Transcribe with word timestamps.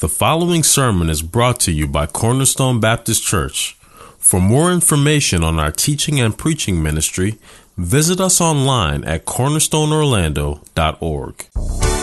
The 0.00 0.08
following 0.08 0.62
sermon 0.62 1.10
is 1.10 1.20
brought 1.20 1.60
to 1.60 1.70
you 1.70 1.86
by 1.86 2.06
Cornerstone 2.06 2.80
Baptist 2.80 3.22
Church. 3.22 3.76
For 4.18 4.40
more 4.40 4.72
information 4.72 5.44
on 5.44 5.60
our 5.60 5.70
teaching 5.70 6.18
and 6.18 6.38
preaching 6.38 6.82
ministry, 6.82 7.38
visit 7.76 8.18
us 8.18 8.40
online 8.40 9.04
at 9.04 9.26
cornerstoneorlando.org. 9.26 11.99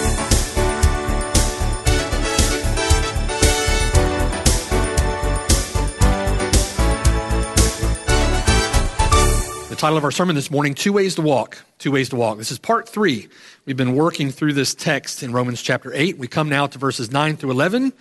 title 9.88 9.98
of 9.98 10.04
our 10.04 10.12
sermon 10.12 10.36
this 10.36 10.52
morning, 10.52 10.74
Two 10.74 10.92
Ways 10.92 11.16
to 11.16 11.22
Walk. 11.22 11.64
Two 11.80 11.92
Ways 11.92 12.10
to 12.10 12.18
Walk. 12.18 12.38
This 12.38 12.52
is 12.52 12.60
part 12.60 12.90
three. 12.90 13.30
We've 13.66 13.78
been 13.78 13.96
working 13.96 14.32
through 14.32 14.52
this 14.52 14.76
text 14.76 15.24
in 15.24 15.32
Romans 15.32 15.62
chapter 15.62 15.94
8. 15.94 16.18
We 16.18 16.28
come 16.28 16.50
now 16.50 16.68
to 16.68 16.78
verses 16.78 17.10
9 17.10 17.38
through 17.38 17.52
11, 17.52 17.94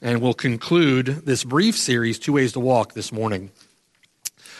and 0.00 0.22
we'll 0.22 0.34
conclude 0.34 1.06
this 1.06 1.42
brief 1.42 1.76
series, 1.76 2.20
Two 2.20 2.34
Ways 2.34 2.52
to 2.52 2.60
Walk, 2.60 2.92
this 2.92 3.10
morning. 3.10 3.50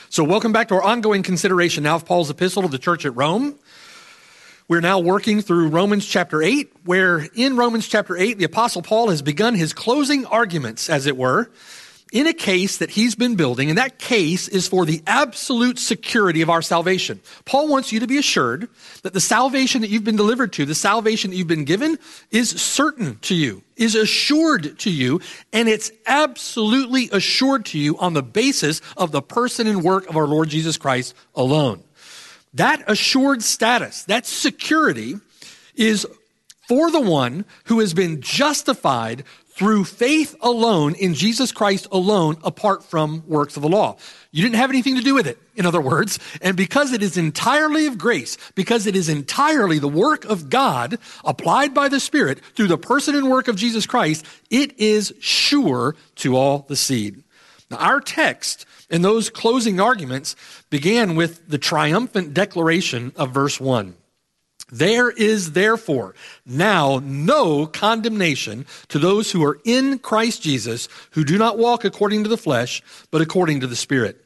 So, 0.08 0.24
welcome 0.24 0.50
back 0.50 0.66
to 0.66 0.74
our 0.74 0.82
ongoing 0.82 1.22
consideration 1.22 1.84
now 1.84 1.94
of 1.94 2.06
Paul's 2.06 2.28
epistle 2.28 2.62
to 2.62 2.68
the 2.68 2.80
church 2.80 3.06
at 3.06 3.14
Rome. 3.14 3.56
We're 4.66 4.80
now 4.80 4.98
working 4.98 5.42
through 5.42 5.68
Romans 5.68 6.04
chapter 6.04 6.42
8, 6.42 6.72
where 6.84 7.28
in 7.36 7.54
Romans 7.54 7.86
chapter 7.86 8.16
8, 8.16 8.36
the 8.36 8.46
Apostle 8.46 8.82
Paul 8.82 9.10
has 9.10 9.22
begun 9.22 9.54
his 9.54 9.72
closing 9.72 10.26
arguments, 10.26 10.90
as 10.90 11.06
it 11.06 11.16
were, 11.16 11.52
in 12.14 12.28
a 12.28 12.32
case 12.32 12.78
that 12.78 12.90
he's 12.90 13.16
been 13.16 13.34
building, 13.34 13.68
and 13.68 13.76
that 13.76 13.98
case 13.98 14.46
is 14.46 14.68
for 14.68 14.86
the 14.86 15.02
absolute 15.04 15.80
security 15.80 16.42
of 16.42 16.48
our 16.48 16.62
salvation. 16.62 17.20
Paul 17.44 17.66
wants 17.66 17.90
you 17.90 17.98
to 17.98 18.06
be 18.06 18.18
assured 18.18 18.68
that 19.02 19.12
the 19.12 19.20
salvation 19.20 19.80
that 19.80 19.90
you've 19.90 20.04
been 20.04 20.14
delivered 20.14 20.52
to, 20.52 20.64
the 20.64 20.76
salvation 20.76 21.32
that 21.32 21.36
you've 21.36 21.48
been 21.48 21.64
given, 21.64 21.98
is 22.30 22.50
certain 22.50 23.18
to 23.22 23.34
you, 23.34 23.64
is 23.76 23.96
assured 23.96 24.78
to 24.78 24.90
you, 24.90 25.20
and 25.52 25.68
it's 25.68 25.90
absolutely 26.06 27.10
assured 27.10 27.66
to 27.66 27.80
you 27.80 27.98
on 27.98 28.12
the 28.12 28.22
basis 28.22 28.80
of 28.96 29.10
the 29.10 29.20
person 29.20 29.66
and 29.66 29.82
work 29.82 30.08
of 30.08 30.16
our 30.16 30.28
Lord 30.28 30.48
Jesus 30.48 30.76
Christ 30.76 31.16
alone. 31.34 31.82
That 32.54 32.84
assured 32.86 33.42
status, 33.42 34.04
that 34.04 34.24
security, 34.24 35.16
is 35.74 36.06
for 36.68 36.92
the 36.92 37.00
one 37.00 37.44
who 37.64 37.80
has 37.80 37.92
been 37.92 38.20
justified 38.20 39.24
through 39.54 39.84
faith 39.84 40.34
alone 40.40 40.94
in 40.96 41.14
Jesus 41.14 41.52
Christ 41.52 41.86
alone, 41.92 42.36
apart 42.42 42.84
from 42.84 43.22
works 43.26 43.56
of 43.56 43.62
the 43.62 43.68
law. 43.68 43.96
You 44.32 44.42
didn't 44.42 44.56
have 44.56 44.70
anything 44.70 44.96
to 44.96 45.02
do 45.02 45.14
with 45.14 45.28
it, 45.28 45.38
in 45.54 45.64
other 45.64 45.80
words. 45.80 46.18
And 46.42 46.56
because 46.56 46.92
it 46.92 47.02
is 47.04 47.16
entirely 47.16 47.86
of 47.86 47.96
grace, 47.96 48.36
because 48.56 48.86
it 48.86 48.96
is 48.96 49.08
entirely 49.08 49.78
the 49.78 49.86
work 49.86 50.24
of 50.24 50.50
God 50.50 50.98
applied 51.24 51.72
by 51.72 51.88
the 51.88 52.00
Spirit 52.00 52.40
through 52.56 52.66
the 52.66 52.78
person 52.78 53.14
and 53.14 53.30
work 53.30 53.46
of 53.46 53.54
Jesus 53.54 53.86
Christ, 53.86 54.26
it 54.50 54.78
is 54.78 55.14
sure 55.20 55.94
to 56.16 56.36
all 56.36 56.64
the 56.68 56.76
seed. 56.76 57.22
Now, 57.70 57.76
our 57.76 58.00
text 58.00 58.66
in 58.90 59.02
those 59.02 59.30
closing 59.30 59.78
arguments 59.78 60.34
began 60.68 61.14
with 61.14 61.48
the 61.48 61.58
triumphant 61.58 62.34
declaration 62.34 63.12
of 63.14 63.30
verse 63.30 63.60
1. 63.60 63.94
There 64.72 65.10
is 65.10 65.52
therefore 65.52 66.14
now 66.46 67.00
no 67.02 67.66
condemnation 67.66 68.66
to 68.88 68.98
those 68.98 69.30
who 69.30 69.44
are 69.44 69.60
in 69.64 69.98
Christ 69.98 70.42
Jesus, 70.42 70.88
who 71.12 71.24
do 71.24 71.38
not 71.38 71.58
walk 71.58 71.84
according 71.84 72.22
to 72.24 72.30
the 72.30 72.38
flesh, 72.38 72.82
but 73.10 73.20
according 73.20 73.60
to 73.60 73.66
the 73.66 73.76
Spirit. 73.76 74.24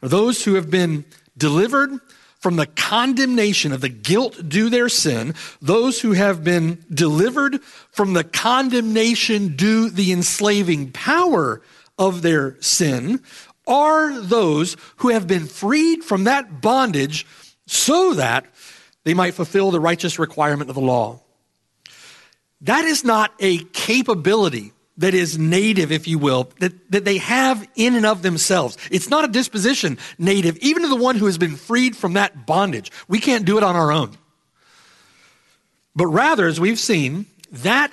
Those 0.00 0.44
who 0.44 0.54
have 0.54 0.70
been 0.70 1.04
delivered 1.36 1.98
from 2.38 2.56
the 2.56 2.66
condemnation 2.66 3.70
of 3.70 3.82
the 3.82 3.88
guilt 3.88 4.48
due 4.48 4.70
their 4.70 4.88
sin, 4.88 5.34
those 5.60 6.00
who 6.00 6.12
have 6.12 6.42
been 6.42 6.82
delivered 6.92 7.62
from 7.90 8.14
the 8.14 8.24
condemnation 8.24 9.56
due 9.56 9.90
the 9.90 10.10
enslaving 10.10 10.90
power 10.90 11.60
of 11.98 12.22
their 12.22 12.60
sin, 12.60 13.22
are 13.66 14.18
those 14.20 14.76
who 14.96 15.08
have 15.10 15.26
been 15.26 15.46
freed 15.46 16.02
from 16.02 16.24
that 16.24 16.60
bondage 16.60 17.26
so 17.66 18.14
that 18.14 18.46
they 19.04 19.14
might 19.14 19.34
fulfill 19.34 19.70
the 19.70 19.80
righteous 19.80 20.18
requirement 20.18 20.70
of 20.70 20.74
the 20.74 20.82
law. 20.82 21.20
That 22.62 22.84
is 22.84 23.04
not 23.04 23.32
a 23.38 23.58
capability 23.58 24.72
that 24.98 25.14
is 25.14 25.38
native, 25.38 25.90
if 25.90 26.06
you 26.06 26.18
will, 26.18 26.50
that, 26.60 26.90
that 26.92 27.06
they 27.06 27.16
have 27.18 27.66
in 27.74 27.94
and 27.94 28.04
of 28.04 28.20
themselves. 28.20 28.76
It's 28.90 29.08
not 29.08 29.24
a 29.24 29.28
disposition 29.28 29.96
native, 30.18 30.58
even 30.58 30.82
to 30.82 30.88
the 30.88 30.96
one 30.96 31.16
who 31.16 31.24
has 31.24 31.38
been 31.38 31.56
freed 31.56 31.96
from 31.96 32.14
that 32.14 32.44
bondage. 32.46 32.92
We 33.08 33.18
can't 33.18 33.46
do 33.46 33.56
it 33.56 33.62
on 33.62 33.76
our 33.76 33.90
own. 33.90 34.16
But 35.96 36.08
rather, 36.08 36.46
as 36.46 36.60
we've 36.60 36.78
seen, 36.78 37.26
that 37.50 37.90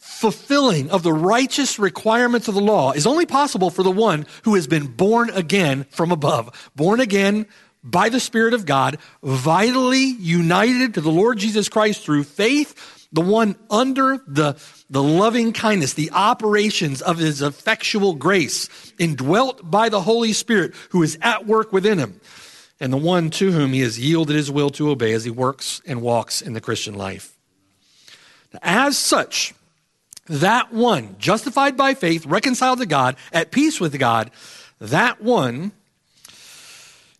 fulfilling 0.00 0.90
of 0.90 1.02
the 1.02 1.12
righteous 1.12 1.78
requirements 1.78 2.46
of 2.46 2.54
the 2.54 2.60
law 2.60 2.92
is 2.92 3.06
only 3.06 3.26
possible 3.26 3.68
for 3.68 3.82
the 3.82 3.90
one 3.90 4.24
who 4.44 4.54
has 4.54 4.68
been 4.68 4.86
born 4.86 5.30
again 5.30 5.84
from 5.90 6.12
above. 6.12 6.70
Born 6.76 7.00
again 7.00 7.46
by 7.84 8.08
the 8.08 8.20
Spirit 8.20 8.54
of 8.54 8.64
God, 8.64 8.98
vitally 9.22 10.04
united 10.04 10.94
to 10.94 11.02
the 11.02 11.12
Lord 11.12 11.38
Jesus 11.38 11.68
Christ 11.68 12.02
through 12.02 12.24
faith, 12.24 13.06
the 13.12 13.20
one 13.20 13.56
under 13.70 14.22
the, 14.26 14.56
the 14.88 15.02
loving 15.02 15.52
kindness, 15.52 15.92
the 15.92 16.10
operations 16.10 17.02
of 17.02 17.18
his 17.18 17.42
effectual 17.42 18.14
grace, 18.14 18.68
indwelt 18.98 19.70
by 19.70 19.90
the 19.90 20.00
Holy 20.00 20.32
Spirit 20.32 20.74
who 20.90 21.02
is 21.02 21.18
at 21.20 21.46
work 21.46 21.72
within 21.72 21.98
him, 21.98 22.20
and 22.80 22.92
the 22.92 22.96
one 22.96 23.30
to 23.30 23.52
whom 23.52 23.72
he 23.72 23.80
has 23.80 23.98
yielded 23.98 24.34
his 24.34 24.50
will 24.50 24.70
to 24.70 24.90
obey 24.90 25.12
as 25.12 25.24
he 25.24 25.30
works 25.30 25.82
and 25.86 26.00
walks 26.00 26.40
in 26.40 26.54
the 26.54 26.60
Christian 26.60 26.94
life. 26.94 27.36
As 28.62 28.96
such, 28.96 29.54
that 30.26 30.72
one, 30.72 31.16
justified 31.18 31.76
by 31.76 31.94
faith, 31.94 32.24
reconciled 32.24 32.78
to 32.78 32.86
God, 32.86 33.16
at 33.32 33.50
peace 33.50 33.78
with 33.78 33.98
God, 33.98 34.30
that 34.80 35.20
one 35.20 35.72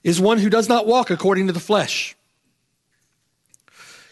is 0.04 0.20
one 0.20 0.38
who 0.38 0.50
does 0.50 0.68
not 0.68 0.86
walk 0.86 1.10
according 1.10 1.48
to 1.48 1.52
the 1.52 1.58
flesh. 1.58 2.14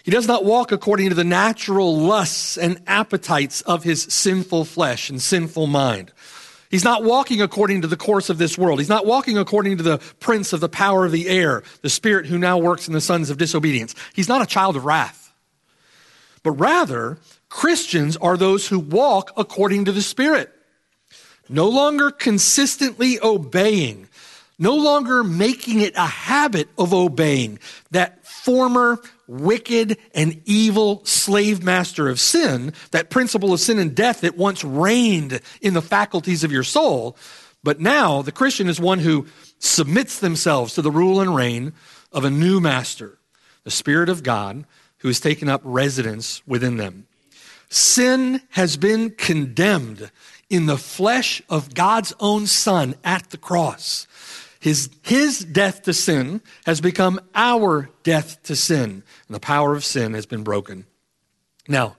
He 0.03 0.11
does 0.11 0.27
not 0.27 0.45
walk 0.45 0.73
according 0.73 1.11
to 1.11 1.15
the 1.15 1.23
natural 1.23 1.97
lusts 1.97 2.59
and 2.59 2.83
appetites 2.89 3.61
of 3.61 3.85
his 3.85 4.03
sinful 4.03 4.65
flesh 4.65 5.11
and 5.11 5.23
sinful 5.23 5.69
mind. 5.69 6.11
He's 6.71 6.83
not 6.83 7.05
walking 7.05 7.43
according 7.43 7.83
to 7.83 7.87
the 7.87 7.99
course 7.99 8.31
of 8.31 8.39
this 8.39 8.57
world. 8.57 8.79
He's 8.81 8.89
not 8.89 9.07
walking 9.07 9.37
according 9.37 9.77
to 9.77 9.83
the 9.83 9.99
prince 10.19 10.53
of 10.55 10.61
the 10.61 10.71
power 10.71 11.05
of 11.05 11.13
the 11.13 11.29
air, 11.29 11.63
the 11.83 11.91
spirit 11.91 12.27
who 12.27 12.39
now 12.39 12.59
works 12.59 12.89
in 12.89 12.95
the 12.95 13.01
sons 13.01 13.31
of 13.31 13.37
disobedience. 13.37 13.95
He's 14.15 14.29
not 14.29 14.43
a 14.43 14.47
child 14.47 14.75
of 14.75 14.87
wrath. 14.87 15.33
But 16.43 16.53
rather, 16.53 17.19
Christians 17.51 18.17
are 18.17 18.37
those 18.39 18.67
who 18.69 18.79
walk 18.79 19.33
according 19.37 19.85
to 19.85 19.93
the 19.93 20.03
spirit, 20.03 20.51
no 21.49 21.69
longer 21.69 22.11
consistently 22.11 23.21
obeying 23.23 24.09
no 24.63 24.77
longer 24.77 25.25
making 25.25 25.81
it 25.81 25.93
a 25.97 26.07
habit 26.07 26.69
of 26.79 26.95
obeying 26.95 27.59
that 27.91 28.25
former 28.25 29.01
wicked 29.27 29.99
and 30.15 30.41
evil 30.45 31.05
slave 31.05 31.63
master 31.63 32.09
of 32.09 32.21
sin, 32.21 32.73
that 32.93 33.11
principle 33.11 33.53
of 33.53 33.61
sin 33.61 33.79
and 33.79 33.95
death 33.95 34.21
that 34.21 34.37
once 34.37 34.63
reigned 34.63 35.41
in 35.61 35.75
the 35.75 35.83
faculties 35.83 36.45
of 36.45 36.53
your 36.53 36.63
soul. 36.63 37.17
But 37.65 37.81
now 37.81 38.23
the 38.23 38.33
Christian 38.33 38.69
is 38.69 38.79
one 38.79 39.01
who 39.01 39.27
submits 39.59 40.21
themselves 40.21 40.75
to 40.75 40.83
the 40.83 40.91
rule 40.91 41.21
and 41.21 41.35
reign 41.35 41.73
of 42.13 42.25
a 42.25 42.31
new 42.31 42.61
master, 42.61 43.19
the 43.65 43.71
Spirit 43.71 44.09
of 44.09 44.23
God, 44.23 44.65
who 44.99 45.09
has 45.09 45.19
taken 45.19 45.49
up 45.49 45.61
residence 45.65 46.41
within 46.47 46.77
them. 46.77 47.07
Sin 47.69 48.41
has 48.51 48.77
been 48.77 49.11
condemned 49.11 50.11
in 50.49 50.67
the 50.67 50.77
flesh 50.77 51.43
of 51.49 51.75
God's 51.75 52.13
own 52.21 52.47
Son 52.47 52.95
at 53.03 53.31
the 53.31 53.39
cross. 53.39 54.07
His, 54.63 54.91
his 55.03 55.41
death 55.41 55.83
to 55.83 55.93
sin 55.93 56.41
has 56.67 56.81
become 56.81 57.21
our 57.35 57.91
death 58.05 58.41
to 58.45 58.55
sin, 58.55 59.03
and 59.27 59.35
the 59.35 59.41
power 59.41 59.75
of 59.75 59.85
sin 59.85 60.15
has 60.15 60.25
been 60.25 60.45
broken. 60.45 60.87
Now, 61.67 61.97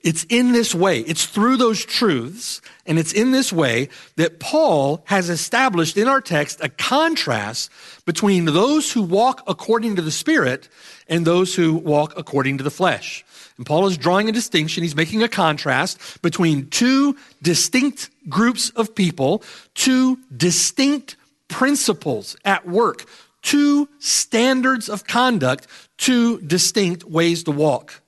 it's 0.00 0.24
in 0.28 0.52
this 0.52 0.72
way, 0.72 1.00
it's 1.00 1.26
through 1.26 1.56
those 1.56 1.84
truths, 1.84 2.62
and 2.86 2.96
it's 2.96 3.12
in 3.12 3.32
this 3.32 3.52
way 3.52 3.88
that 4.14 4.38
Paul 4.38 5.02
has 5.06 5.28
established 5.28 5.96
in 5.96 6.06
our 6.06 6.20
text 6.20 6.60
a 6.62 6.68
contrast 6.68 7.72
between 8.06 8.44
those 8.44 8.92
who 8.92 9.02
walk 9.02 9.42
according 9.48 9.96
to 9.96 10.02
the 10.02 10.12
Spirit 10.12 10.68
and 11.08 11.26
those 11.26 11.56
who 11.56 11.74
walk 11.74 12.14
according 12.16 12.58
to 12.58 12.64
the 12.64 12.70
flesh. 12.70 13.24
And 13.56 13.66
Paul 13.66 13.88
is 13.88 13.98
drawing 13.98 14.28
a 14.28 14.32
distinction. 14.32 14.84
He's 14.84 14.94
making 14.94 15.24
a 15.24 15.28
contrast 15.28 16.22
between 16.22 16.70
two 16.70 17.16
distinct 17.42 18.10
groups 18.28 18.70
of 18.70 18.94
people, 18.94 19.42
two 19.74 20.20
distinct 20.34 21.16
principles 21.50 22.36
at 22.44 22.66
work, 22.66 23.04
two 23.42 23.88
standards 23.98 24.88
of 24.88 25.06
conduct, 25.06 25.66
two 25.98 26.40
distinct 26.40 27.04
ways 27.04 27.44
to 27.44 27.50
walk. 27.50 28.00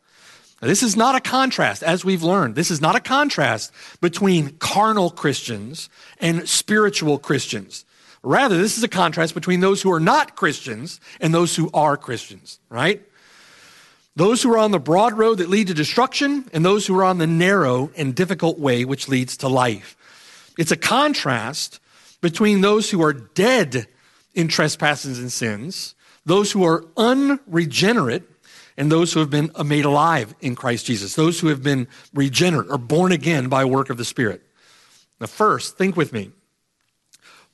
Now, 0.63 0.69
this 0.69 0.83
is 0.83 0.97
not 0.97 1.17
a 1.17 1.21
contrast, 1.21 1.83
as 1.83 2.05
we've 2.05 2.23
learned. 2.23 2.55
This 2.55 2.71
is 2.71 2.81
not 2.81 2.97
a 2.97 3.01
contrast 3.01 3.73
between 4.01 4.57
carnal 4.59 5.11
Christians 5.11 5.91
and 6.21 6.49
spiritual 6.49 7.19
Christians. 7.19 7.85
Rather, 8.23 8.57
this 8.57 8.79
is 8.79 8.85
a 8.85 8.89
contrast 8.89 9.35
between 9.35 9.61
those 9.61 9.83
who 9.83 9.91
are 9.91 10.01
not 10.01 10.37
Christians 10.37 11.01
and 11.21 11.35
those 11.35 11.57
who 11.57 11.69
are 11.75 11.97
Christians, 11.97 12.61
right? 12.71 13.03
those 14.17 14.43
who 14.43 14.53
are 14.53 14.59
on 14.59 14.71
the 14.71 14.79
broad 14.79 15.17
road 15.17 15.39
that 15.39 15.49
lead 15.49 15.69
to 15.69 15.75
destruction, 15.75 16.49
and 16.53 16.65
those 16.65 16.87
who 16.87 16.99
are 16.99 17.05
on 17.05 17.19
the 17.19 17.27
narrow 17.27 17.91
and 17.97 18.15
difficult 18.15 18.59
way 18.59 18.85
which 18.85 19.09
leads 19.09 19.39
to 19.39 19.49
life. 19.49 19.97
It's 20.59 20.71
a 20.71 20.77
contrast 20.77 21.81
between 22.23 22.63
those 22.63 22.91
who 22.91 23.03
are 23.03 23.13
dead 23.13 23.87
in 24.33 24.49
trespasses 24.49 25.19
and 25.19 25.31
sins, 25.31 25.95
those 26.25 26.51
who 26.53 26.65
are 26.65 26.87
unregenerate, 26.97 28.23
and 28.79 28.91
those 28.91 29.13
who 29.13 29.21
have 29.21 29.29
been 29.29 29.51
uh, 29.55 29.63
made 29.63 29.85
alive 29.85 30.35
in 30.41 30.55
Christ 30.55 30.87
Jesus, 30.87 31.15
those 31.15 31.39
who 31.41 31.49
have 31.49 31.63
been 31.63 31.89
regenerate 32.15 32.71
or 32.71 32.79
born 32.79 33.13
again 33.13 33.49
by 33.49 33.67
work 33.67 33.91
of 33.91 33.99
the 33.99 34.05
Spirit. 34.05 34.41
Now, 35.21 35.27
first, 35.27 35.77
think 35.77 35.95
with 35.95 36.13
me. 36.13 36.31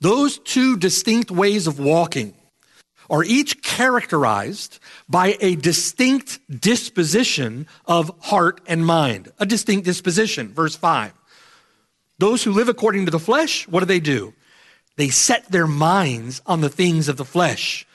Those 0.01 0.39
two 0.39 0.77
distinct 0.77 1.33
ways 1.33 1.67
of 1.67 1.81
walking 1.81 2.35
are 3.11 3.25
each 3.25 3.63
characterized 3.63 4.79
by 5.09 5.37
a 5.41 5.57
distinct 5.57 6.39
disposition 6.61 7.67
of 7.87 8.13
heart 8.21 8.61
and 8.67 8.87
mind. 8.87 9.33
A 9.41 9.47
distinct 9.47 9.87
disposition. 9.87 10.53
Verse 10.53 10.77
5. 10.77 11.13
Those 12.19 12.45
who 12.45 12.53
live 12.53 12.69
according 12.69 13.07
to 13.07 13.11
the 13.11 13.19
flesh, 13.19 13.67
what 13.67 13.81
do 13.81 13.87
they 13.87 14.01
do? 14.01 14.35
They 14.99 15.11
set 15.11 15.53
their 15.53 15.69
minds 15.69 16.43
on 16.45 16.61
the 16.61 16.69
things 16.69 17.09
of 17.09 17.17
the 17.17 17.25
flesh. 17.25 17.87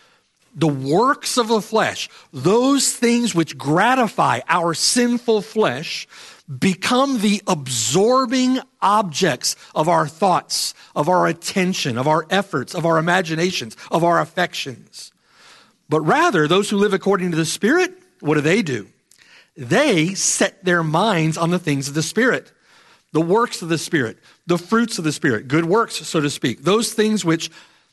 The 0.56 0.68
works 0.68 1.38
of 1.38 1.50
the 1.50 1.60
flesh, 1.60 2.10
those 2.32 2.94
things 2.94 3.36
which 3.36 3.58
gratify 3.58 4.40
our 4.48 4.74
sinful 4.74 5.42
flesh, 5.42 6.08
become 6.48 7.20
the 7.20 7.42
absorbing 7.46 8.60
objects 8.82 9.58
of 9.76 9.90
our 9.90 10.08
thoughts, 10.08 10.74
of 10.96 11.10
our 11.10 11.28
attention, 11.28 11.98
of 11.98 12.08
our 12.08 12.26
efforts, 12.30 12.74
of 12.74 12.86
our 12.86 12.98
imaginations, 12.98 13.76
of 13.92 14.06
our 14.06 14.22
affections. 14.22 15.12
But 15.90 16.02
rather, 16.02 16.48
those 16.48 16.70
who 16.70 16.78
live 16.78 16.94
according 16.94 17.32
to 17.32 17.38
the 17.38 17.46
Spirit, 17.46 17.92
what 18.22 18.36
do 18.36 18.42
they 18.42 18.62
do? 18.62 18.88
They 19.58 20.14
set 20.14 20.64
their 20.64 20.84
minds 20.84 21.38
on 21.38 21.50
the 21.50 21.60
things 21.60 21.90
of 21.90 21.96
the 21.96 22.04
Spirit, 22.04 22.54
the 23.14 23.22
works 23.22 23.62
of 23.62 23.70
the 23.70 23.78
Spirit, 23.78 24.18
the 24.46 24.58
fruits 24.58 24.98
of 24.98 25.06
the 25.06 25.14
Spirit, 25.14 25.48
good 25.48 25.66
works, 25.66 25.96
so 25.96 26.20
to 26.20 26.30
speak, 26.30 26.64
those 26.64 26.94
things 26.94 27.24
which 27.24 27.50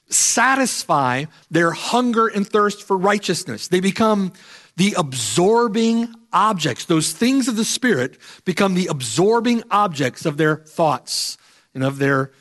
satisfy 0.08 1.26
their 1.50 1.70
hunger 1.70 2.26
and 2.26 2.46
thirst 2.46 2.82
for 2.82 2.96
righteousness. 2.96 3.69
They 3.69 3.81
become 3.81 4.32
the 4.76 4.94
absorbing 4.96 6.12
objects. 6.32 6.87
Those 6.87 7.12
things 7.12 7.49
of 7.49 7.56
the 7.56 7.64
Spirit 7.64 8.19
become 8.44 8.75
the 8.75 8.87
absorbing 8.87 9.62
objects 9.70 10.26
of 10.26 10.37
their 10.37 10.56
thoughts 10.56 11.38
and 11.75 11.84
of 11.84 11.99
their 11.99 12.32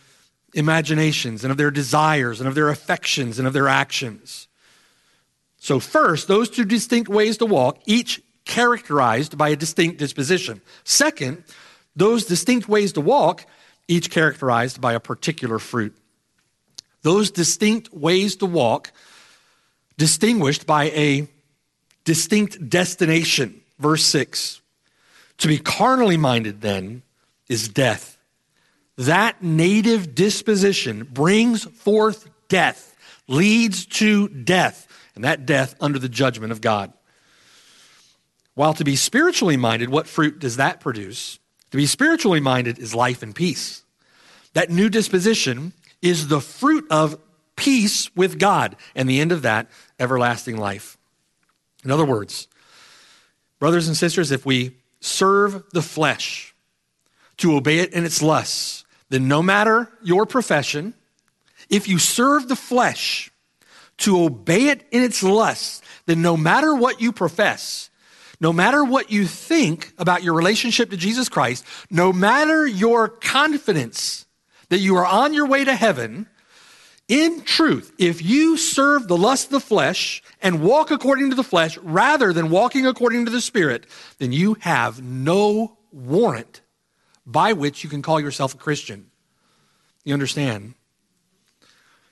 imaginations 0.53 1.43
and 1.43 1.51
of 1.51 1.57
their 1.57 1.71
desires 1.71 2.39
and 2.39 2.47
of 2.47 2.55
their 2.55 2.69
affections 2.69 3.37
and 3.37 3.47
of 3.47 3.53
their 3.53 3.67
actions. 3.67 4.47
So, 5.57 5.79
first, 5.79 6.27
those 6.27 6.49
two 6.49 6.65
distinct 6.65 7.09
ways 7.09 7.37
to 7.37 7.45
walk, 7.45 7.81
each 7.85 8.21
characterized 8.45 9.37
by 9.37 9.49
a 9.49 9.55
distinct 9.55 9.99
disposition. 9.99 10.61
Second, 10.85 11.43
those 11.95 12.25
distinct 12.25 12.67
ways 12.69 12.93
to 12.93 13.01
walk, 13.01 13.45
each 13.87 14.09
characterized 14.11 14.79
by 14.79 14.93
a 14.93 14.99
particular 14.99 15.59
fruit. 15.59 15.95
Those 17.01 17.31
distinct 17.31 17.93
ways 17.93 18.35
to 18.37 18.45
walk, 18.45 18.91
distinguished 19.97 20.65
by 20.65 20.85
a 20.85 21.27
distinct 22.03 22.69
destination. 22.69 23.61
Verse 23.79 24.03
6 24.05 24.61
To 25.39 25.47
be 25.47 25.57
carnally 25.57 26.17
minded, 26.17 26.61
then, 26.61 27.03
is 27.47 27.69
death. 27.69 28.17
That 28.97 29.41
native 29.41 30.13
disposition 30.13 31.03
brings 31.05 31.63
forth 31.63 32.29
death, 32.49 32.95
leads 33.27 33.85
to 33.85 34.27
death, 34.27 34.87
and 35.15 35.23
that 35.23 35.45
death 35.45 35.75
under 35.79 35.99
the 35.99 36.09
judgment 36.09 36.51
of 36.51 36.59
God. 36.59 36.91
While 38.55 38.73
to 38.73 38.83
be 38.83 38.97
spiritually 38.97 39.55
minded, 39.55 39.89
what 39.89 40.05
fruit 40.05 40.39
does 40.39 40.57
that 40.57 40.81
produce? 40.81 41.38
To 41.71 41.77
be 41.77 41.85
spiritually 41.85 42.39
minded 42.39 42.79
is 42.79 42.95
life 42.95 43.21
and 43.21 43.35
peace. 43.35 43.83
That 44.53 44.69
new 44.69 44.89
disposition 44.89 45.73
is 46.01 46.27
the 46.27 46.41
fruit 46.41 46.85
of 46.89 47.19
peace 47.55 48.13
with 48.15 48.39
God, 48.39 48.77
and 48.95 49.09
the 49.09 49.19
end 49.19 49.31
of 49.31 49.41
that, 49.41 49.67
everlasting 49.99 50.57
life. 50.57 50.97
In 51.83 51.91
other 51.91 52.05
words, 52.05 52.47
brothers 53.59 53.87
and 53.87 53.97
sisters, 53.97 54.31
if 54.31 54.45
we 54.45 54.77
serve 55.01 55.63
the 55.71 55.81
flesh 55.81 56.55
to 57.37 57.55
obey 57.55 57.79
it 57.79 57.93
in 57.93 58.05
its 58.05 58.21
lusts, 58.21 58.85
then 59.09 59.27
no 59.27 59.43
matter 59.43 59.89
your 60.01 60.25
profession, 60.25 60.93
if 61.69 61.87
you 61.87 61.99
serve 61.99 62.47
the 62.47 62.55
flesh 62.55 63.29
to 63.97 64.23
obey 64.23 64.69
it 64.69 64.87
in 64.91 65.03
its 65.03 65.21
lusts, 65.21 65.81
then 66.05 66.21
no 66.21 66.37
matter 66.37 66.73
what 66.73 67.01
you 67.01 67.11
profess, 67.11 67.88
no 68.39 68.53
matter 68.53 68.83
what 68.83 69.11
you 69.11 69.25
think 69.25 69.93
about 69.97 70.23
your 70.23 70.33
relationship 70.33 70.89
to 70.91 70.97
Jesus 70.97 71.29
Christ, 71.29 71.65
no 71.89 72.13
matter 72.13 72.65
your 72.65 73.07
confidence 73.09 74.25
that 74.69 74.79
you 74.79 74.95
are 74.95 75.05
on 75.05 75.33
your 75.33 75.47
way 75.47 75.63
to 75.65 75.75
heaven, 75.75 76.27
in 77.09 77.41
truth, 77.41 77.91
if 77.97 78.23
you 78.23 78.55
serve 78.55 79.07
the 79.07 79.17
lust 79.17 79.47
of 79.47 79.51
the 79.51 79.59
flesh 79.59 80.21
and 80.41 80.61
walk 80.61 80.91
according 80.91 81.31
to 81.31 81.35
the 81.35 81.43
flesh 81.43 81.75
rather 81.79 82.31
than 82.31 82.51
walking 82.51 82.85
according 82.85 83.25
to 83.25 83.31
the 83.31 83.41
Spirit, 83.41 83.87
then 84.19 84.31
you 84.31 84.53
have 84.61 85.01
no 85.01 85.77
warrant 85.91 86.61
by 87.25 87.53
which 87.53 87.83
you 87.83 87.89
can 87.89 88.03
call 88.03 88.19
yourself 88.19 88.53
a 88.53 88.57
Christian. 88.57 89.09
You 90.05 90.13
understand? 90.13 90.75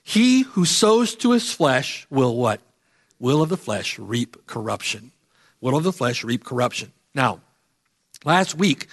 He 0.02 0.42
who 0.42 0.64
sows 0.64 1.14
to 1.16 1.32
his 1.32 1.52
flesh 1.52 2.06
will 2.10 2.36
what? 2.36 2.60
Will 3.20 3.40
of 3.40 3.50
the 3.50 3.56
flesh 3.56 3.98
reap 3.98 4.46
corruption. 4.46 5.12
Will 5.60 5.76
of 5.76 5.84
the 5.84 5.92
flesh 5.92 6.24
reap 6.24 6.44
corruption. 6.44 6.92
Now, 7.14 7.40
last 8.24 8.54
week, 8.54 8.88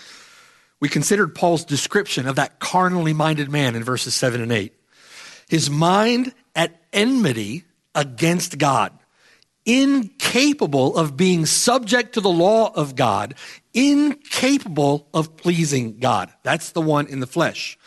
we 0.79 0.89
considered 0.89 1.35
Paul's 1.35 1.65
description 1.65 2.27
of 2.27 2.35
that 2.35 2.59
carnally 2.59 3.13
minded 3.13 3.51
man 3.51 3.75
in 3.75 3.83
verses 3.83 4.15
7 4.15 4.41
and 4.41 4.51
8 4.51 4.73
his 5.47 5.69
mind 5.69 6.33
at 6.55 6.81
enmity 6.91 7.65
against 7.93 8.57
God, 8.57 8.91
incapable 9.65 10.97
of 10.97 11.15
being 11.15 11.45
subject 11.45 12.13
to 12.13 12.21
the 12.21 12.29
law 12.29 12.71
of 12.73 12.95
God, 12.95 13.35
incapable 13.73 15.07
of 15.13 15.37
pleasing 15.37 15.99
God. 15.99 16.31
That's 16.43 16.71
the 16.71 16.81
one 16.81 17.07
in 17.07 17.19
the 17.19 17.27
flesh. 17.27 17.77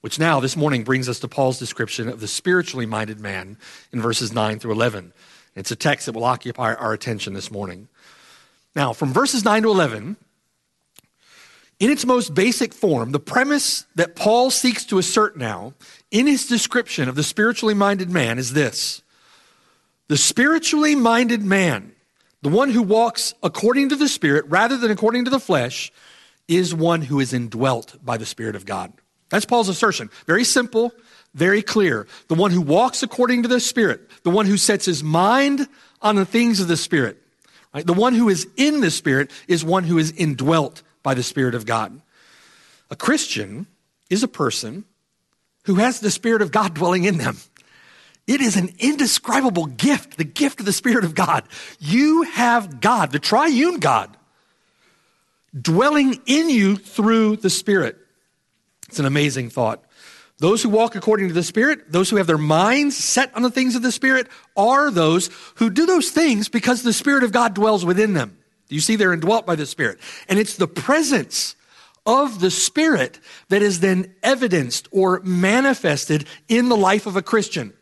Which 0.00 0.18
now, 0.18 0.40
this 0.40 0.56
morning, 0.56 0.82
brings 0.82 1.08
us 1.08 1.18
to 1.20 1.28
Paul's 1.28 1.58
description 1.58 2.08
of 2.08 2.20
the 2.20 2.28
spiritually 2.28 2.86
minded 2.86 3.20
man 3.20 3.58
in 3.92 4.00
verses 4.00 4.32
9 4.32 4.58
through 4.58 4.72
11. 4.72 5.12
It's 5.54 5.70
a 5.70 5.76
text 5.76 6.06
that 6.06 6.14
will 6.14 6.24
occupy 6.24 6.72
our 6.74 6.92
attention 6.92 7.34
this 7.34 7.50
morning. 7.50 7.88
Now, 8.74 8.92
from 8.92 9.12
verses 9.12 9.44
9 9.44 9.62
to 9.62 9.70
11, 9.70 10.16
in 11.80 11.90
its 11.90 12.04
most 12.04 12.34
basic 12.34 12.74
form, 12.74 13.12
the 13.12 13.18
premise 13.18 13.86
that 13.94 14.14
Paul 14.14 14.50
seeks 14.50 14.84
to 14.86 14.98
assert 14.98 15.36
now 15.36 15.72
in 16.10 16.26
his 16.26 16.46
description 16.46 17.08
of 17.08 17.14
the 17.14 17.22
spiritually 17.22 17.74
minded 17.74 18.10
man 18.10 18.38
is 18.38 18.52
this 18.52 19.02
The 20.08 20.18
spiritually 20.18 20.94
minded 20.94 21.42
man, 21.42 21.92
the 22.42 22.50
one 22.50 22.70
who 22.70 22.82
walks 22.82 23.34
according 23.42 23.88
to 23.88 23.96
the 23.96 24.08
Spirit 24.08 24.44
rather 24.48 24.76
than 24.76 24.90
according 24.90 25.24
to 25.24 25.30
the 25.30 25.40
flesh, 25.40 25.90
is 26.46 26.74
one 26.74 27.02
who 27.02 27.18
is 27.18 27.32
indwelt 27.32 27.96
by 28.04 28.18
the 28.18 28.26
Spirit 28.26 28.56
of 28.56 28.66
God. 28.66 28.92
That's 29.30 29.46
Paul's 29.46 29.68
assertion. 29.68 30.10
Very 30.26 30.44
simple, 30.44 30.92
very 31.34 31.62
clear. 31.62 32.06
The 32.28 32.34
one 32.34 32.50
who 32.50 32.60
walks 32.60 33.02
according 33.02 33.42
to 33.42 33.48
the 33.48 33.60
Spirit, 33.60 34.02
the 34.22 34.30
one 34.30 34.46
who 34.46 34.56
sets 34.56 34.84
his 34.84 35.02
mind 35.02 35.66
on 36.02 36.16
the 36.16 36.26
things 36.26 36.60
of 36.60 36.68
the 36.68 36.76
Spirit. 36.76 37.19
Right? 37.74 37.86
The 37.86 37.92
one 37.92 38.14
who 38.14 38.28
is 38.28 38.48
in 38.56 38.80
the 38.80 38.90
Spirit 38.90 39.30
is 39.46 39.64
one 39.64 39.84
who 39.84 39.98
is 39.98 40.12
indwelt 40.12 40.82
by 41.02 41.14
the 41.14 41.22
Spirit 41.22 41.54
of 41.54 41.66
God. 41.66 42.00
A 42.90 42.96
Christian 42.96 43.66
is 44.08 44.22
a 44.22 44.28
person 44.28 44.84
who 45.64 45.76
has 45.76 46.00
the 46.00 46.10
Spirit 46.10 46.42
of 46.42 46.50
God 46.50 46.74
dwelling 46.74 47.04
in 47.04 47.18
them. 47.18 47.36
It 48.26 48.40
is 48.40 48.56
an 48.56 48.70
indescribable 48.78 49.66
gift, 49.66 50.16
the 50.16 50.24
gift 50.24 50.60
of 50.60 50.66
the 50.66 50.72
Spirit 50.72 51.04
of 51.04 51.14
God. 51.14 51.44
You 51.78 52.22
have 52.22 52.80
God, 52.80 53.12
the 53.12 53.18
triune 53.18 53.78
God, 53.78 54.16
dwelling 55.58 56.20
in 56.26 56.50
you 56.50 56.76
through 56.76 57.36
the 57.36 57.50
Spirit. 57.50 57.96
It's 58.88 58.98
an 58.98 59.06
amazing 59.06 59.50
thought. 59.50 59.84
Those 60.40 60.62
who 60.62 60.70
walk 60.70 60.96
according 60.96 61.28
to 61.28 61.34
the 61.34 61.42
Spirit, 61.42 61.92
those 61.92 62.08
who 62.08 62.16
have 62.16 62.26
their 62.26 62.38
minds 62.38 62.96
set 62.96 63.34
on 63.36 63.42
the 63.42 63.50
things 63.50 63.76
of 63.76 63.82
the 63.82 63.92
Spirit, 63.92 64.26
are 64.56 64.90
those 64.90 65.30
who 65.56 65.68
do 65.68 65.84
those 65.84 66.10
things 66.10 66.48
because 66.48 66.82
the 66.82 66.94
Spirit 66.94 67.24
of 67.24 67.30
God 67.30 67.54
dwells 67.54 67.84
within 67.84 68.14
them. 68.14 68.38
You 68.68 68.80
see, 68.80 68.96
they're 68.96 69.12
indwelt 69.12 69.46
by 69.46 69.54
the 69.54 69.66
Spirit. 69.66 70.00
And 70.28 70.38
it's 70.38 70.56
the 70.56 70.66
presence 70.66 71.56
of 72.06 72.40
the 72.40 72.50
Spirit 72.50 73.20
that 73.50 73.60
is 73.60 73.80
then 73.80 74.14
evidenced 74.22 74.88
or 74.90 75.20
manifested 75.20 76.26
in 76.48 76.70
the 76.70 76.76
life 76.76 77.06
of 77.06 77.16
a 77.16 77.22
Christian. 77.22 77.74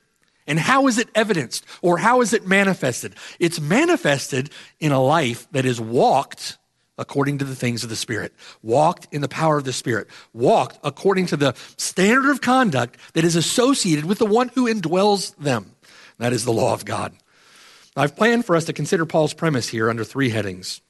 And 0.49 0.59
how 0.59 0.89
is 0.89 0.99
it 0.99 1.09
evidenced 1.15 1.65
or 1.81 1.99
how 1.99 2.23
is 2.23 2.33
it 2.33 2.45
manifested? 2.45 3.15
It's 3.39 3.61
manifested 3.61 4.51
in 4.81 4.91
a 4.91 5.01
life 5.01 5.47
that 5.53 5.65
is 5.65 5.81
walked 5.81 6.58
according 6.99 7.39
to 7.39 7.45
the 7.45 7.55
things 7.55 7.85
of 7.85 7.91
the 7.91 7.97
Spirit, 7.97 8.35
walked 8.63 9.07
in 9.13 9.21
the 9.21 9.29
power 9.29 9.57
of 9.57 9.65
the 9.65 9.73
Spirit, 9.73 10.09
walked 10.33 10.79
according 10.83 11.27
to 11.27 11.37
the 11.37 11.55
standard 11.77 12.31
of 12.31 12.41
conduct 12.41 12.99
that 13.15 13.25
is 13.25 13.37
associated 13.37 14.05
with 14.05 14.19
the 14.19 14.27
one 14.27 14.49
who 14.49 14.67
indwells 14.73 15.35
them. 15.37 15.75
That 16.19 16.33
is 16.33 16.45
the 16.45 16.53
law 16.53 16.75
of 16.75 16.85
God. 16.85 17.15
I've 17.97 18.17
planned 18.17 18.45
for 18.45 18.57
us 18.57 18.65
to 18.67 18.73
consider 18.73 19.07
Paul's 19.07 19.35
premise 19.35 19.69
here 19.69 19.89
under 19.89 20.05
three 20.05 20.31
headings. 20.31 20.81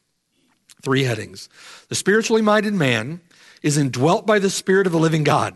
Three 0.82 1.04
headings. 1.04 1.48
The 1.88 1.94
spiritually 1.94 2.42
minded 2.42 2.74
man 2.74 3.20
is 3.62 3.76
indwelt 3.76 4.26
by 4.26 4.38
the 4.38 4.50
Spirit 4.50 4.86
of 4.86 4.92
the 4.92 4.98
living 4.98 5.24
God, 5.24 5.54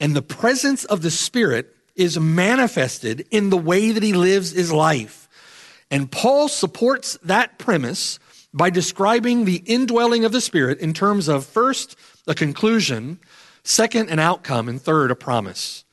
and 0.00 0.14
the 0.16 0.22
presence 0.22 0.84
of 0.84 1.02
the 1.02 1.10
Spirit 1.10 1.76
is 1.94 2.18
manifested 2.18 3.26
in 3.30 3.50
the 3.50 3.56
way 3.56 3.92
that 3.92 4.02
he 4.02 4.12
lives 4.12 4.52
his 4.52 4.72
life. 4.72 5.28
And 5.90 6.10
Paul 6.10 6.48
supports 6.48 7.18
that 7.22 7.58
premise 7.58 8.18
by 8.54 8.70
describing 8.70 9.44
the 9.44 9.62
indwelling 9.66 10.24
of 10.24 10.32
the 10.32 10.40
Spirit 10.40 10.78
in 10.80 10.92
terms 10.92 11.28
of 11.28 11.46
first, 11.46 11.96
a 12.26 12.34
conclusion, 12.34 13.18
second, 13.64 14.10
an 14.10 14.18
outcome, 14.18 14.68
and 14.68 14.80
third, 14.80 15.10
a 15.10 15.16
promise. 15.16 15.84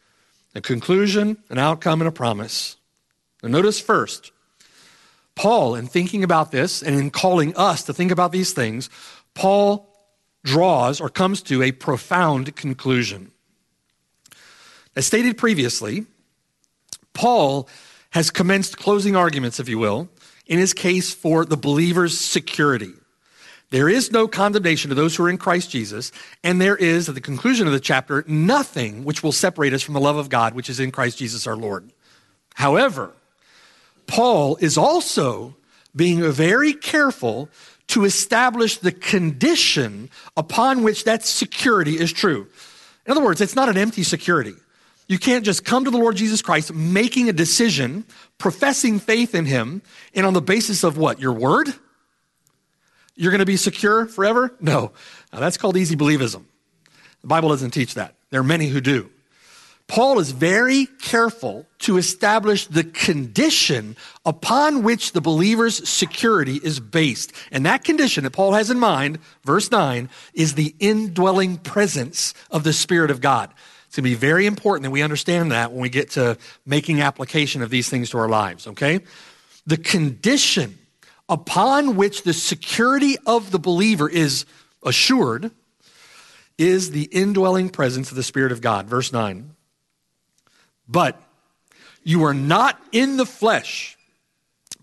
A 0.55 0.61
conclusion, 0.61 1.37
an 1.49 1.57
outcome, 1.57 2.01
and 2.01 2.07
a 2.07 2.11
promise. 2.11 2.77
Now, 3.41 3.49
notice 3.49 3.79
first, 3.79 4.31
Paul, 5.35 5.75
in 5.75 5.87
thinking 5.87 6.23
about 6.23 6.51
this 6.51 6.81
and 6.81 6.95
in 6.95 7.11
calling 7.11 7.55
us 7.55 7.83
to 7.83 7.93
think 7.93 8.11
about 8.11 8.31
these 8.31 8.51
things, 8.51 8.89
Paul 9.35 9.87
draws 10.43 10.99
or 10.99 11.09
comes 11.09 11.41
to 11.43 11.63
a 11.63 11.71
profound 11.71 12.55
conclusion. 12.55 13.31
As 14.95 15.05
stated 15.05 15.37
previously, 15.37 16.05
Paul 17.13 17.69
has 18.09 18.31
commenced 18.31 18.77
closing 18.77 19.15
arguments, 19.15 19.59
if 19.59 19.69
you 19.69 19.77
will, 19.77 20.09
in 20.49 20.59
his 20.59 20.73
case 20.73 21.13
for 21.13 21.45
the 21.45 21.55
believer's 21.55 22.19
security. 22.19 22.91
There 23.69 23.87
is 23.87 24.11
no 24.11 24.27
condemnation 24.27 24.89
to 24.89 24.95
those 24.95 25.15
who 25.15 25.23
are 25.23 25.29
in 25.29 25.37
Christ 25.37 25.69
Jesus, 25.69 26.11
and 26.43 26.59
there 26.59 26.75
is, 26.75 27.07
at 27.07 27.13
the 27.13 27.21
conclusion 27.21 27.67
of 27.67 27.73
the 27.73 27.79
chapter, 27.79 28.25
nothing 28.27 29.05
which 29.05 29.21
will 29.21 29.31
separate 29.31 29.73
us 29.73 29.83
from 29.83 29.93
the 29.93 29.99
love 29.99 30.17
of 30.17 30.27
God 30.27 30.55
which 30.55 30.69
is 30.69 30.79
in 30.79 30.91
Christ 30.91 31.19
Jesus 31.19 31.45
our 31.45 31.55
Lord. 31.55 31.89
However, 32.55 33.13
Paul 34.07 34.57
is 34.59 34.75
also 34.75 35.55
being 35.95 36.29
very 36.31 36.73
careful 36.73 37.47
to 37.87 38.05
establish 38.05 38.77
the 38.77 38.91
condition 38.91 40.09
upon 40.35 40.81
which 40.81 41.03
that 41.03 41.23
security 41.23 41.99
is 41.99 42.11
true. 42.11 42.47
In 43.05 43.11
other 43.11 43.23
words, 43.23 43.39
it's 43.39 43.55
not 43.55 43.69
an 43.69 43.77
empty 43.77 44.03
security. 44.03 44.53
You 45.09 45.17
can't 45.17 45.43
just 45.43 45.65
come 45.65 45.85
to 45.85 45.91
the 45.91 45.97
Lord 45.97 46.15
Jesus 46.15 46.43
Christ 46.43 46.71
making 46.71 47.29
a 47.29 47.33
decision, 47.33 48.05
professing 48.37 48.99
faith 48.99 49.33
in 49.33 49.45
Him, 49.45 49.81
and 50.13 50.25
on 50.25 50.33
the 50.33 50.41
basis 50.41 50.83
of 50.83 50.97
what? 50.97 51.19
Your 51.19 51.33
word? 51.33 51.73
You're 53.15 53.31
going 53.31 53.39
to 53.39 53.45
be 53.45 53.57
secure 53.57 54.05
forever? 54.05 54.55
No. 54.61 54.91
Now, 55.33 55.39
that's 55.39 55.57
called 55.57 55.75
easy 55.77 55.95
believism. 55.95 56.43
The 57.21 57.27
Bible 57.27 57.49
doesn't 57.49 57.71
teach 57.71 57.95
that. 57.95 58.13
There 58.29 58.39
are 58.39 58.45
many 58.45 58.67
who 58.67 58.79
do. 58.81 59.09
Paul 59.87 60.19
is 60.19 60.29
very 60.29 60.85
careful 61.01 61.65
to 61.79 61.97
establish 61.97 62.67
the 62.67 62.83
condition 62.83 63.97
upon 64.23 64.83
which 64.83 65.13
the 65.13 65.21
believer's 65.21 65.89
security 65.89 66.59
is 66.63 66.79
based. 66.79 67.33
And 67.51 67.65
that 67.65 67.83
condition 67.83 68.25
that 68.25 68.31
Paul 68.31 68.53
has 68.53 68.69
in 68.69 68.77
mind, 68.77 69.17
verse 69.43 69.71
9, 69.71 70.07
is 70.35 70.53
the 70.53 70.75
indwelling 70.79 71.57
presence 71.57 72.35
of 72.51 72.63
the 72.63 72.73
Spirit 72.73 73.09
of 73.09 73.21
God. 73.21 73.51
It's 73.89 73.95
going 73.95 74.03
to 74.03 74.09
be 74.11 74.13
very 74.13 74.45
important 74.45 74.83
that 74.83 74.91
we 74.91 75.01
understand 75.01 75.51
that 75.51 75.71
when 75.71 75.81
we 75.81 75.89
get 75.89 76.11
to 76.11 76.37
making 76.63 77.01
application 77.01 77.63
of 77.63 77.71
these 77.71 77.89
things 77.89 78.11
to 78.11 78.19
our 78.19 78.29
lives, 78.29 78.67
okay? 78.67 78.99
The 79.65 79.77
condition 79.77 80.77
upon 81.27 81.95
which 81.95 82.21
the 82.21 82.33
security 82.33 83.17
of 83.25 83.49
the 83.49 83.57
believer 83.57 84.07
is 84.07 84.45
assured 84.83 85.49
is 86.59 86.91
the 86.91 87.05
indwelling 87.05 87.69
presence 87.69 88.11
of 88.11 88.15
the 88.15 88.21
Spirit 88.21 88.51
of 88.51 88.61
God. 88.61 88.85
Verse 88.85 89.11
9. 89.11 89.55
But 90.87 91.19
you 92.03 92.25
are 92.25 92.33
not 92.35 92.79
in 92.91 93.17
the 93.17 93.25
flesh, 93.25 93.97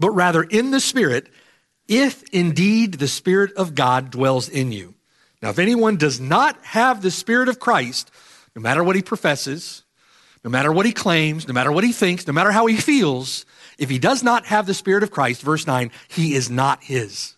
but 0.00 0.10
rather 0.10 0.42
in 0.42 0.72
the 0.72 0.80
Spirit, 0.80 1.28
if 1.86 2.24
indeed 2.32 2.94
the 2.94 3.06
Spirit 3.06 3.52
of 3.52 3.76
God 3.76 4.10
dwells 4.10 4.48
in 4.48 4.72
you. 4.72 4.94
Now, 5.40 5.50
if 5.50 5.60
anyone 5.60 5.96
does 5.96 6.18
not 6.18 6.60
have 6.64 7.02
the 7.02 7.12
Spirit 7.12 7.48
of 7.48 7.60
Christ, 7.60 8.10
no 8.56 8.62
matter 8.62 8.82
what 8.82 8.96
he 8.96 9.02
professes, 9.02 9.84
no 10.42 10.50
matter 10.50 10.72
what 10.72 10.86
he 10.86 10.92
claims, 10.92 11.46
no 11.46 11.52
matter 11.52 11.70
what 11.70 11.84
he 11.84 11.92
thinks, 11.92 12.26
no 12.26 12.32
matter 12.32 12.50
how 12.50 12.64
he 12.66 12.76
feels, 12.76 13.44
if 13.78 13.90
he 13.90 13.98
does 13.98 14.22
not 14.22 14.46
have 14.46 14.66
the 14.66 14.74
Spirit 14.74 15.02
of 15.02 15.10
Christ, 15.10 15.42
verse 15.42 15.66
9, 15.66 15.90
he 16.08 16.34
is 16.34 16.48
not 16.48 16.82
his. 16.82 17.36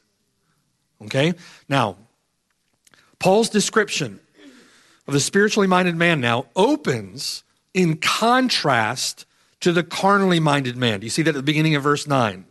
Okay? 1.02 1.34
Now, 1.68 1.96
Paul's 3.18 3.50
description 3.50 4.20
of 5.08 5.12
the 5.12 5.20
spiritually 5.20 5.66
minded 5.66 5.96
man 5.96 6.20
now 6.20 6.46
opens 6.54 7.42
in 7.74 7.96
contrast 7.96 9.26
to 9.60 9.72
the 9.72 9.82
carnally 9.82 10.38
minded 10.38 10.76
man. 10.76 11.00
Do 11.00 11.06
you 11.06 11.10
see 11.10 11.22
that 11.22 11.30
at 11.30 11.34
the 11.34 11.42
beginning 11.42 11.74
of 11.74 11.82
verse 11.82 12.06
9? 12.06 12.44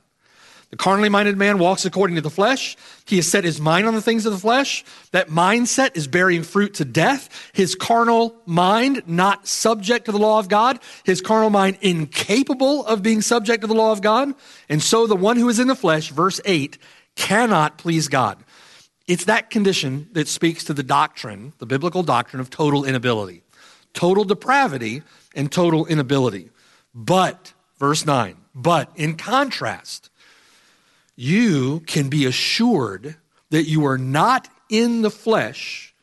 The 0.70 0.76
carnally 0.76 1.08
minded 1.08 1.38
man 1.38 1.60
walks 1.60 1.86
according 1.86 2.18
to 2.18 2.22
the 2.22 2.30
flesh. 2.30 2.76
He 3.06 3.16
has 3.16 3.28
set 3.28 3.46
his 3.46 3.62
mind 3.62 3.88
on 3.88 3.94
the 3.94 4.02
things 4.02 4.26
of 4.26 4.34
the 4.34 4.40
flesh. 4.40 4.84
That 5.12 5.30
mindset 5.30 5.96
is 5.96 6.08
bearing 6.08 6.44
fruit 6.44 6.74
to 6.76 6.86
death. 6.86 7.52
His 7.54 7.74
carnal 7.74 8.36
mind 8.46 9.04
not 9.08 9.48
subject 9.48 10.06
to 10.06 10.12
the 10.12 10.20
law 10.20 10.40
of 10.40 10.50
God. 10.50 10.80
His 11.06 11.22
carnal 11.22 11.50
mind 11.50 11.78
incapable 11.80 12.86
of 12.86 13.02
being 13.02 13.22
subject 13.22 13.62
to 13.62 13.68
the 13.68 13.74
law 13.74 13.94
of 13.94 14.02
God. 14.02 14.34
And 14.68 14.84
so 14.84 15.08
the 15.08 15.16
one 15.16 15.38
who 15.38 15.48
is 15.48 15.60
in 15.60 15.68
the 15.68 15.76
flesh, 15.76 16.10
verse 16.10 16.42
8, 16.44 16.78
cannot 17.16 17.78
please 17.78 18.10
God. 18.10 18.44
It's 19.08 19.24
that 19.26 19.50
condition 19.50 20.10
that 20.12 20.28
speaks 20.28 20.66
to 20.66 20.74
the 20.74 20.84
doctrine, 20.84 21.54
the 21.60 21.66
biblical 21.66 22.04
doctrine 22.04 22.42
of 22.42 22.50
total 22.50 22.84
inability, 22.84 23.42
total 23.94 24.26
depravity, 24.26 25.02
and 25.34 25.50
total 25.50 25.86
inability. 25.86 26.50
But, 26.94 27.54
verse 27.78 28.06
9, 28.06 28.36
but 28.54 28.92
in 28.98 29.16
contrast, 29.16 30.07
you 31.18 31.82
can 31.82 32.08
be 32.08 32.26
assured 32.26 33.18
that 33.50 33.64
you 33.64 33.86
are 33.86 33.98
not 33.98 34.48
in 34.70 35.02
the 35.02 35.10
flesh, 35.10 35.94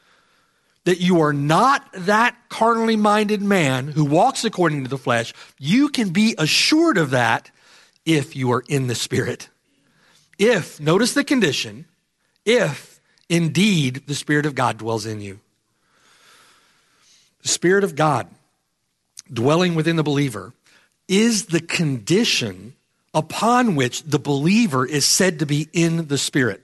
that 0.85 1.01
you 1.01 1.21
are 1.21 1.33
not 1.33 1.89
that 1.93 2.37
carnally 2.49 2.97
minded 2.97 3.41
man 3.41 3.89
who 3.89 4.05
walks 4.05 4.45
according 4.45 4.83
to 4.83 4.91
the 4.91 4.99
flesh. 4.99 5.33
You 5.59 5.89
can 5.89 6.11
be 6.11 6.35
assured 6.37 6.99
of 6.99 7.11
that 7.11 7.51
if 8.05 8.35
you 8.37 8.53
are 8.53 8.65
in 8.69 8.89
the 8.89 8.95
Spirit. 8.95 9.49
If, 10.39 10.81
notice 10.81 11.15
the 11.15 11.25
condition, 11.25 11.87
if 12.45 13.01
indeed 13.29 14.03
the 14.07 14.15
Spirit 14.15 14.47
of 14.47 14.55
God 14.55 14.79
dwells 14.79 15.07
in 15.07 15.21
you. 15.21 15.39
The 17.43 17.49
Spirit 17.49 17.85
of 17.85 17.95
God 17.95 18.27
dwelling 19.33 19.75
within 19.75 19.97
the 19.97 20.03
believer 20.03 20.53
is 21.07 21.47
the 21.47 21.61
condition 21.61 22.75
upon 23.15 23.77
which 23.77 24.03
the 24.03 24.19
believer 24.19 24.85
is 24.85 25.07
said 25.07 25.39
to 25.39 25.47
be 25.47 25.69
in 25.73 26.09
the 26.09 26.19
Spirit. 26.19 26.61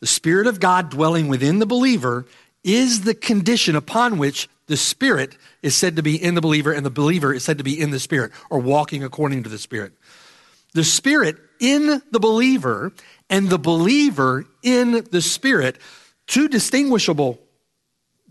The 0.00 0.06
Spirit 0.06 0.46
of 0.46 0.60
God 0.60 0.90
dwelling 0.90 1.28
within 1.28 1.58
the 1.58 1.66
believer 1.66 2.26
is 2.62 3.02
the 3.02 3.14
condition 3.14 3.74
upon 3.74 4.18
which 4.18 4.48
the 4.66 4.76
Spirit 4.76 5.36
is 5.62 5.74
said 5.74 5.96
to 5.96 6.02
be 6.02 6.22
in 6.22 6.34
the 6.34 6.40
believer, 6.40 6.72
and 6.72 6.84
the 6.84 6.90
believer 6.90 7.32
is 7.32 7.44
said 7.44 7.58
to 7.58 7.64
be 7.64 7.80
in 7.80 7.90
the 7.90 8.00
Spirit 8.00 8.32
or 8.50 8.58
walking 8.58 9.02
according 9.02 9.44
to 9.44 9.48
the 9.48 9.58
Spirit. 9.58 9.92
The 10.74 10.84
Spirit 10.84 11.36
in 11.60 12.02
the 12.10 12.20
believer 12.20 12.92
and 13.30 13.48
the 13.48 13.58
believer 13.58 14.44
in 14.62 15.06
the 15.10 15.22
Spirit, 15.22 15.78
two 16.26 16.48
distinguishable 16.48 17.40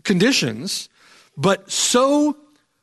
conditions, 0.04 0.88
but 1.36 1.70
so 1.70 2.36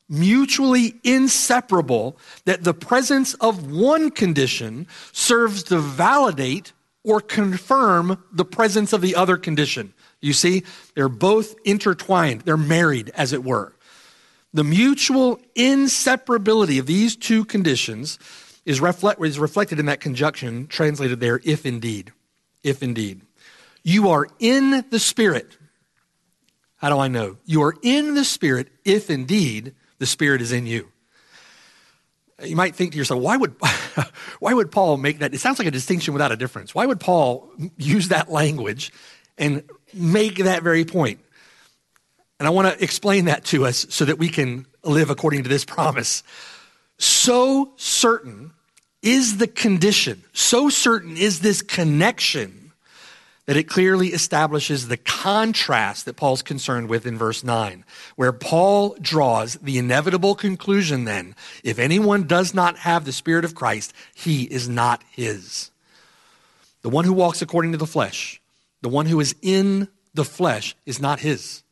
mutually 0.10 0.96
inseparable 1.04 2.18
that 2.46 2.64
the 2.64 2.74
presence 2.74 3.34
of 3.36 3.72
one 3.72 4.12
condition 4.12 4.88
serves 5.12 5.64
to 5.64 5.80
validate 5.80 6.74
or 7.04 7.20
confirm 7.20 8.24
the 8.32 8.46
presence 8.46 8.94
of 8.94 9.02
the 9.02 9.16
other 9.16 9.38
condition. 9.38 9.94
You 10.22 10.34
see, 10.34 10.64
they're 10.96 11.10
both 11.10 11.56
intertwined, 11.66 12.42
they're 12.42 12.58
married, 12.58 13.12
as 13.16 13.34
it 13.34 13.44
were. 13.44 13.74
The 14.54 14.64
mutual 14.64 15.42
inseparability 15.56 16.80
of 16.80 16.86
these 16.86 17.16
two 17.16 17.44
conditions 17.44 18.20
is, 18.66 18.80
reflect, 18.80 19.22
is 19.24 19.40
reflected 19.40 19.80
in 19.80 19.88
that 19.88 20.00
conjunction 20.00 20.68
translated 20.68 21.20
there, 21.20 21.42
if 21.44 21.66
indeed. 21.66 22.14
If 22.64 22.82
indeed. 22.82 23.22
You 23.84 24.10
are 24.10 24.28
in 24.40 24.86
the 24.90 25.00
Spirit. 25.00 25.58
How 26.78 26.90
do 26.90 27.00
I 27.00 27.08
know? 27.08 27.38
You 27.46 27.64
are 27.64 27.76
in 27.82 28.14
the 28.14 28.24
Spirit 28.24 28.70
if 28.86 29.10
indeed 29.10 29.74
the 30.04 30.08
Spirit 30.08 30.42
is 30.42 30.52
in 30.52 30.66
you. 30.66 30.90
You 32.44 32.58
might 32.58 32.76
think 32.76 32.92
to 32.92 32.98
yourself, 32.98 33.22
why 33.22 33.38
would, 33.38 33.56
why 34.42 34.54
would 34.54 34.70
Paul 34.70 34.98
make 34.98 35.20
that? 35.20 35.34
It 35.34 35.40
sounds 35.40 35.60
like 35.60 35.68
a 35.68 35.72
distinction 35.72 36.14
without 36.14 36.34
a 36.34 36.36
difference. 36.36 36.76
Why 36.76 36.86
would 36.86 37.00
Paul 37.00 37.50
use 37.78 38.10
that 38.10 38.30
language 38.30 38.92
and 39.38 39.64
make 39.94 40.40
that 40.40 40.62
very 40.62 40.84
point? 40.84 41.22
And 42.38 42.48
I 42.48 42.52
want 42.52 42.68
to 42.68 42.84
explain 42.84 43.26
that 43.26 43.46
to 43.46 43.66
us 43.66 43.86
so 43.90 44.04
that 44.04 44.20
we 44.20 44.28
can 44.28 44.66
live 44.84 45.10
according 45.10 45.44
to 45.44 45.50
this 45.50 45.64
promise. 45.64 46.22
So 46.98 47.72
certain 47.78 48.52
is 49.02 49.38
the 49.38 49.48
condition, 49.48 50.22
so 50.34 50.70
certain 50.70 51.16
is 51.16 51.40
this 51.40 51.62
connection 51.62 52.63
that 53.46 53.58
it 53.58 53.68
clearly 53.68 54.10
establishes 54.10 54.88
the 54.88 54.98
contrast 54.98 56.06
that 56.06 56.16
Paul's 56.16 56.42
concerned 56.42 56.88
with 56.88 57.06
in 57.06 57.18
verse 57.18 57.44
9, 57.44 57.84
where 58.16 58.32
Paul 58.32 58.96
draws 59.02 59.56
the 59.56 59.78
inevitable 59.78 60.36
conclusion 60.36 61.06
then 61.06 61.36
if 61.64 61.80
anyone 61.80 62.24
does 62.24 62.54
not 62.54 62.78
have 62.78 63.06
the 63.06 63.12
Spirit 63.12 63.46
of 63.46 63.56
Christ, 63.56 63.94
he 64.16 64.44
is 64.44 64.70
not 64.70 65.04
his. 65.12 65.72
The 66.82 66.90
one 66.90 67.06
who 67.06 67.14
walks 67.14 67.42
according 67.42 67.72
to 67.74 67.78
the 67.78 67.88
flesh 67.88 68.40
the 68.84 68.90
one 68.90 69.06
who 69.06 69.20
is 69.22 69.34
in 69.42 69.88
the 70.14 70.26
flesh, 70.26 70.76
is 70.86 71.00
not 71.00 71.22
his. 71.22 71.64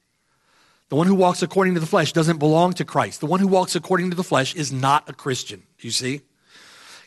The 0.90 0.96
one 0.96 1.08
who 1.08 1.16
walks 1.16 1.44
according 1.44 1.76
to 1.76 1.80
the 1.80 1.86
flesh 1.86 2.14
doesn't 2.14 2.40
belong 2.40 2.74
to 2.74 2.86
Christ. 2.86 3.20
The 3.20 3.28
one 3.28 3.40
who 3.40 3.48
walks 3.48 3.76
according 3.76 4.10
to 4.10 4.16
the 4.16 4.24
flesh 4.24 4.56
is 4.56 4.72
not 4.72 5.10
a 5.10 5.14
Christian. 5.14 5.64
You 5.80 5.92
see? 5.92 6.22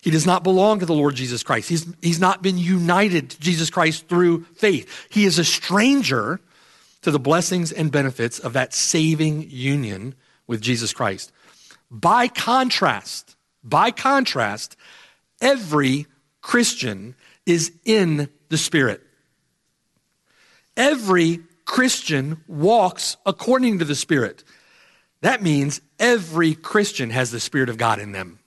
He 0.04 0.10
does 0.10 0.26
not 0.26 0.44
belong 0.44 0.80
to 0.80 0.86
the 0.86 0.92
Lord 0.92 1.14
Jesus 1.14 1.42
Christ. 1.42 1.70
He's, 1.70 1.86
he's 2.02 2.20
not 2.20 2.42
been 2.42 2.58
united 2.58 3.30
to 3.30 3.40
Jesus 3.40 3.70
Christ 3.70 4.06
through 4.06 4.44
faith. 4.54 5.08
He 5.08 5.24
is 5.24 5.38
a 5.38 5.44
stranger 5.44 6.40
to 7.00 7.10
the 7.10 7.18
blessings 7.18 7.72
and 7.72 7.90
benefits 7.90 8.38
of 8.38 8.52
that 8.52 8.74
saving 8.74 9.48
union 9.48 10.14
with 10.46 10.60
Jesus 10.60 10.92
Christ. 10.92 11.32
By 11.90 12.28
contrast, 12.28 13.34
by 13.62 13.90
contrast, 13.92 14.76
every 15.40 16.06
Christian 16.42 17.14
is 17.46 17.72
in 17.86 18.28
the 18.50 18.58
Spirit. 18.58 19.00
Every 20.76 21.40
Christian 21.64 22.44
walks 22.46 23.16
according 23.24 23.78
to 23.78 23.86
the 23.86 23.94
Spirit. 23.94 24.44
That 25.22 25.42
means 25.42 25.80
every 25.98 26.54
Christian 26.54 27.08
has 27.08 27.30
the 27.30 27.40
Spirit 27.40 27.70
of 27.70 27.78
God 27.78 27.98
in 28.00 28.12
them. 28.12 28.40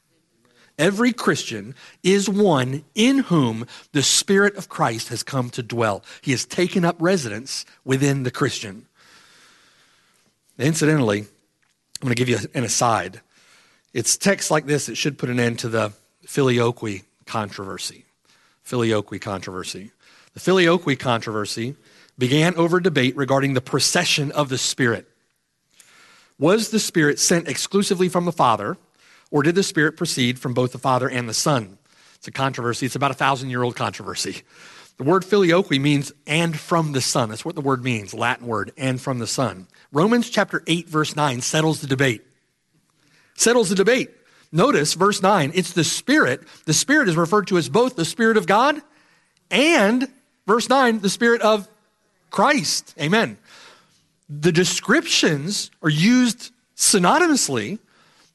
Every 0.77 1.12
Christian 1.12 1.74
is 2.03 2.29
one 2.29 2.86
in 2.93 3.19
whom 3.19 3.65
the 3.93 4.03
Spirit 4.03 4.55
of 4.55 4.69
Christ 4.69 5.10
has 5.10 5.24
come 5.24 5.50
to 5.51 5.63
dwell. 5.63 6.03
He 6.22 6.31
has 6.31 6.46
taken 6.46 6.86
up 6.86 6.96
residence 7.00 7.65
within 7.84 8.24
the 8.24 8.31
Christian. 8.31 8.86
Incidentally, 10.60 11.22
I'm 11.22 11.27
going 12.01 12.15
to 12.15 12.15
give 12.15 12.29
you 12.29 12.38
an 12.53 12.63
aside. 12.63 13.22
It's 13.93 14.17
texts 14.17 14.51
like 14.51 14.67
this 14.67 14.86
that 14.86 14.96
should 14.96 15.17
put 15.17 15.29
an 15.29 15.39
end 15.39 15.60
to 15.60 15.69
the 15.69 15.93
filioque 16.25 17.01
controversy. 17.25 18.05
Filioque 18.63 19.19
controversy. 19.19 19.91
The 20.34 20.39
filioque 20.39 21.00
controversy 21.00 21.75
began 22.17 22.53
over 22.55 22.79
debate 22.79 23.15
regarding 23.17 23.53
the 23.53 23.62
procession 23.62 24.31
of 24.31 24.50
the 24.50 24.57
Spirit. 24.57 25.07
Was 26.38 26.69
the 26.69 26.79
Spirit 26.79 27.17
sent 27.17 27.48
exclusively 27.48 28.10
from 28.10 28.25
the 28.25 28.31
Father, 28.31 28.77
or 29.31 29.43
did 29.43 29.55
the 29.55 29.63
Spirit 29.63 29.98
proceed 29.98 30.39
from 30.39 30.53
both 30.53 30.72
the 30.72 30.77
Father 30.77 31.10
and 31.10 31.27
the 31.27 31.34
Son? 31.34 31.77
It's 32.15 32.27
a 32.27 32.31
controversy. 32.31 32.86
It's 32.86 32.96
about 32.96 33.12
a 33.12 33.15
thousand 33.15 33.50
year 33.50 33.63
old 33.63 33.75
controversy. 33.75 34.41
The 34.98 35.03
word 35.03 35.24
filioque 35.24 35.79
means 35.79 36.12
and 36.25 36.57
from 36.57 36.91
the 36.91 37.01
Son. 37.01 37.29
That's 37.29 37.46
what 37.46 37.55
the 37.55 37.62
word 37.62 37.84
means, 37.84 38.13
Latin 38.13 38.48
word, 38.48 38.72
and 38.77 39.00
from 39.00 39.19
the 39.19 39.27
Son. 39.27 39.67
Romans 39.91 40.29
chapter 40.29 40.63
8, 40.65 40.89
verse 40.89 41.15
9 41.15 41.41
settles 41.41 41.81
the 41.81 41.88
debate. 41.88 42.24
Settles 43.36 43.69
the 43.69 43.75
debate. 43.75 44.10
Notice 44.51 44.93
verse 44.96 45.22
9, 45.22 45.51
it's 45.53 45.74
the 45.74 45.84
Spirit. 45.84 46.41
The 46.65 46.74
Spirit 46.74 47.10
is 47.10 47.15
referred 47.15 47.48
to 47.48 47.57
as 47.57 47.69
both 47.69 47.96
the 47.96 48.05
Spirit 48.05 48.38
of 48.38 48.48
God 48.48 48.81
and, 49.51 50.07
verse 50.48 50.67
9, 50.67 51.00
the 51.00 51.10
Spirit 51.10 51.41
of 51.41 51.67
Christ. 52.31 52.96
Amen. 53.00 53.38
The 54.29 54.51
descriptions 54.51 55.69
are 55.84 55.89
used 55.89 56.51
synonymously, 56.75 57.79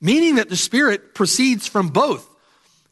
meaning 0.02 0.34
that 0.34 0.50
the 0.50 0.56
Spirit 0.56 1.14
proceeds 1.14 1.66
from 1.66 1.88
both, 1.88 2.28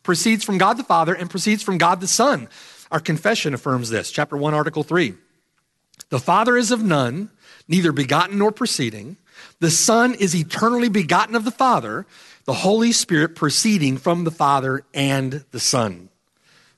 proceeds 0.02 0.44
from 0.44 0.56
God 0.56 0.78
the 0.78 0.84
Father 0.84 1.12
and 1.12 1.28
proceeds 1.28 1.62
from 1.62 1.76
God 1.76 2.00
the 2.00 2.08
Son. 2.08 2.48
Our 2.90 3.00
confession 3.00 3.52
affirms 3.52 3.90
this. 3.90 4.10
Chapter 4.10 4.36
1, 4.36 4.54
Article 4.54 4.84
3. 4.84 5.14
The 6.08 6.20
Father 6.20 6.56
is 6.56 6.70
of 6.70 6.82
none, 6.82 7.30
neither 7.68 7.92
begotten 7.92 8.38
nor 8.38 8.52
proceeding. 8.52 9.16
The 9.58 9.70
Son 9.70 10.14
is 10.14 10.34
eternally 10.34 10.88
begotten 10.88 11.34
of 11.34 11.44
the 11.44 11.50
Father, 11.50 12.06
the 12.44 12.54
Holy 12.54 12.92
Spirit 12.92 13.34
proceeding 13.34 13.98
from 13.98 14.24
the 14.24 14.30
Father 14.30 14.84
and 14.94 15.44
the 15.50 15.60
Son. 15.60 16.08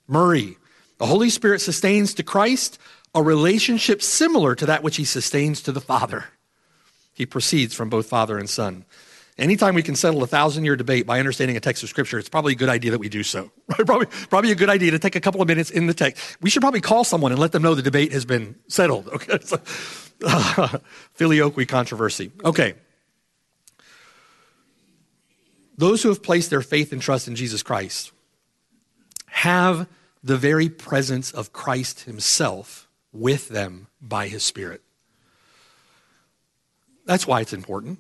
Murray, 0.08 0.56
the 0.98 1.06
Holy 1.06 1.30
Spirit 1.30 1.60
sustains 1.60 2.14
to 2.14 2.22
Christ 2.22 2.78
a 3.14 3.22
relationship 3.22 4.02
similar 4.02 4.54
to 4.54 4.66
that 4.66 4.82
which 4.82 4.96
he 4.96 5.04
sustains 5.04 5.60
to 5.62 5.72
the 5.72 5.80
Father. 5.80 6.24
He 7.12 7.26
proceeds 7.26 7.74
from 7.74 7.90
both 7.90 8.08
Father 8.08 8.38
and 8.38 8.48
Son. 8.48 8.84
Anytime 9.38 9.74
we 9.74 9.82
can 9.82 9.96
settle 9.96 10.22
a 10.22 10.26
thousand 10.26 10.64
year 10.64 10.76
debate 10.76 11.06
by 11.06 11.18
understanding 11.18 11.56
a 11.56 11.60
text 11.60 11.82
of 11.82 11.88
Scripture, 11.88 12.18
it's 12.18 12.28
probably 12.28 12.52
a 12.52 12.56
good 12.56 12.68
idea 12.68 12.90
that 12.90 12.98
we 12.98 13.08
do 13.08 13.22
so. 13.22 13.50
Right? 13.68 13.86
probably, 13.86 14.06
probably 14.28 14.52
a 14.52 14.54
good 14.54 14.68
idea 14.68 14.90
to 14.90 14.98
take 14.98 15.16
a 15.16 15.20
couple 15.20 15.40
of 15.40 15.48
minutes 15.48 15.70
in 15.70 15.86
the 15.86 15.94
text. 15.94 16.36
We 16.42 16.50
should 16.50 16.60
probably 16.60 16.82
call 16.82 17.04
someone 17.04 17.32
and 17.32 17.40
let 17.40 17.52
them 17.52 17.62
know 17.62 17.74
the 17.74 17.82
debate 17.82 18.12
has 18.12 18.24
been 18.24 18.56
settled. 18.68 19.08
Okay, 19.14 19.38
so, 19.42 19.58
uh, 20.24 20.78
filioque 21.14 21.66
controversy. 21.66 22.30
Okay. 22.44 22.74
Those 25.78 26.02
who 26.02 26.10
have 26.10 26.22
placed 26.22 26.50
their 26.50 26.60
faith 26.60 26.92
and 26.92 27.00
trust 27.00 27.26
in 27.26 27.34
Jesus 27.34 27.62
Christ 27.62 28.12
have 29.26 29.88
the 30.22 30.36
very 30.36 30.68
presence 30.68 31.32
of 31.32 31.52
Christ 31.52 32.00
Himself 32.00 32.88
with 33.12 33.48
them 33.48 33.88
by 34.00 34.28
his 34.28 34.42
Spirit. 34.42 34.82
That's 37.04 37.26
why 37.26 37.40
it's 37.40 37.52
important. 37.52 37.98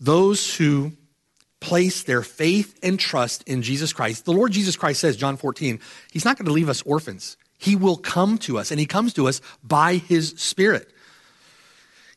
Those 0.00 0.54
who 0.56 0.92
place 1.60 2.04
their 2.04 2.22
faith 2.22 2.78
and 2.82 2.98
trust 2.98 3.42
in 3.44 3.62
Jesus 3.62 3.92
Christ, 3.92 4.24
the 4.24 4.32
Lord 4.32 4.52
Jesus 4.52 4.76
Christ 4.76 5.00
says, 5.00 5.16
John 5.16 5.36
14, 5.36 5.80
He's 6.12 6.24
not 6.24 6.36
going 6.36 6.46
to 6.46 6.52
leave 6.52 6.68
us 6.68 6.82
orphans. 6.82 7.36
He 7.58 7.74
will 7.74 7.96
come 7.96 8.38
to 8.38 8.58
us, 8.58 8.70
and 8.70 8.78
He 8.78 8.86
comes 8.86 9.12
to 9.14 9.26
us 9.26 9.40
by 9.62 9.94
His 9.96 10.34
Spirit. 10.36 10.92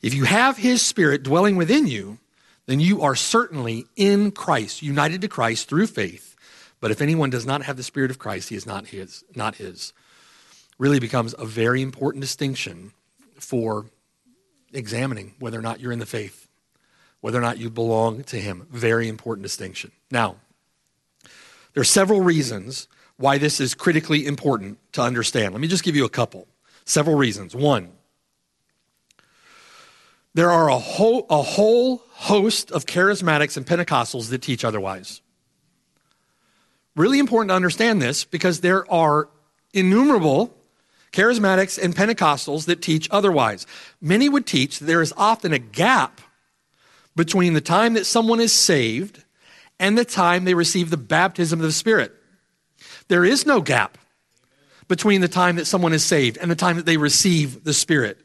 If 0.02 0.14
you 0.14 0.26
have 0.26 0.58
His 0.58 0.82
Spirit 0.82 1.24
dwelling 1.24 1.56
within 1.56 1.88
you, 1.88 2.20
then 2.68 2.80
you 2.80 3.02
are 3.02 3.16
certainly 3.16 3.86
in 3.96 4.32
Christ, 4.32 4.82
united 4.82 5.22
to 5.22 5.28
Christ 5.28 5.68
through 5.68 5.88
faith. 5.88 6.36
But 6.80 6.92
if 6.92 7.02
anyone 7.02 7.30
does 7.30 7.46
not 7.46 7.64
have 7.64 7.78
the 7.78 7.84
Spirit 7.84 8.12
of 8.12 8.20
Christ, 8.20 8.50
he 8.50 8.56
is 8.56 8.66
not 8.66 8.88
his, 8.88 9.24
not 9.36 9.56
his 9.56 9.94
really 10.78 11.00
becomes 11.00 11.36
a 11.38 11.46
very 11.46 11.82
important 11.82 12.22
distinction 12.22 12.92
for 13.38 13.86
examining 14.74 15.34
whether 15.40 15.60
or 15.60 15.62
not 15.62 15.80
you're 15.80 15.92
in 15.92 16.00
the 16.00 16.06
faith, 16.06 16.41
whether 17.22 17.38
or 17.38 17.42
not 17.42 17.58
you 17.58 17.70
belong 17.70 18.24
to 18.26 18.38
Him. 18.38 18.68
Very 18.72 19.08
important 19.08 19.44
distinction. 19.44 19.92
Now, 20.10 20.38
there 21.74 21.82
are 21.82 21.86
several 21.86 22.22
reasons 22.22 22.88
why 23.18 23.38
this 23.38 23.60
is 23.60 23.74
critically 23.74 24.26
important 24.26 24.80
to 24.94 25.02
understand. 25.02 25.54
Let 25.54 25.62
me 25.62 25.68
just 25.68 25.84
give 25.84 25.96
you 25.96 26.06
a 26.06 26.10
couple. 26.10 26.48
Several 26.86 27.16
reasons. 27.16 27.56
One, 27.56 27.92
there 30.34 30.50
are 30.50 30.70
a 30.70 30.80
whole, 30.80 31.26
a 31.30 31.42
whole 31.42 32.04
host 32.12 32.72
of 32.72 32.86
charismatics 32.86 33.58
and 33.58 33.66
Pentecostals 33.66 34.30
that 34.30 34.42
teach 34.42 34.66
otherwise. 34.66 35.22
Really 36.96 37.20
important 37.20 37.50
to 37.50 37.56
understand 37.56 38.02
this 38.02 38.26
because 38.26 38.62
there 38.62 38.92
are 38.92 39.30
innumerable 39.74 40.54
charismatics 41.14 41.82
and 41.82 41.96
Pentecostals 41.96 42.66
that 42.66 42.82
teach 42.82 43.08
otherwise. 43.12 43.68
Many 44.02 44.30
would 44.30 44.46
teach 44.46 44.80
that 44.80 44.86
there 44.86 45.02
is 45.02 45.14
often 45.16 45.54
a 45.54 45.60
gap 45.60 46.22
between 47.16 47.54
the 47.54 47.62
time 47.62 47.94
that 47.94 48.06
someone 48.06 48.40
is 48.40 48.54
saved 48.54 49.24
and 49.80 49.98
the 49.98 50.06
time 50.06 50.46
they 50.46 50.54
receive 50.54 50.90
the 50.90 50.98
baptism 50.98 51.60
of 51.60 51.66
the 51.66 51.72
Spirit. 51.72 52.14
There 53.08 53.26
is 53.26 53.46
no 53.46 53.62
gap 53.62 53.98
between 54.88 55.22
the 55.22 55.28
time 55.28 55.56
that 55.56 55.66
someone 55.66 55.94
is 55.94 56.04
saved 56.04 56.38
and 56.38 56.50
the 56.50 56.56
time 56.56 56.76
that 56.78 56.86
they 56.86 56.98
receive 56.98 57.64
the 57.64 57.74
Spirit. 57.74 58.20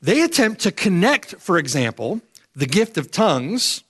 They 0.00 0.22
attempt 0.22 0.62
to 0.62 0.72
connect, 0.72 1.36
for 1.36 1.58
example, 1.58 2.20
the 2.54 2.66
gift 2.66 2.98
of 2.98 3.10
tongues 3.10 3.84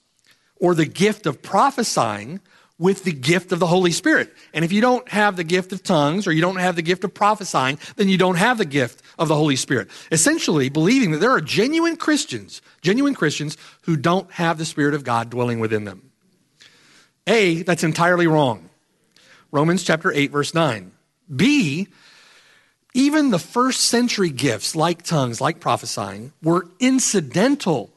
or 0.57 0.75
the 0.75 0.85
gift 0.85 1.25
of 1.25 1.41
prophesying 1.41 2.39
with 2.79 3.03
the 3.03 3.11
gift 3.11 3.51
of 3.51 3.59
the 3.59 3.67
Holy 3.67 3.91
Spirit. 3.91 4.33
And 4.53 4.65
if 4.65 4.71
you 4.71 4.81
don't 4.81 5.07
have 5.09 5.35
the 5.35 5.43
gift 5.43 5.71
of 5.71 5.83
tongues 5.83 6.25
or 6.25 6.31
you 6.31 6.41
don't 6.41 6.57
have 6.57 6.75
the 6.75 6.81
gift 6.81 7.03
of 7.03 7.13
prophesying, 7.13 7.77
then 7.95 8.09
you 8.09 8.17
don't 8.17 8.35
have 8.35 8.57
the 8.57 8.65
gift 8.65 9.01
of 9.19 9.27
the 9.27 9.35
Holy 9.35 9.55
Spirit. 9.55 9.89
Essentially, 10.11 10.69
believing 10.69 11.11
that 11.11 11.19
there 11.19 11.31
are 11.31 11.41
genuine 11.41 11.95
Christians, 11.95 12.61
genuine 12.81 13.13
Christians 13.13 13.57
who 13.83 13.95
don't 13.95 14.31
have 14.33 14.57
the 14.57 14.65
Spirit 14.65 14.95
of 14.95 15.03
God 15.03 15.29
dwelling 15.29 15.59
within 15.59 15.85
them. 15.85 16.11
A, 17.27 17.61
that's 17.63 17.83
entirely 17.83 18.27
wrong. 18.27 18.69
Romans 19.51 19.83
chapter 19.83 20.11
8, 20.11 20.31
verse 20.31 20.53
9. 20.53 20.91
B, 21.33 21.87
even 22.93 23.29
the 23.29 23.39
first 23.39 23.81
century 23.81 24.29
gifts, 24.29 24.75
like 24.75 25.03
tongues, 25.03 25.39
like 25.39 25.59
prophesying, 25.59 26.33
were 26.41 26.67
incidental 26.79 27.92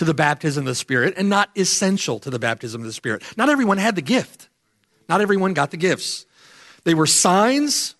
to 0.00 0.06
the 0.06 0.14
baptism 0.14 0.62
of 0.62 0.66
the 0.66 0.74
Spirit 0.74 1.12
and 1.18 1.28
not 1.28 1.50
essential 1.54 2.18
to 2.20 2.30
the 2.30 2.38
baptism 2.38 2.80
of 2.80 2.86
the 2.86 2.92
Spirit. 2.94 3.22
Not 3.36 3.50
everyone 3.50 3.76
had 3.76 3.96
the 3.96 4.00
gift, 4.00 4.48
not 5.10 5.20
everyone 5.20 5.52
got 5.52 5.72
the 5.72 5.76
gifts. 5.76 6.24
They 6.84 6.94
were 6.94 7.06
signs 7.06 7.96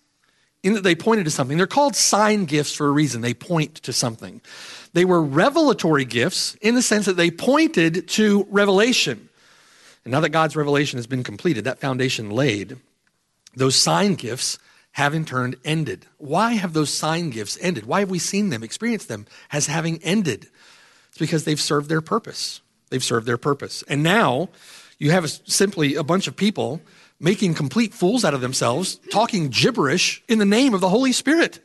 in 0.63 0.73
that 0.73 0.83
they 0.83 0.95
pointed 0.95 1.25
to 1.25 1.29
something. 1.29 1.57
They're 1.57 1.67
called 1.67 1.95
sign 1.95 2.45
gifts 2.45 2.73
for 2.73 2.87
a 2.87 2.91
reason. 2.91 3.21
They 3.21 3.35
point 3.35 3.75
to 3.83 3.93
something. 3.93 4.41
They 4.93 5.05
were 5.05 5.21
revelatory 5.21 6.03
gifts 6.03 6.55
in 6.55 6.73
the 6.73 6.81
sense 6.81 7.05
that 7.05 7.17
they 7.17 7.29
pointed 7.29 8.07
to 8.07 8.47
revelation. 8.49 9.29
And 10.03 10.11
now 10.11 10.21
that 10.21 10.29
God's 10.29 10.55
revelation 10.55 10.97
has 10.97 11.05
been 11.05 11.23
completed, 11.23 11.65
that 11.65 11.77
foundation 11.77 12.31
laid, 12.31 12.77
those 13.55 13.75
sign 13.75 14.15
gifts 14.15 14.57
have 14.93 15.13
in 15.13 15.23
turn 15.23 15.53
ended. 15.63 16.07
Why 16.17 16.53
have 16.53 16.73
those 16.73 16.91
sign 16.91 17.29
gifts 17.29 17.59
ended? 17.61 17.85
Why 17.85 17.99
have 17.99 18.09
we 18.09 18.17
seen 18.17 18.49
them, 18.49 18.63
experienced 18.63 19.07
them 19.07 19.27
as 19.51 19.67
having 19.67 20.01
ended? 20.01 20.47
Because 21.21 21.43
they've 21.43 21.61
served 21.61 21.87
their 21.87 22.01
purpose. 22.01 22.61
They've 22.89 23.03
served 23.03 23.27
their 23.27 23.37
purpose. 23.37 23.83
And 23.87 24.01
now 24.01 24.49
you 24.97 25.11
have 25.11 25.23
a, 25.23 25.27
simply 25.27 25.95
a 25.95 26.03
bunch 26.03 26.27
of 26.27 26.35
people 26.35 26.81
making 27.19 27.53
complete 27.53 27.93
fools 27.93 28.25
out 28.25 28.33
of 28.33 28.41
themselves, 28.41 28.99
talking 29.11 29.49
gibberish 29.49 30.23
in 30.27 30.39
the 30.39 30.45
name 30.45 30.73
of 30.73 30.81
the 30.81 30.89
Holy 30.89 31.11
Spirit. 31.11 31.59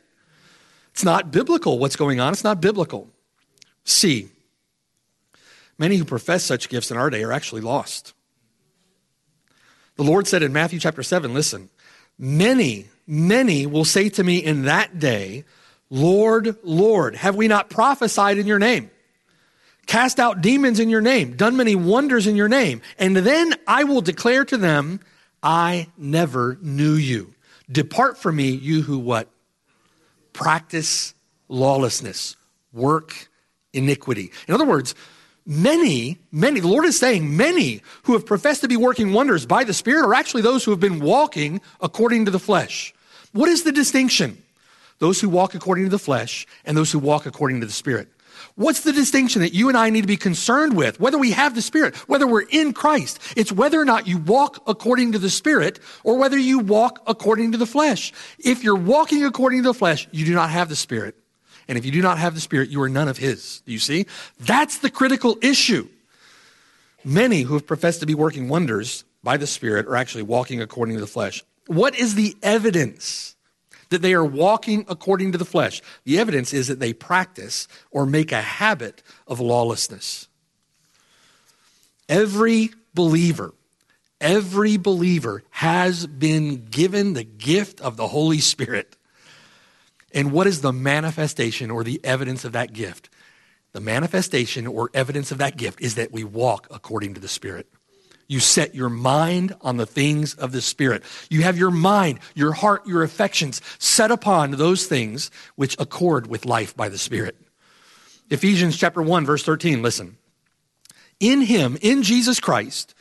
It's 0.91 1.03
not 1.03 1.31
biblical 1.31 1.79
what's 1.79 1.95
going 1.95 2.19
on. 2.19 2.33
It's 2.33 2.43
not 2.43 2.61
biblical. 2.61 3.09
C. 3.83 4.29
Many 5.79 5.97
who 5.97 6.05
profess 6.05 6.43
such 6.43 6.69
gifts 6.69 6.91
in 6.91 6.97
our 6.97 7.09
day 7.09 7.23
are 7.23 7.31
actually 7.31 7.61
lost. 7.61 8.13
The 9.95 10.03
Lord 10.03 10.27
said 10.27 10.43
in 10.43 10.53
Matthew 10.53 10.79
chapter 10.79 11.01
7, 11.01 11.33
listen, 11.33 11.69
many, 12.19 12.87
many 13.07 13.65
will 13.65 13.85
say 13.85 14.09
to 14.09 14.23
me 14.23 14.37
in 14.37 14.63
that 14.63 14.99
day, 14.99 15.45
Lord, 15.89 16.57
Lord, 16.63 17.15
have 17.15 17.35
we 17.35 17.47
not 17.47 17.69
prophesied 17.69 18.37
in 18.37 18.45
your 18.45 18.59
name? 18.59 18.91
Cast 19.87 20.19
out 20.19 20.41
demons 20.41 20.79
in 20.79 20.89
your 20.89 21.01
name, 21.01 21.35
done 21.35 21.55
many 21.55 21.73
wonders 21.73 22.27
in 22.27 22.35
your 22.35 22.49
name. 22.49 22.81
And 22.99 23.15
then 23.15 23.55
I 23.65 23.85
will 23.85 24.01
declare 24.01 24.43
to 24.45 24.57
them, 24.57 24.99
I 25.41 25.87
never 25.97 26.57
knew 26.61 26.93
you. 26.93 27.33
Depart 27.71 28.17
from 28.17 28.35
me, 28.35 28.49
you 28.49 28.81
who 28.81 28.99
what? 28.99 29.29
Practice 30.33 31.15
lawlessness, 31.47 32.35
work 32.73 33.29
iniquity. 33.73 34.31
In 34.47 34.53
other 34.53 34.65
words, 34.65 34.93
many, 35.45 36.17
many, 36.31 36.59
the 36.59 36.67
Lord 36.67 36.85
is 36.85 36.99
saying 36.99 37.35
many 37.37 37.81
who 38.03 38.13
have 38.13 38.25
professed 38.25 38.61
to 38.61 38.67
be 38.67 38.77
working 38.77 39.13
wonders 39.13 39.45
by 39.45 39.63
the 39.63 39.73
Spirit 39.73 40.05
are 40.05 40.13
actually 40.13 40.41
those 40.41 40.65
who 40.65 40.71
have 40.71 40.81
been 40.81 40.99
walking 40.99 41.61
according 41.79 42.25
to 42.25 42.31
the 42.31 42.39
flesh. 42.39 42.93
What 43.31 43.49
is 43.49 43.63
the 43.63 43.71
distinction? 43.71 44.43
Those 44.99 45.21
who 45.21 45.29
walk 45.29 45.55
according 45.55 45.85
to 45.85 45.91
the 45.91 45.99
flesh 45.99 46.45
and 46.65 46.75
those 46.75 46.91
who 46.91 46.99
walk 46.99 47.25
according 47.25 47.61
to 47.61 47.67
the 47.67 47.73
Spirit. 47.73 48.09
What's 48.57 48.81
the 48.81 48.91
distinction 48.91 49.43
that 49.43 49.53
you 49.53 49.69
and 49.69 49.77
I 49.77 49.91
need 49.91 50.01
to 50.01 50.07
be 50.07 50.17
concerned 50.17 50.75
with? 50.75 50.99
Whether 50.99 51.19
we 51.19 51.29
have 51.29 51.53
the 51.53 51.61
Spirit, 51.61 51.95
whether 52.09 52.25
we're 52.25 52.47
in 52.49 52.73
Christ. 52.73 53.19
It's 53.37 53.51
whether 53.51 53.79
or 53.79 53.85
not 53.85 54.07
you 54.07 54.17
walk 54.17 54.63
according 54.65 55.11
to 55.11 55.19
the 55.19 55.29
Spirit 55.29 55.79
or 56.03 56.17
whether 56.17 56.39
you 56.39 56.57
walk 56.57 57.03
according 57.05 57.51
to 57.51 57.59
the 57.59 57.67
flesh. 57.67 58.11
If 58.39 58.63
you're 58.63 58.73
walking 58.73 59.23
according 59.23 59.61
to 59.61 59.69
the 59.69 59.75
flesh, 59.75 60.07
you 60.11 60.25
do 60.25 60.33
not 60.33 60.49
have 60.49 60.69
the 60.69 60.75
Spirit. 60.75 61.15
And 61.67 61.77
if 61.77 61.85
you 61.85 61.91
do 61.91 62.01
not 62.01 62.17
have 62.17 62.33
the 62.33 62.41
Spirit, 62.41 62.69
you 62.69 62.81
are 62.81 62.89
none 62.89 63.07
of 63.07 63.19
His. 63.19 63.61
You 63.67 63.77
see? 63.77 64.07
That's 64.39 64.79
the 64.79 64.89
critical 64.89 65.37
issue. 65.43 65.87
Many 67.05 67.43
who 67.43 67.53
have 67.53 67.67
professed 67.67 67.99
to 67.99 68.07
be 68.07 68.15
working 68.15 68.49
wonders 68.49 69.05
by 69.21 69.37
the 69.37 69.45
Spirit 69.45 69.85
are 69.85 69.95
actually 69.95 70.23
walking 70.23 70.61
according 70.61 70.95
to 70.95 71.01
the 71.01 71.05
flesh. 71.05 71.43
What 71.67 71.95
is 71.95 72.15
the 72.15 72.35
evidence 72.41 73.35
that 73.89 74.01
they 74.01 74.13
are 74.13 74.25
walking 74.25 74.85
according 74.87 75.31
to 75.31 75.37
the 75.37 75.45
flesh? 75.45 75.81
The 76.03 76.19
evidence 76.19 76.53
is 76.53 76.67
that 76.67 76.79
they 76.79 76.93
practice 76.93 77.67
or 77.91 78.05
make 78.05 78.31
a 78.31 78.41
habit 78.41 79.03
of 79.27 79.39
lawlessness. 79.39 80.27
Every 82.09 82.71
believer, 82.93 83.53
every 84.21 84.77
believer 84.77 85.43
has 85.49 86.07
been 86.07 86.65
given 86.65 87.13
the 87.13 87.23
gift 87.23 87.81
of 87.81 87.97
the 87.97 88.07
Holy 88.07 88.39
Spirit. 88.39 88.95
And 90.13 90.31
what 90.31 90.47
is 90.47 90.61
the 90.61 90.73
manifestation 90.73 91.69
or 91.69 91.83
the 91.83 91.99
evidence 92.03 92.45
of 92.45 92.53
that 92.53 92.73
gift? 92.73 93.09
The 93.73 93.81
manifestation 93.81 94.65
or 94.65 94.89
evidence 94.93 95.31
of 95.31 95.37
that 95.37 95.57
gift 95.57 95.81
is 95.81 95.95
that 95.95 96.11
we 96.11 96.23
walk 96.23 96.67
according 96.71 97.13
to 97.15 97.19
the 97.19 97.27
Spirit. 97.27 97.67
You 98.27 98.39
set 98.39 98.75
your 98.75 98.89
mind 98.89 99.55
on 99.61 99.77
the 99.77 99.85
things 99.85 100.33
of 100.33 100.51
the 100.51 100.61
Spirit. 100.61 101.03
You 101.29 101.43
have 101.43 101.57
your 101.57 101.71
mind, 101.71 102.19
your 102.35 102.51
heart, 102.51 102.85
your 102.85 103.03
affections 103.03 103.61
set 103.79 104.11
upon 104.11 104.51
those 104.51 104.85
things 104.85 105.31
which 105.55 105.75
accord 105.79 106.27
with 106.27 106.45
life 106.45 106.75
by 106.75 106.89
the 106.89 106.97
Spirit. 106.97 107.37
Ephesians 108.29 108.75
chapter 108.77 109.01
1, 109.01 109.25
verse 109.25 109.43
13, 109.43 109.81
listen. 109.81 110.17
In 111.19 111.41
him, 111.41 111.77
in 111.81 112.03
Jesus 112.03 112.39
Christ, 112.39 112.93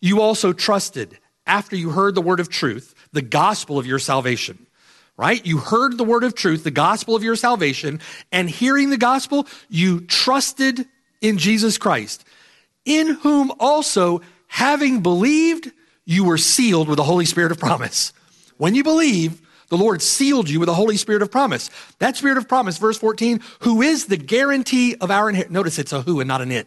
you 0.00 0.20
also 0.20 0.52
trusted 0.52 1.18
after 1.46 1.74
you 1.74 1.90
heard 1.90 2.14
the 2.14 2.22
word 2.22 2.40
of 2.40 2.50
truth, 2.50 2.94
the 3.12 3.22
gospel 3.22 3.78
of 3.78 3.86
your 3.86 3.98
salvation 3.98 4.66
right? 5.18 5.44
You 5.44 5.58
heard 5.58 5.98
the 5.98 6.04
word 6.04 6.24
of 6.24 6.34
truth, 6.34 6.64
the 6.64 6.70
gospel 6.70 7.14
of 7.14 7.24
your 7.24 7.36
salvation, 7.36 8.00
and 8.32 8.48
hearing 8.48 8.88
the 8.88 8.96
gospel, 8.96 9.46
you 9.68 10.00
trusted 10.02 10.86
in 11.20 11.36
Jesus 11.36 11.76
Christ, 11.76 12.24
in 12.84 13.08
whom 13.08 13.52
also, 13.58 14.22
having 14.48 15.00
believed, 15.02 15.70
you 16.04 16.24
were 16.24 16.38
sealed 16.38 16.88
with 16.88 16.96
the 16.96 17.04
Holy 17.04 17.24
Spirit 17.24 17.52
of 17.52 17.58
promise. 17.58 18.12
When 18.56 18.74
you 18.74 18.82
believe, 18.82 19.40
the 19.68 19.76
Lord 19.76 20.02
sealed 20.02 20.48
you 20.50 20.58
with 20.58 20.66
the 20.66 20.74
Holy 20.74 20.96
Spirit 20.96 21.22
of 21.22 21.30
promise. 21.30 21.70
That 21.98 22.16
Spirit 22.16 22.38
of 22.38 22.48
promise, 22.48 22.78
verse 22.78 22.98
14, 22.98 23.40
who 23.60 23.82
is 23.82 24.06
the 24.06 24.16
guarantee 24.16 24.96
of 24.96 25.10
our 25.10 25.28
inheritance. 25.28 25.54
Notice 25.54 25.78
it's 25.78 25.92
a 25.92 26.02
who 26.02 26.20
and 26.20 26.28
not 26.28 26.40
an 26.40 26.50
it 26.50 26.66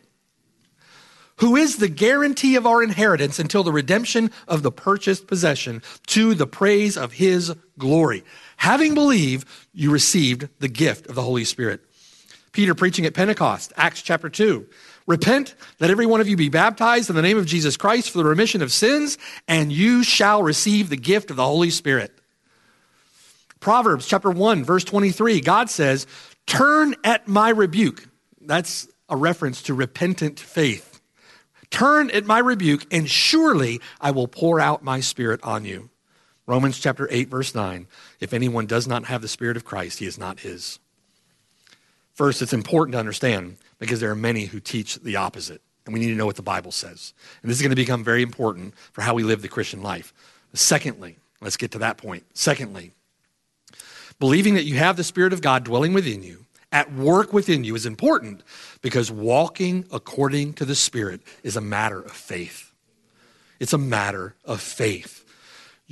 who 1.41 1.55
is 1.55 1.77
the 1.77 1.89
guarantee 1.89 2.55
of 2.55 2.67
our 2.67 2.83
inheritance 2.83 3.39
until 3.39 3.63
the 3.63 3.71
redemption 3.71 4.29
of 4.47 4.61
the 4.61 4.71
purchased 4.71 5.25
possession 5.25 5.81
to 6.05 6.35
the 6.35 6.45
praise 6.45 6.95
of 6.95 7.13
his 7.13 7.55
glory. 7.79 8.23
Having 8.57 8.93
believed, 8.93 9.47
you 9.73 9.89
received 9.89 10.47
the 10.59 10.67
gift 10.67 11.07
of 11.07 11.15
the 11.15 11.23
Holy 11.23 11.43
Spirit. 11.43 11.81
Peter 12.51 12.75
preaching 12.75 13.07
at 13.07 13.15
Pentecost, 13.15 13.73
Acts 13.75 14.03
chapter 14.03 14.29
2. 14.29 14.67
Repent, 15.07 15.55
let 15.79 15.89
every 15.89 16.05
one 16.05 16.21
of 16.21 16.27
you 16.27 16.37
be 16.37 16.49
baptized 16.49 17.09
in 17.09 17.15
the 17.15 17.21
name 17.21 17.37
of 17.37 17.45
Jesus 17.45 17.77
Christ 17.77 18.11
for 18.11 18.19
the 18.19 18.25
remission 18.25 18.61
of 18.61 18.71
sins, 18.71 19.17
and 19.47 19.71
you 19.71 20.03
shall 20.03 20.43
receive 20.43 20.89
the 20.89 20.97
gift 20.97 21.31
of 21.31 21.37
the 21.37 21.45
Holy 21.45 21.69
Spirit. 21.69 22.11
Proverbs 23.59 24.07
chapter 24.07 24.29
1, 24.29 24.63
verse 24.63 24.83
23, 24.83 25.41
God 25.41 25.69
says, 25.69 26.07
Turn 26.45 26.95
at 27.03 27.27
my 27.27 27.49
rebuke. 27.49 28.07
That's 28.41 28.87
a 29.09 29.15
reference 29.15 29.63
to 29.63 29.73
repentant 29.73 30.39
faith. 30.39 31.01
Turn 31.69 32.09
at 32.11 32.25
my 32.25 32.39
rebuke, 32.39 32.85
and 32.91 33.09
surely 33.09 33.79
I 33.99 34.11
will 34.11 34.27
pour 34.27 34.59
out 34.59 34.83
my 34.83 34.99
spirit 34.99 35.39
on 35.43 35.63
you. 35.63 35.89
Romans 36.45 36.79
chapter 36.79 37.07
8, 37.09 37.29
verse 37.29 37.55
9. 37.55 37.87
If 38.19 38.33
anyone 38.33 38.65
does 38.65 38.87
not 38.87 39.05
have 39.05 39.21
the 39.21 39.27
Spirit 39.27 39.57
of 39.57 39.63
Christ, 39.63 39.99
he 39.99 40.05
is 40.05 40.17
not 40.17 40.41
his. 40.41 40.79
First, 42.13 42.41
it's 42.41 42.51
important 42.51 42.93
to 42.93 42.99
understand 42.99 43.57
because 43.81 43.99
there 43.99 44.11
are 44.11 44.15
many 44.15 44.45
who 44.45 44.59
teach 44.59 44.95
the 44.97 45.15
opposite, 45.15 45.59
and 45.85 45.93
we 45.93 45.99
need 45.99 46.09
to 46.09 46.15
know 46.15 46.27
what 46.27 46.35
the 46.35 46.43
Bible 46.43 46.71
says. 46.71 47.15
And 47.41 47.49
this 47.49 47.57
is 47.57 47.63
going 47.63 47.71
to 47.71 47.75
become 47.75 48.03
very 48.03 48.21
important 48.21 48.75
for 48.93 49.01
how 49.01 49.15
we 49.15 49.23
live 49.23 49.41
the 49.41 49.47
Christian 49.47 49.81
life. 49.81 50.13
Secondly, 50.53 51.17
let's 51.41 51.57
get 51.57 51.71
to 51.71 51.79
that 51.79 51.97
point. 51.97 52.23
Secondly, 52.35 52.91
believing 54.19 54.53
that 54.53 54.65
you 54.65 54.77
have 54.77 54.97
the 54.97 55.03
Spirit 55.03 55.33
of 55.33 55.41
God 55.41 55.63
dwelling 55.63 55.93
within 55.93 56.21
you 56.21 56.45
at 56.71 56.93
work 56.93 57.33
within 57.33 57.63
you 57.63 57.73
is 57.73 57.87
important 57.87 58.43
because 58.83 59.11
walking 59.11 59.85
according 59.91 60.53
to 60.53 60.63
the 60.63 60.75
Spirit 60.75 61.21
is 61.41 61.55
a 61.55 61.61
matter 61.61 61.99
of 61.99 62.11
faith. 62.11 62.71
It's 63.59 63.73
a 63.73 63.79
matter 63.79 64.35
of 64.45 64.61
faith. 64.61 65.20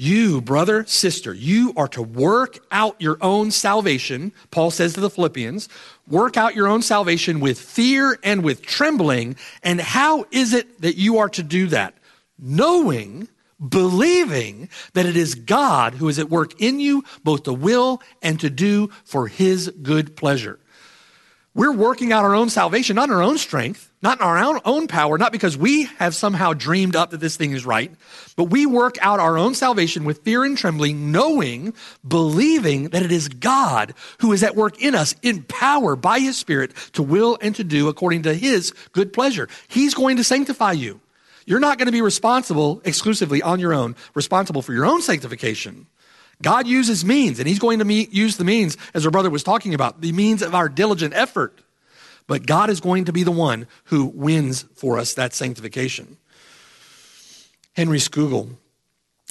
You, 0.01 0.39
brother, 0.39 0.85
sister, 0.85 1.33
you 1.33 1.73
are 1.75 1.89
to 1.89 2.01
work 2.01 2.57
out 2.71 2.95
your 3.01 3.17
own 3.19 3.51
salvation, 3.51 4.31
Paul 4.49 4.71
says 4.71 4.93
to 4.93 5.01
the 5.01 5.09
Philippians, 5.09 5.67
work 6.07 6.37
out 6.37 6.55
your 6.55 6.69
own 6.69 6.81
salvation 6.81 7.41
with 7.41 7.59
fear 7.59 8.17
and 8.23 8.41
with 8.41 8.61
trembling. 8.61 9.35
And 9.61 9.81
how 9.81 10.25
is 10.31 10.53
it 10.53 10.81
that 10.83 10.95
you 10.95 11.17
are 11.17 11.27
to 11.27 11.43
do 11.43 11.67
that? 11.67 11.95
Knowing, 12.37 13.27
believing 13.59 14.69
that 14.93 15.05
it 15.05 15.17
is 15.17 15.35
God 15.35 15.95
who 15.95 16.07
is 16.07 16.17
at 16.17 16.29
work 16.29 16.61
in 16.61 16.79
you, 16.79 17.03
both 17.25 17.43
to 17.43 17.51
will 17.51 18.01
and 18.21 18.39
to 18.39 18.49
do 18.49 18.91
for 19.03 19.27
his 19.27 19.67
good 19.83 20.15
pleasure. 20.15 20.61
We're 21.53 21.73
working 21.73 22.13
out 22.13 22.23
our 22.23 22.35
own 22.35 22.49
salvation, 22.49 22.95
not 22.95 23.09
our 23.09 23.21
own 23.21 23.37
strength, 23.37 23.88
not 24.01 24.19
in 24.19 24.25
our 24.25 24.61
own, 24.63 24.87
power, 24.87 25.17
not 25.17 25.31
because 25.31 25.57
we 25.57 25.83
have 25.97 26.15
somehow 26.15 26.53
dreamed 26.53 26.95
up 26.95 27.11
that 27.11 27.19
this 27.19 27.35
thing 27.35 27.51
is 27.51 27.65
right, 27.65 27.91
but 28.37 28.45
we 28.45 28.65
work 28.65 28.97
out 29.01 29.19
our 29.19 29.37
own 29.37 29.53
salvation 29.53 30.05
with 30.05 30.23
fear 30.23 30.45
and 30.45 30.57
trembling, 30.57 31.11
knowing, 31.11 31.73
believing 32.07 32.89
that 32.89 33.03
it 33.03 33.11
is 33.11 33.27
God 33.27 33.93
who 34.19 34.31
is 34.31 34.41
at 34.41 34.55
work 34.55 34.81
in 34.81 34.95
us 34.95 35.15
in 35.21 35.43
power 35.43 35.97
by 35.97 36.19
his 36.19 36.37
Spirit 36.37 36.73
to 36.93 37.03
will 37.03 37.37
and 37.41 37.53
to 37.55 37.63
do 37.63 37.89
according 37.89 38.23
to 38.23 38.33
his 38.33 38.71
good 38.93 39.11
pleasure. 39.11 39.49
He's 39.67 39.93
going 39.93 40.17
to 40.17 40.23
sanctify 40.23 40.73
you. 40.73 41.01
You're 41.45 41.59
not 41.59 41.77
going 41.77 41.87
to 41.87 41.91
be 41.91 42.01
responsible 42.01 42.81
exclusively 42.85 43.41
on 43.41 43.59
your 43.59 43.73
own, 43.73 43.95
responsible 44.13 44.61
for 44.61 44.73
your 44.73 44.85
own 44.85 45.01
sanctification. 45.01 45.87
God 46.41 46.67
uses 46.67 47.03
means, 47.03 47.39
and 47.39 47.47
He's 47.47 47.59
going 47.59 47.79
to 47.79 47.93
use 47.93 48.37
the 48.37 48.45
means, 48.45 48.77
as 48.93 49.03
our 49.03 49.11
brother 49.11 49.29
was 49.29 49.43
talking 49.43 49.73
about, 49.73 49.99
the 49.99 50.11
means 50.13 50.41
of 50.41 50.55
our 50.55 50.69
diligent 50.69 51.13
effort. 51.13 51.59
But 52.29 52.45
God 52.45 52.69
is 52.69 52.79
going 52.79 53.05
to 53.05 53.11
be 53.11 53.23
the 53.23 53.31
one 53.31 53.65
who 53.85 54.05
wins 54.05 54.61
for 54.75 54.99
us 54.99 55.15
that 55.15 55.33
sanctification. 55.33 56.17
Henry 57.75 57.97
Scougal 57.97 58.51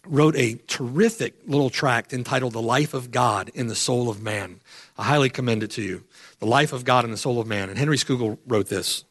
wrote 0.04 0.34
a 0.34 0.56
terrific 0.66 1.34
little 1.46 1.70
tract 1.70 2.12
entitled 2.12 2.54
The 2.54 2.60
Life 2.60 2.94
of 2.94 3.12
God 3.12 3.52
in 3.54 3.68
the 3.68 3.76
Soul 3.76 4.10
of 4.10 4.20
Man. 4.20 4.60
I 4.98 5.04
highly 5.04 5.30
commend 5.30 5.62
it 5.62 5.70
to 5.72 5.82
you. 5.82 6.02
The 6.40 6.46
Life 6.46 6.72
of 6.72 6.84
God 6.84 7.04
in 7.04 7.12
the 7.12 7.16
Soul 7.16 7.40
of 7.40 7.46
Man. 7.46 7.70
And 7.70 7.78
Henry 7.78 7.96
Scougal 7.96 8.36
wrote 8.48 8.68
this 8.68 9.04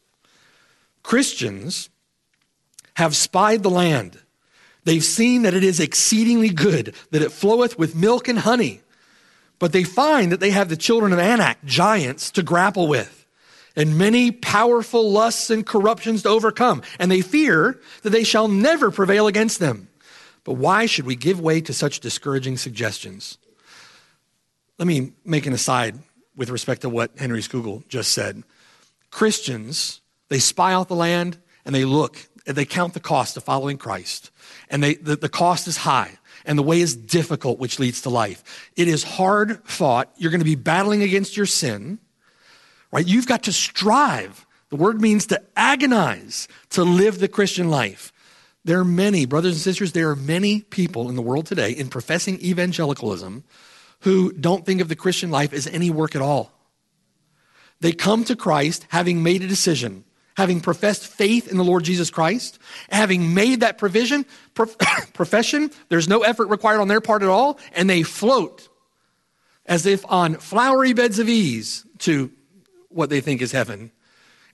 Christians 1.02 1.88
have 2.96 3.16
spied 3.16 3.62
the 3.62 3.70
land 3.70 4.20
They've 4.84 5.04
seen 5.04 5.42
that 5.42 5.54
it 5.54 5.64
is 5.64 5.80
exceedingly 5.80 6.50
good, 6.50 6.94
that 7.10 7.22
it 7.22 7.32
floweth 7.32 7.78
with 7.78 7.94
milk 7.94 8.28
and 8.28 8.38
honey. 8.38 8.80
But 9.58 9.72
they 9.72 9.84
find 9.84 10.30
that 10.32 10.40
they 10.40 10.50
have 10.50 10.68
the 10.68 10.76
children 10.76 11.12
of 11.12 11.18
Anak, 11.18 11.64
giants, 11.64 12.30
to 12.32 12.42
grapple 12.42 12.86
with, 12.86 13.17
and 13.78 13.96
many 13.96 14.32
powerful 14.32 15.08
lusts 15.12 15.50
and 15.50 15.64
corruptions 15.64 16.24
to 16.24 16.28
overcome. 16.28 16.82
And 16.98 17.10
they 17.10 17.20
fear 17.20 17.80
that 18.02 18.10
they 18.10 18.24
shall 18.24 18.48
never 18.48 18.90
prevail 18.90 19.28
against 19.28 19.60
them. 19.60 19.88
But 20.42 20.54
why 20.54 20.86
should 20.86 21.06
we 21.06 21.14
give 21.14 21.40
way 21.40 21.60
to 21.60 21.72
such 21.72 22.00
discouraging 22.00 22.56
suggestions? 22.56 23.38
Let 24.78 24.88
me 24.88 25.12
make 25.24 25.46
an 25.46 25.52
aside 25.52 25.96
with 26.34 26.50
respect 26.50 26.82
to 26.82 26.88
what 26.88 27.12
Henry 27.18 27.40
Scougal 27.40 27.86
just 27.86 28.12
said. 28.12 28.42
Christians, 29.10 30.00
they 30.28 30.40
spy 30.40 30.72
out 30.72 30.88
the 30.88 30.96
land 30.96 31.38
and 31.64 31.72
they 31.72 31.84
look, 31.84 32.18
and 32.48 32.56
they 32.56 32.64
count 32.64 32.94
the 32.94 33.00
cost 33.00 33.36
of 33.36 33.44
following 33.44 33.78
Christ. 33.78 34.32
And 34.70 34.82
they, 34.82 34.94
the, 34.94 35.14
the 35.14 35.28
cost 35.28 35.68
is 35.68 35.76
high 35.76 36.18
and 36.44 36.58
the 36.58 36.64
way 36.64 36.80
is 36.80 36.96
difficult, 36.96 37.60
which 37.60 37.78
leads 37.78 38.02
to 38.02 38.10
life. 38.10 38.70
It 38.74 38.88
is 38.88 39.04
hard 39.04 39.62
fought. 39.68 40.10
You're 40.16 40.32
going 40.32 40.40
to 40.40 40.44
be 40.44 40.56
battling 40.56 41.02
against 41.02 41.36
your 41.36 41.46
sin, 41.46 42.00
right? 42.92 43.06
You've 43.06 43.26
got 43.26 43.44
to 43.44 43.52
strive. 43.52 44.46
The 44.70 44.76
word 44.76 45.00
means 45.00 45.26
to 45.26 45.42
agonize 45.56 46.48
to 46.70 46.84
live 46.84 47.18
the 47.18 47.28
Christian 47.28 47.70
life. 47.70 48.12
There 48.64 48.80
are 48.80 48.84
many, 48.84 49.24
brothers 49.24 49.54
and 49.54 49.62
sisters, 49.62 49.92
there 49.92 50.10
are 50.10 50.16
many 50.16 50.60
people 50.60 51.08
in 51.08 51.16
the 51.16 51.22
world 51.22 51.46
today 51.46 51.70
in 51.70 51.88
professing 51.88 52.40
evangelicalism 52.40 53.44
who 54.00 54.32
don't 54.32 54.66
think 54.66 54.80
of 54.80 54.88
the 54.88 54.96
Christian 54.96 55.30
life 55.30 55.52
as 55.52 55.66
any 55.66 55.90
work 55.90 56.14
at 56.14 56.22
all. 56.22 56.52
They 57.80 57.92
come 57.92 58.24
to 58.24 58.36
Christ 58.36 58.86
having 58.88 59.22
made 59.22 59.42
a 59.42 59.46
decision, 59.46 60.04
having 60.36 60.60
professed 60.60 61.06
faith 61.06 61.48
in 61.48 61.56
the 61.56 61.64
Lord 61.64 61.84
Jesus 61.84 62.10
Christ, 62.10 62.58
having 62.90 63.34
made 63.34 63.60
that 63.60 63.78
provision, 63.78 64.26
profession, 65.14 65.70
there's 65.88 66.08
no 66.08 66.22
effort 66.22 66.48
required 66.48 66.80
on 66.80 66.88
their 66.88 67.00
part 67.00 67.22
at 67.22 67.28
all, 67.28 67.58
and 67.72 67.88
they 67.88 68.02
float 68.02 68.68
as 69.66 69.86
if 69.86 70.04
on 70.10 70.34
flowery 70.34 70.92
beds 70.92 71.18
of 71.18 71.28
ease 71.28 71.84
to 71.98 72.30
what 72.88 73.10
they 73.10 73.20
think 73.20 73.42
is 73.42 73.52
heaven. 73.52 73.90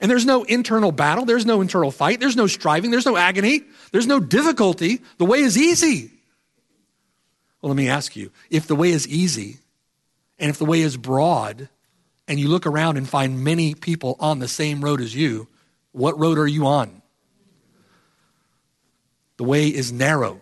And 0.00 0.10
there's 0.10 0.26
no 0.26 0.42
internal 0.44 0.92
battle, 0.92 1.24
there's 1.24 1.46
no 1.46 1.60
internal 1.60 1.90
fight, 1.90 2.20
there's 2.20 2.36
no 2.36 2.46
striving, 2.46 2.90
there's 2.90 3.06
no 3.06 3.16
agony, 3.16 3.62
there's 3.92 4.06
no 4.06 4.20
difficulty. 4.20 5.00
The 5.18 5.24
way 5.24 5.40
is 5.40 5.56
easy. 5.56 6.10
Well, 7.62 7.70
let 7.70 7.76
me 7.76 7.88
ask 7.88 8.16
you 8.16 8.30
if 8.50 8.66
the 8.66 8.74
way 8.74 8.90
is 8.90 9.08
easy 9.08 9.58
and 10.38 10.50
if 10.50 10.58
the 10.58 10.64
way 10.64 10.80
is 10.80 10.96
broad, 10.96 11.68
and 12.26 12.40
you 12.40 12.48
look 12.48 12.66
around 12.66 12.96
and 12.96 13.08
find 13.08 13.44
many 13.44 13.74
people 13.74 14.16
on 14.18 14.38
the 14.38 14.48
same 14.48 14.82
road 14.82 15.00
as 15.00 15.14
you, 15.14 15.48
what 15.92 16.18
road 16.18 16.38
are 16.38 16.46
you 16.46 16.66
on? 16.66 17.02
The 19.36 19.44
way 19.44 19.68
is 19.68 19.92
narrow 19.92 20.40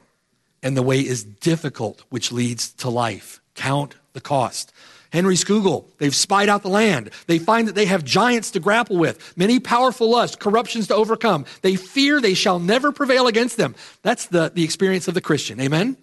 and 0.63 0.77
the 0.77 0.83
way 0.83 1.01
is 1.01 1.25
difficult, 1.25 2.05
which 2.09 2.31
leads 2.31 2.73
to 2.75 2.89
life. 2.89 3.41
Count 3.55 3.97
the 4.13 4.21
cost. 4.21 4.72
Henry 5.13 5.35
Scougal, 5.35 5.85
they've 5.99 6.15
spied 6.15 6.49
out 6.49 6.63
the 6.63 6.69
land. 6.69 7.11
They 7.27 7.39
find 7.39 7.69
that 7.69 7.75
they 7.75 7.85
have 7.85 8.03
giants 8.03 8.51
to 8.53 8.61
grapple 8.61 8.97
with, 8.97 9.37
many 9.37 9.61
powerful 9.61 10.11
lusts, 10.11 10.37
corruptions 10.37 10.87
to 10.87 10.95
overcome. 10.95 11.45
They 11.61 11.77
fear 11.77 12.19
they 12.19 12.33
shall 12.33 12.59
never 12.59 12.93
prevail 12.93 13.27
against 13.27 13.59
them. 13.59 13.75
That's 14.01 14.27
the, 14.27 14.51
the 14.55 14.65
experience 14.65 15.09
of 15.09 15.15
the 15.15 15.21
Christian. 15.21 15.61
Amen? 15.61 15.99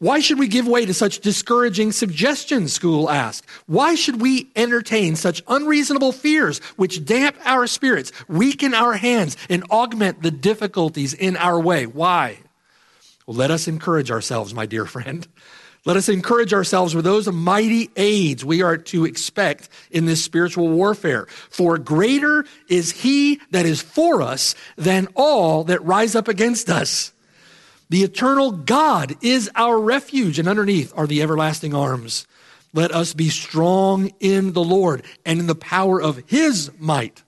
Why 0.00 0.18
should 0.18 0.40
we 0.40 0.48
give 0.48 0.66
way 0.66 0.84
to 0.84 0.92
such 0.92 1.20
discouraging 1.20 1.92
suggestions? 1.92 2.76
Scougal 2.76 3.08
asked. 3.08 3.46
Why 3.66 3.94
should 3.94 4.20
we 4.20 4.50
entertain 4.56 5.14
such 5.14 5.40
unreasonable 5.46 6.10
fears 6.10 6.58
which 6.74 7.04
damp 7.04 7.36
our 7.44 7.68
spirits, 7.68 8.10
weaken 8.26 8.74
our 8.74 8.94
hands, 8.94 9.36
and 9.48 9.62
augment 9.70 10.22
the 10.22 10.32
difficulties 10.32 11.14
in 11.14 11.36
our 11.36 11.60
way? 11.60 11.86
Why? 11.86 12.40
Well, 13.26 13.36
let 13.36 13.52
us 13.52 13.68
encourage 13.68 14.10
ourselves, 14.10 14.52
my 14.52 14.66
dear 14.66 14.86
friend. 14.86 15.28
Let 15.84 15.96
us 15.96 16.08
encourage 16.08 16.54
ourselves 16.54 16.94
with 16.94 17.04
those 17.04 17.26
mighty 17.26 17.90
aids 17.96 18.44
we 18.44 18.62
are 18.62 18.76
to 18.78 19.04
expect 19.04 19.68
in 19.90 20.06
this 20.06 20.22
spiritual 20.22 20.68
warfare. 20.68 21.26
For 21.50 21.76
greater 21.76 22.44
is 22.68 22.92
he 22.92 23.40
that 23.50 23.66
is 23.66 23.82
for 23.82 24.22
us 24.22 24.54
than 24.76 25.08
all 25.16 25.64
that 25.64 25.84
rise 25.84 26.14
up 26.14 26.28
against 26.28 26.70
us. 26.70 27.12
The 27.90 28.04
eternal 28.04 28.52
God 28.52 29.16
is 29.22 29.50
our 29.56 29.78
refuge, 29.78 30.38
and 30.38 30.48
underneath 30.48 30.92
are 30.96 31.08
the 31.08 31.20
everlasting 31.20 31.74
arms. 31.74 32.26
Let 32.72 32.92
us 32.92 33.12
be 33.12 33.28
strong 33.28 34.12
in 34.20 34.52
the 34.52 34.64
Lord 34.64 35.02
and 35.26 35.40
in 35.40 35.46
the 35.46 35.54
power 35.54 36.00
of 36.00 36.22
his 36.26 36.70
might. 36.78 37.22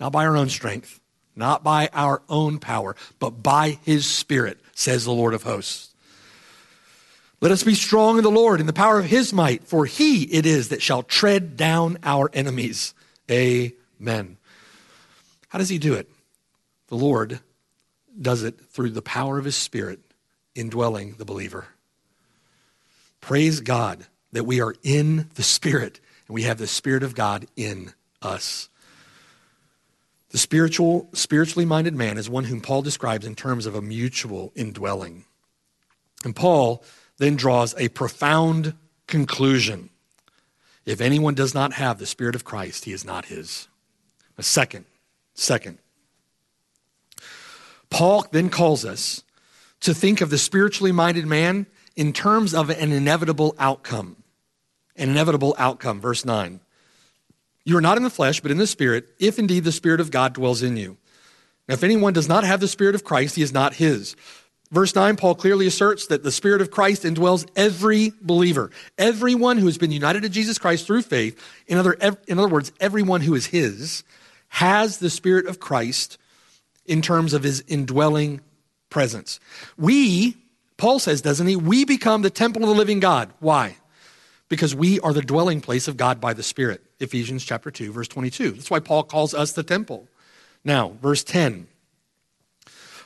Not 0.00 0.12
by 0.12 0.26
our 0.26 0.36
own 0.36 0.48
strength, 0.48 1.00
not 1.36 1.62
by 1.62 1.88
our 1.92 2.22
own 2.28 2.58
power, 2.58 2.96
but 3.20 3.42
by 3.42 3.78
his 3.84 4.04
Spirit, 4.04 4.58
says 4.74 5.04
the 5.04 5.12
Lord 5.12 5.32
of 5.32 5.44
hosts. 5.44 5.93
Let 7.44 7.52
us 7.52 7.62
be 7.62 7.74
strong 7.74 8.16
in 8.16 8.24
the 8.24 8.30
Lord 8.30 8.58
in 8.58 8.66
the 8.66 8.72
power 8.72 8.98
of 8.98 9.04
his 9.04 9.30
might, 9.30 9.64
for 9.64 9.84
he 9.84 10.22
it 10.22 10.46
is 10.46 10.70
that 10.70 10.80
shall 10.80 11.02
tread 11.02 11.58
down 11.58 11.98
our 12.02 12.30
enemies. 12.32 12.94
Amen. 13.30 14.38
How 15.50 15.58
does 15.58 15.68
he 15.68 15.76
do 15.76 15.92
it? 15.92 16.08
The 16.86 16.96
Lord 16.96 17.40
does 18.18 18.44
it 18.44 18.58
through 18.70 18.92
the 18.92 19.02
power 19.02 19.38
of 19.38 19.44
his 19.44 19.56
spirit 19.56 20.00
indwelling 20.54 21.16
the 21.18 21.26
believer. 21.26 21.66
Praise 23.20 23.60
God 23.60 24.06
that 24.32 24.44
we 24.44 24.62
are 24.62 24.74
in 24.82 25.28
the 25.34 25.42
spirit 25.42 26.00
and 26.26 26.34
we 26.34 26.44
have 26.44 26.56
the 26.56 26.66
spirit 26.66 27.02
of 27.02 27.14
God 27.14 27.46
in 27.56 27.92
us. 28.22 28.70
The 30.30 30.38
spiritual 30.38 31.10
spiritually 31.12 31.66
minded 31.66 31.94
man 31.94 32.16
is 32.16 32.30
one 32.30 32.44
whom 32.44 32.62
Paul 32.62 32.80
describes 32.80 33.26
in 33.26 33.34
terms 33.34 33.66
of 33.66 33.74
a 33.74 33.82
mutual 33.82 34.50
indwelling. 34.56 35.26
And 36.24 36.34
Paul 36.34 36.82
then 37.18 37.36
draws 37.36 37.74
a 37.78 37.88
profound 37.88 38.74
conclusion. 39.06 39.90
If 40.84 41.00
anyone 41.00 41.34
does 41.34 41.54
not 41.54 41.74
have 41.74 41.98
the 41.98 42.06
spirit 42.06 42.34
of 42.34 42.44
Christ, 42.44 42.84
he 42.84 42.92
is 42.92 43.04
not 43.04 43.26
his. 43.26 43.68
A 44.36 44.42
second, 44.42 44.84
second, 45.34 45.78
Paul 47.90 48.26
then 48.32 48.50
calls 48.50 48.84
us 48.84 49.22
to 49.80 49.94
think 49.94 50.20
of 50.20 50.30
the 50.30 50.38
spiritually 50.38 50.92
minded 50.92 51.26
man 51.26 51.66
in 51.94 52.12
terms 52.12 52.54
of 52.54 52.70
an 52.70 52.90
inevitable 52.90 53.54
outcome. 53.58 54.16
An 54.96 55.10
inevitable 55.10 55.54
outcome. 55.58 56.00
Verse 56.00 56.24
9. 56.24 56.60
You 57.64 57.76
are 57.78 57.82
not 57.82 57.96
in 57.96 58.02
the 58.02 58.10
flesh, 58.10 58.40
but 58.40 58.50
in 58.50 58.58
the 58.58 58.66
Spirit, 58.66 59.08
if 59.18 59.38
indeed 59.38 59.64
the 59.64 59.72
Spirit 59.72 60.00
of 60.00 60.10
God 60.10 60.34
dwells 60.34 60.62
in 60.62 60.76
you. 60.76 60.96
Now, 61.68 61.74
if 61.74 61.82
anyone 61.82 62.12
does 62.12 62.28
not 62.28 62.44
have 62.44 62.60
the 62.60 62.68
Spirit 62.68 62.94
of 62.94 63.04
Christ, 63.04 63.36
he 63.36 63.42
is 63.42 63.52
not 63.52 63.74
his. 63.74 64.16
Verse 64.74 64.92
9, 64.92 65.14
Paul 65.14 65.36
clearly 65.36 65.68
asserts 65.68 66.08
that 66.08 66.24
the 66.24 66.32
Spirit 66.32 66.60
of 66.60 66.72
Christ 66.72 67.04
indwells 67.04 67.48
every 67.54 68.12
believer, 68.20 68.72
everyone 68.98 69.56
who 69.56 69.66
has 69.66 69.78
been 69.78 69.92
united 69.92 70.24
to 70.24 70.28
Jesus 70.28 70.58
Christ 70.58 70.84
through 70.84 71.02
faith. 71.02 71.40
In 71.68 71.78
other, 71.78 71.92
in 72.26 72.40
other 72.40 72.48
words, 72.48 72.72
everyone 72.80 73.20
who 73.20 73.36
is 73.36 73.46
his 73.46 74.02
has 74.48 74.98
the 74.98 75.10
Spirit 75.10 75.46
of 75.46 75.60
Christ 75.60 76.18
in 76.86 77.02
terms 77.02 77.34
of 77.34 77.44
his 77.44 77.62
indwelling 77.68 78.40
presence. 78.90 79.38
We, 79.78 80.36
Paul 80.76 80.98
says, 80.98 81.22
doesn't 81.22 81.46
he? 81.46 81.54
We 81.54 81.84
become 81.84 82.22
the 82.22 82.28
temple 82.28 82.64
of 82.64 82.68
the 82.68 82.74
living 82.74 82.98
God. 82.98 83.30
Why? 83.38 83.76
Because 84.48 84.74
we 84.74 84.98
are 85.00 85.12
the 85.12 85.22
dwelling 85.22 85.60
place 85.60 85.86
of 85.86 85.96
God 85.96 86.20
by 86.20 86.32
the 86.32 86.42
Spirit. 86.42 86.82
Ephesians 86.98 87.44
chapter 87.44 87.70
2, 87.70 87.92
verse 87.92 88.08
22. 88.08 88.50
That's 88.50 88.72
why 88.72 88.80
Paul 88.80 89.04
calls 89.04 89.34
us 89.34 89.52
the 89.52 89.62
temple. 89.62 90.08
Now, 90.64 90.96
verse 91.00 91.22
10. 91.22 91.68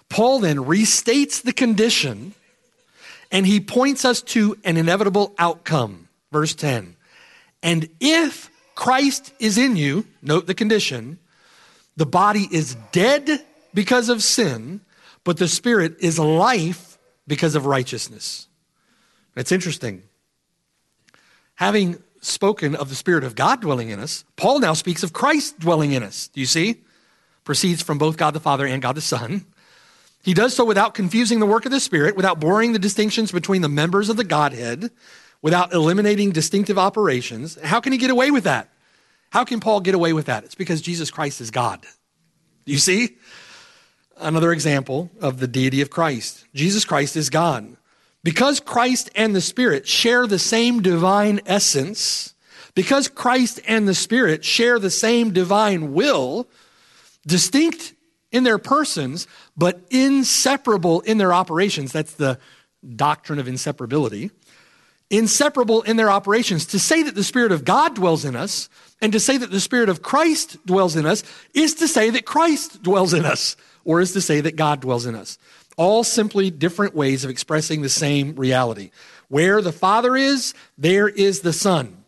Paul 0.08 0.40
then 0.40 0.58
restates 0.58 1.42
the 1.42 1.52
condition 1.52 2.34
and 3.30 3.46
he 3.46 3.60
points 3.60 4.04
us 4.04 4.22
to 4.22 4.56
an 4.64 4.76
inevitable 4.76 5.34
outcome. 5.38 6.08
Verse 6.32 6.54
10. 6.54 6.96
And 7.62 7.88
if 8.00 8.50
Christ 8.74 9.32
is 9.38 9.58
in 9.58 9.76
you, 9.76 10.06
note 10.22 10.46
the 10.46 10.54
condition, 10.54 11.18
the 11.96 12.06
body 12.06 12.46
is 12.50 12.76
dead 12.92 13.44
because 13.74 14.08
of 14.08 14.22
sin, 14.22 14.80
but 15.24 15.36
the 15.36 15.48
Spirit 15.48 15.96
is 16.00 16.18
life 16.18 16.98
because 17.26 17.54
of 17.54 17.66
righteousness. 17.66 18.46
It's 19.36 19.52
interesting. 19.52 20.02
Having 21.56 22.02
spoken 22.20 22.74
of 22.74 22.88
the 22.88 22.94
Spirit 22.94 23.24
of 23.24 23.34
God 23.34 23.60
dwelling 23.60 23.90
in 23.90 24.00
us, 24.00 24.24
Paul 24.36 24.60
now 24.60 24.74
speaks 24.74 25.02
of 25.02 25.12
Christ 25.12 25.58
dwelling 25.58 25.92
in 25.92 26.02
us. 26.02 26.28
Do 26.28 26.40
you 26.40 26.46
see? 26.46 26.82
Proceeds 27.44 27.82
from 27.82 27.98
both 27.98 28.16
God 28.16 28.32
the 28.32 28.40
Father 28.40 28.66
and 28.66 28.80
God 28.80 28.94
the 28.94 29.00
Son. 29.00 29.44
He 30.28 30.34
does 30.34 30.54
so 30.54 30.62
without 30.62 30.92
confusing 30.92 31.40
the 31.40 31.46
work 31.46 31.64
of 31.64 31.72
the 31.72 31.80
Spirit, 31.80 32.14
without 32.14 32.38
blurring 32.38 32.74
the 32.74 32.78
distinctions 32.78 33.32
between 33.32 33.62
the 33.62 33.68
members 33.70 34.10
of 34.10 34.18
the 34.18 34.24
Godhead, 34.24 34.90
without 35.40 35.72
eliminating 35.72 36.32
distinctive 36.32 36.78
operations. 36.78 37.58
How 37.62 37.80
can 37.80 37.92
he 37.92 37.98
get 37.98 38.10
away 38.10 38.30
with 38.30 38.44
that? 38.44 38.68
How 39.30 39.46
can 39.46 39.58
Paul 39.58 39.80
get 39.80 39.94
away 39.94 40.12
with 40.12 40.26
that? 40.26 40.44
It's 40.44 40.54
because 40.54 40.82
Jesus 40.82 41.10
Christ 41.10 41.40
is 41.40 41.50
God. 41.50 41.86
You 42.66 42.76
see? 42.76 43.16
another 44.18 44.52
example 44.52 45.10
of 45.18 45.40
the 45.40 45.48
deity 45.48 45.80
of 45.80 45.88
Christ. 45.88 46.44
Jesus 46.54 46.84
Christ 46.84 47.16
is 47.16 47.30
God. 47.30 47.78
Because 48.22 48.60
Christ 48.60 49.08
and 49.14 49.34
the 49.34 49.40
Spirit 49.40 49.88
share 49.88 50.26
the 50.26 50.38
same 50.38 50.82
divine 50.82 51.40
essence, 51.46 52.34
because 52.74 53.08
Christ 53.08 53.60
and 53.66 53.88
the 53.88 53.94
Spirit 53.94 54.44
share 54.44 54.78
the 54.78 54.90
same 54.90 55.32
divine 55.32 55.94
will, 55.94 56.48
distinct 57.26 57.94
in 58.30 58.44
their 58.44 58.58
persons, 58.58 59.26
but 59.56 59.80
inseparable 59.90 61.00
in 61.02 61.18
their 61.18 61.32
operations. 61.32 61.92
That's 61.92 62.14
the 62.14 62.38
doctrine 62.96 63.38
of 63.38 63.46
inseparability. 63.46 64.30
Inseparable 65.10 65.82
in 65.82 65.96
their 65.96 66.10
operations. 66.10 66.66
To 66.66 66.78
say 66.78 67.02
that 67.02 67.14
the 67.14 67.24
Spirit 67.24 67.52
of 67.52 67.64
God 67.64 67.94
dwells 67.94 68.24
in 68.24 68.36
us 68.36 68.68
and 69.00 69.12
to 69.12 69.20
say 69.20 69.38
that 69.38 69.50
the 69.50 69.60
Spirit 69.60 69.88
of 69.88 70.02
Christ 70.02 70.64
dwells 70.66 70.96
in 70.96 71.06
us 71.06 71.22
is 71.54 71.74
to 71.76 71.88
say 71.88 72.10
that 72.10 72.26
Christ 72.26 72.82
dwells 72.82 73.14
in 73.14 73.24
us 73.24 73.56
or 73.84 74.00
is 74.00 74.12
to 74.12 74.20
say 74.20 74.40
that 74.42 74.56
God 74.56 74.80
dwells 74.80 75.06
in 75.06 75.14
us. 75.14 75.38
All 75.78 76.04
simply 76.04 76.50
different 76.50 76.94
ways 76.94 77.24
of 77.24 77.30
expressing 77.30 77.82
the 77.82 77.88
same 77.88 78.34
reality. 78.34 78.90
Where 79.28 79.62
the 79.62 79.72
Father 79.72 80.16
is, 80.16 80.52
there 80.76 81.08
is 81.08 81.40
the 81.40 81.52
Son. 81.52 82.04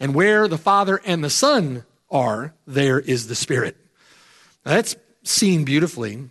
And 0.00 0.14
where 0.14 0.48
the 0.48 0.58
Father 0.58 1.00
and 1.04 1.22
the 1.22 1.30
Son 1.30 1.84
are, 2.10 2.54
there 2.66 3.00
is 3.00 3.26
the 3.26 3.34
Spirit. 3.34 3.76
Now, 4.64 4.72
that's 4.72 4.96
seen 5.22 5.64
beautifully 5.64 6.28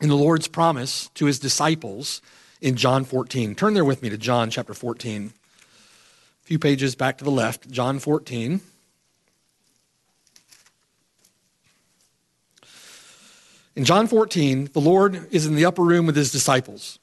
in 0.00 0.08
the 0.08 0.16
Lord's 0.16 0.48
promise 0.48 1.08
to 1.14 1.26
his 1.26 1.38
disciples 1.38 2.20
in 2.60 2.76
John 2.76 3.04
14. 3.04 3.54
Turn 3.54 3.74
there 3.74 3.84
with 3.84 4.02
me 4.02 4.10
to 4.10 4.18
John 4.18 4.50
chapter 4.50 4.74
14. 4.74 5.32
A 5.32 6.46
few 6.46 6.58
pages 6.58 6.94
back 6.94 7.18
to 7.18 7.24
the 7.24 7.30
left, 7.30 7.70
John 7.70 7.98
14. 7.98 8.60
In 13.74 13.84
John 13.84 14.06
14, 14.06 14.70
the 14.72 14.80
Lord 14.80 15.28
is 15.30 15.46
in 15.46 15.54
the 15.54 15.66
upper 15.66 15.82
room 15.82 16.06
with 16.06 16.16
his 16.16 16.32
disciples. 16.32 16.98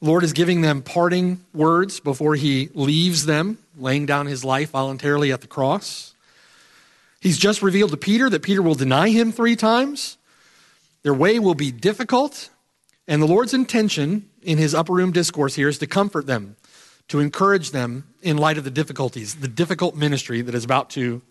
The 0.00 0.06
Lord 0.06 0.22
is 0.22 0.32
giving 0.32 0.60
them 0.60 0.80
parting 0.80 1.44
words 1.52 1.98
before 1.98 2.36
he 2.36 2.70
leaves 2.72 3.26
them, 3.26 3.58
laying 3.76 4.06
down 4.06 4.26
his 4.26 4.44
life 4.44 4.70
voluntarily 4.70 5.32
at 5.32 5.40
the 5.40 5.46
cross. 5.48 6.14
He's 7.20 7.38
just 7.38 7.62
revealed 7.62 7.90
to 7.90 7.96
Peter 7.96 8.30
that 8.30 8.42
Peter 8.42 8.62
will 8.62 8.74
deny 8.74 9.10
him 9.10 9.32
three 9.32 9.56
times. 9.56 10.18
Their 11.02 11.14
way 11.14 11.38
will 11.38 11.54
be 11.54 11.72
difficult, 11.72 12.50
and 13.08 13.20
the 13.20 13.26
Lord's 13.26 13.54
intention 13.54 14.28
in 14.42 14.58
his 14.58 14.74
upper 14.74 14.92
room 14.92 15.12
discourse 15.12 15.54
here 15.54 15.68
is 15.68 15.78
to 15.78 15.86
comfort 15.86 16.26
them, 16.26 16.56
to 17.08 17.20
encourage 17.20 17.72
them 17.72 18.04
in 18.22 18.36
light 18.36 18.58
of 18.58 18.64
the 18.64 18.70
difficulties, 18.70 19.36
the 19.36 19.48
difficult 19.48 19.96
ministry 19.96 20.42
that 20.42 20.54
is 20.54 20.64
about 20.64 20.90
to 20.90 21.22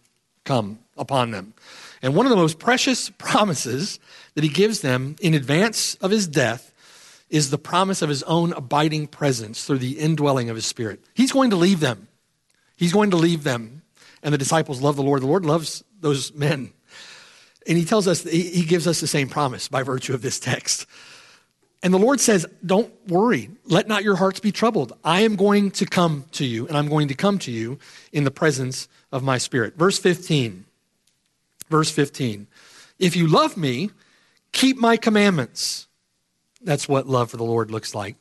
come 0.43 0.79
upon 0.97 1.31
them. 1.31 1.53
And 2.01 2.15
one 2.15 2.25
of 2.25 2.31
the 2.31 2.35
most 2.35 2.59
precious 2.59 3.09
promises 3.17 3.99
that 4.35 4.43
he 4.43 4.49
gives 4.49 4.81
them 4.81 5.15
in 5.21 5.33
advance 5.33 5.95
of 5.95 6.11
his 6.11 6.27
death 6.27 6.73
is 7.29 7.49
the 7.49 7.57
promise 7.57 8.01
of 8.01 8.09
his 8.09 8.23
own 8.23 8.51
abiding 8.53 9.07
presence 9.07 9.63
through 9.63 9.77
the 9.77 9.99
indwelling 9.99 10.49
of 10.49 10.55
his 10.55 10.65
spirit. 10.65 10.99
He's 11.13 11.31
going 11.31 11.51
to 11.51 11.55
leave 11.55 11.79
them. 11.79 12.09
He's 12.75 12.91
going 12.91 13.11
to 13.11 13.17
leave 13.17 13.43
them. 13.43 13.83
And 14.21 14.33
the 14.33 14.37
disciples 14.37 14.81
love 14.81 14.97
the 14.97 15.03
Lord. 15.03 15.21
The 15.21 15.27
Lord 15.27 15.45
loves 15.45 15.83
those 15.99 16.33
men. 16.33 16.73
And 17.67 17.77
he 17.77 17.85
tells 17.85 18.07
us, 18.07 18.23
he 18.23 18.65
gives 18.65 18.87
us 18.87 19.01
the 19.01 19.07
same 19.07 19.29
promise 19.29 19.67
by 19.67 19.83
virtue 19.83 20.13
of 20.13 20.21
this 20.21 20.39
text. 20.39 20.87
And 21.83 21.93
the 21.93 21.99
Lord 21.99 22.19
says, 22.19 22.45
Don't 22.65 22.91
worry. 23.07 23.49
Let 23.65 23.87
not 23.87 24.03
your 24.03 24.15
hearts 24.15 24.39
be 24.39 24.51
troubled. 24.51 24.93
I 25.03 25.21
am 25.21 25.35
going 25.35 25.71
to 25.71 25.85
come 25.85 26.25
to 26.33 26.45
you, 26.45 26.67
and 26.67 26.77
I'm 26.77 26.89
going 26.89 27.07
to 27.07 27.15
come 27.15 27.39
to 27.39 27.51
you 27.51 27.79
in 28.11 28.23
the 28.23 28.31
presence 28.31 28.87
of 29.11 29.23
my 29.23 29.37
spirit. 29.37 29.75
Verse 29.77 29.97
15. 29.97 30.65
Verse 31.69 31.89
15. 31.89 32.47
If 32.99 33.15
you 33.15 33.27
love 33.27 33.57
me, 33.57 33.89
keep 34.51 34.77
my 34.77 34.97
commandments. 34.97 35.87
That's 36.61 36.87
what 36.87 37.07
love 37.07 37.31
for 37.31 37.37
the 37.37 37.43
Lord 37.43 37.71
looks 37.71 37.95
like. 37.95 38.15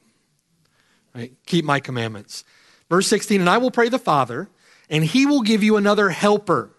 Right? 1.14 1.33
Keep 1.46 1.64
my 1.64 1.81
commandments. 1.81 2.44
Verse 2.88 3.07
16, 3.09 3.40
and 3.40 3.50
I 3.50 3.59
will 3.59 3.70
pray 3.70 3.88
the 3.88 3.98
Father, 3.98 4.48
and 4.88 5.05
he 5.05 5.26
will 5.26 5.42
give 5.42 5.62
you 5.62 5.76
another 5.76 6.09
helper, 6.11 6.70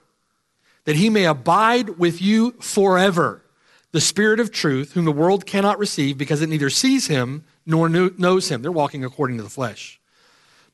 that 0.86 0.96
he 0.96 1.10
may 1.10 1.26
abide 1.26 1.98
with 2.00 2.22
you 2.22 2.52
forever. 2.60 3.44
The 3.92 4.02
Spirit 4.02 4.40
of 4.40 4.52
truth, 4.52 4.94
whom 4.94 5.06
the 5.06 5.12
world 5.12 5.46
cannot 5.46 5.80
receive 5.80 6.18
because 6.18 6.42
it 6.42 6.50
neither 6.50 6.70
sees 6.70 7.08
him 7.08 7.44
nor 7.66 7.90
knows 7.90 8.50
him. 8.50 8.62
They're 8.62 8.72
walking 8.72 9.04
according 9.04 9.38
to 9.38 9.44
the 9.44 9.50
flesh. 9.50 10.00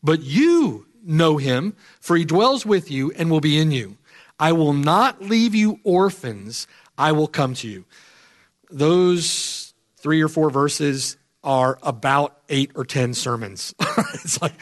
But 0.04 0.22
you 0.22 0.86
know 1.04 1.38
him, 1.38 1.76
for 2.00 2.16
he 2.16 2.26
dwells 2.26 2.66
with 2.66 2.92
you 2.92 3.12
and 3.12 3.32
will 3.32 3.42
be 3.42 3.58
in 3.58 3.72
you. 3.72 3.98
I 4.40 4.52
will 4.52 4.74
not 4.74 5.22
leave 5.22 5.56
you 5.56 5.80
orphans, 5.84 6.68
I 6.98 7.12
will 7.12 7.28
come 7.28 7.56
to 7.56 7.68
you. 7.68 7.86
Those 8.70 9.74
three 9.98 10.22
or 10.22 10.28
four 10.28 10.50
verses 10.50 11.17
are 11.44 11.78
about 11.82 12.42
eight 12.50 12.72
or 12.76 12.86
ten 12.86 13.14
sermons. 13.14 13.74
it's 14.14 14.42
like, 14.42 14.54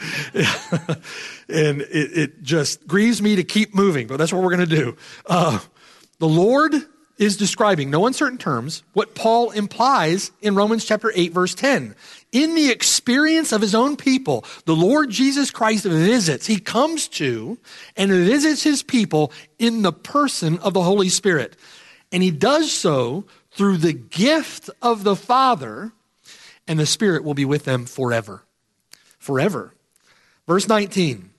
and 1.48 1.80
it, 1.82 2.18
it, 2.18 2.42
just 2.42 2.86
grieves 2.86 3.20
me 3.20 3.36
to 3.36 3.44
keep 3.44 3.74
moving, 3.74 4.06
but 4.06 4.18
that's 4.18 4.32
what 4.32 4.42
we're 4.42 4.54
going 4.54 4.68
to 4.68 4.76
do. 4.76 4.96
Uh, 5.26 5.58
the 6.18 6.28
Lord 6.28 6.74
is 7.18 7.36
describing, 7.36 7.90
no 7.90 8.06
uncertain 8.06 8.38
terms, 8.38 8.82
what 8.92 9.14
Paul 9.14 9.50
implies 9.50 10.32
in 10.42 10.54
Romans 10.54 10.84
chapter 10.84 11.10
8, 11.14 11.32
verse 11.32 11.54
10. 11.54 11.94
In 12.32 12.54
the 12.54 12.70
experience 12.70 13.52
of 13.52 13.62
his 13.62 13.74
own 13.74 13.96
people, 13.96 14.44
the 14.66 14.76
Lord 14.76 15.10
Jesus 15.10 15.50
Christ 15.50 15.84
visits, 15.84 16.46
he 16.46 16.58
comes 16.58 17.08
to 17.08 17.58
and 17.96 18.10
visits 18.10 18.62
his 18.62 18.82
people 18.82 19.32
in 19.58 19.82
the 19.82 19.92
person 19.92 20.58
of 20.58 20.74
the 20.74 20.82
Holy 20.82 21.08
Spirit. 21.08 21.56
And 22.12 22.22
he 22.22 22.30
does 22.30 22.70
so 22.70 23.24
through 23.50 23.78
the 23.78 23.94
gift 23.94 24.68
of 24.82 25.02
the 25.02 25.16
Father, 25.16 25.92
and 26.66 26.78
the 26.78 26.86
Spirit 26.86 27.24
will 27.24 27.34
be 27.34 27.44
with 27.44 27.64
them 27.64 27.86
forever. 27.86 28.42
Forever. 29.18 29.74
Verse 30.46 30.68
19 30.68 31.30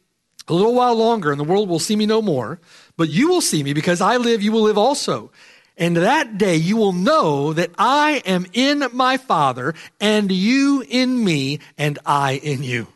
A 0.48 0.54
little 0.54 0.74
while 0.74 0.96
longer, 0.96 1.32
and 1.32 1.40
the 1.40 1.46
world 1.46 1.70
will 1.70 1.80
see 1.80 1.96
me 1.96 2.06
no 2.06 2.22
more, 2.22 2.60
but 2.96 3.10
you 3.10 3.30
will 3.30 3.42
see 3.42 3.64
me 3.64 3.74
because 3.74 4.02
I 4.02 4.18
live, 4.18 4.42
you 4.42 4.52
will 4.52 4.64
live 4.64 4.78
also. 4.78 5.32
And 5.78 5.96
that 5.98 6.40
day 6.40 6.56
you 6.56 6.76
will 6.76 6.94
know 6.94 7.54
that 7.54 7.70
I 7.78 8.24
am 8.26 8.48
in 8.54 8.84
my 8.94 9.18
Father, 9.18 9.76
and 10.02 10.32
you 10.32 10.84
in 10.88 11.24
me, 11.24 11.60
and 11.78 12.00
I 12.06 12.34
in 12.34 12.64
you. 12.64 12.88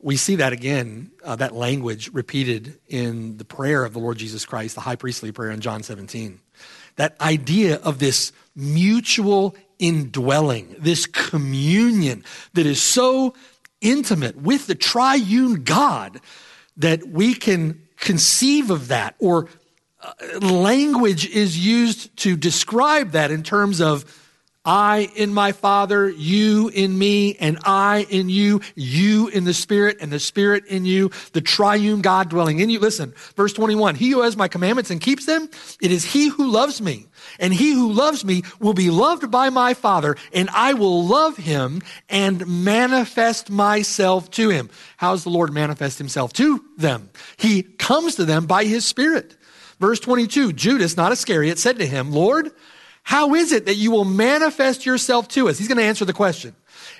We 0.00 0.16
see 0.16 0.36
that 0.36 0.52
again, 0.52 1.10
uh, 1.24 1.34
that 1.36 1.54
language 1.54 2.12
repeated 2.12 2.78
in 2.86 3.36
the 3.36 3.44
prayer 3.44 3.84
of 3.84 3.92
the 3.92 3.98
Lord 3.98 4.18
Jesus 4.18 4.46
Christ, 4.46 4.76
the 4.76 4.80
high 4.80 4.94
priestly 4.94 5.32
prayer 5.32 5.50
in 5.50 5.60
John 5.60 5.82
17. 5.82 6.38
That 6.94 7.20
idea 7.20 7.76
of 7.76 7.98
this 7.98 8.32
mutual 8.54 9.56
indwelling, 9.78 10.74
this 10.78 11.06
communion 11.06 12.24
that 12.54 12.66
is 12.66 12.82
so 12.82 13.34
intimate 13.80 14.36
with 14.36 14.66
the 14.66 14.74
triune 14.74 15.64
God 15.64 16.20
that 16.76 17.06
we 17.08 17.34
can 17.34 17.82
conceive 17.96 18.70
of 18.70 18.88
that 18.88 19.14
or 19.18 19.48
uh, 20.00 20.38
language 20.40 21.28
is 21.28 21.64
used 21.64 22.16
to 22.18 22.36
describe 22.36 23.12
that 23.12 23.30
in 23.30 23.42
terms 23.42 23.80
of 23.80 24.27
I 24.68 25.10
in 25.16 25.32
my 25.32 25.52
Father, 25.52 26.10
you 26.10 26.68
in 26.68 26.98
me, 26.98 27.36
and 27.36 27.58
I 27.64 28.06
in 28.10 28.28
you, 28.28 28.60
you 28.74 29.28
in 29.28 29.44
the 29.44 29.54
Spirit, 29.54 29.96
and 30.02 30.12
the 30.12 30.20
Spirit 30.20 30.66
in 30.66 30.84
you, 30.84 31.10
the 31.32 31.40
triune 31.40 32.02
God 32.02 32.28
dwelling 32.28 32.58
in 32.58 32.68
you. 32.68 32.78
Listen, 32.78 33.14
verse 33.34 33.54
21 33.54 33.94
He 33.94 34.10
who 34.10 34.20
has 34.20 34.36
my 34.36 34.46
commandments 34.46 34.90
and 34.90 35.00
keeps 35.00 35.24
them, 35.24 35.48
it 35.80 35.90
is 35.90 36.04
he 36.04 36.28
who 36.28 36.50
loves 36.50 36.82
me. 36.82 37.06
And 37.40 37.54
he 37.54 37.72
who 37.72 37.92
loves 37.92 38.26
me 38.26 38.42
will 38.60 38.74
be 38.74 38.90
loved 38.90 39.30
by 39.30 39.48
my 39.48 39.72
Father, 39.72 40.16
and 40.34 40.50
I 40.50 40.74
will 40.74 41.02
love 41.02 41.38
him 41.38 41.80
and 42.10 42.46
manifest 42.46 43.48
myself 43.48 44.30
to 44.32 44.50
him. 44.50 44.68
How 44.98 45.12
does 45.12 45.24
the 45.24 45.30
Lord 45.30 45.50
manifest 45.50 45.96
himself 45.96 46.34
to 46.34 46.62
them? 46.76 47.08
He 47.38 47.62
comes 47.62 48.16
to 48.16 48.26
them 48.26 48.44
by 48.44 48.64
his 48.64 48.84
Spirit. 48.84 49.34
Verse 49.80 49.98
22 50.00 50.52
Judas, 50.52 50.94
not 50.98 51.10
Iscariot, 51.10 51.58
said 51.58 51.78
to 51.78 51.86
him, 51.86 52.12
Lord, 52.12 52.50
how 53.08 53.34
is 53.34 53.52
it 53.52 53.64
that 53.64 53.76
you 53.76 53.90
will 53.90 54.04
manifest 54.04 54.84
yourself 54.84 55.28
to 55.28 55.48
us? 55.48 55.56
He's 55.56 55.66
going 55.66 55.78
to 55.78 55.82
answer 55.82 56.04
the 56.04 56.12
question. 56.12 56.54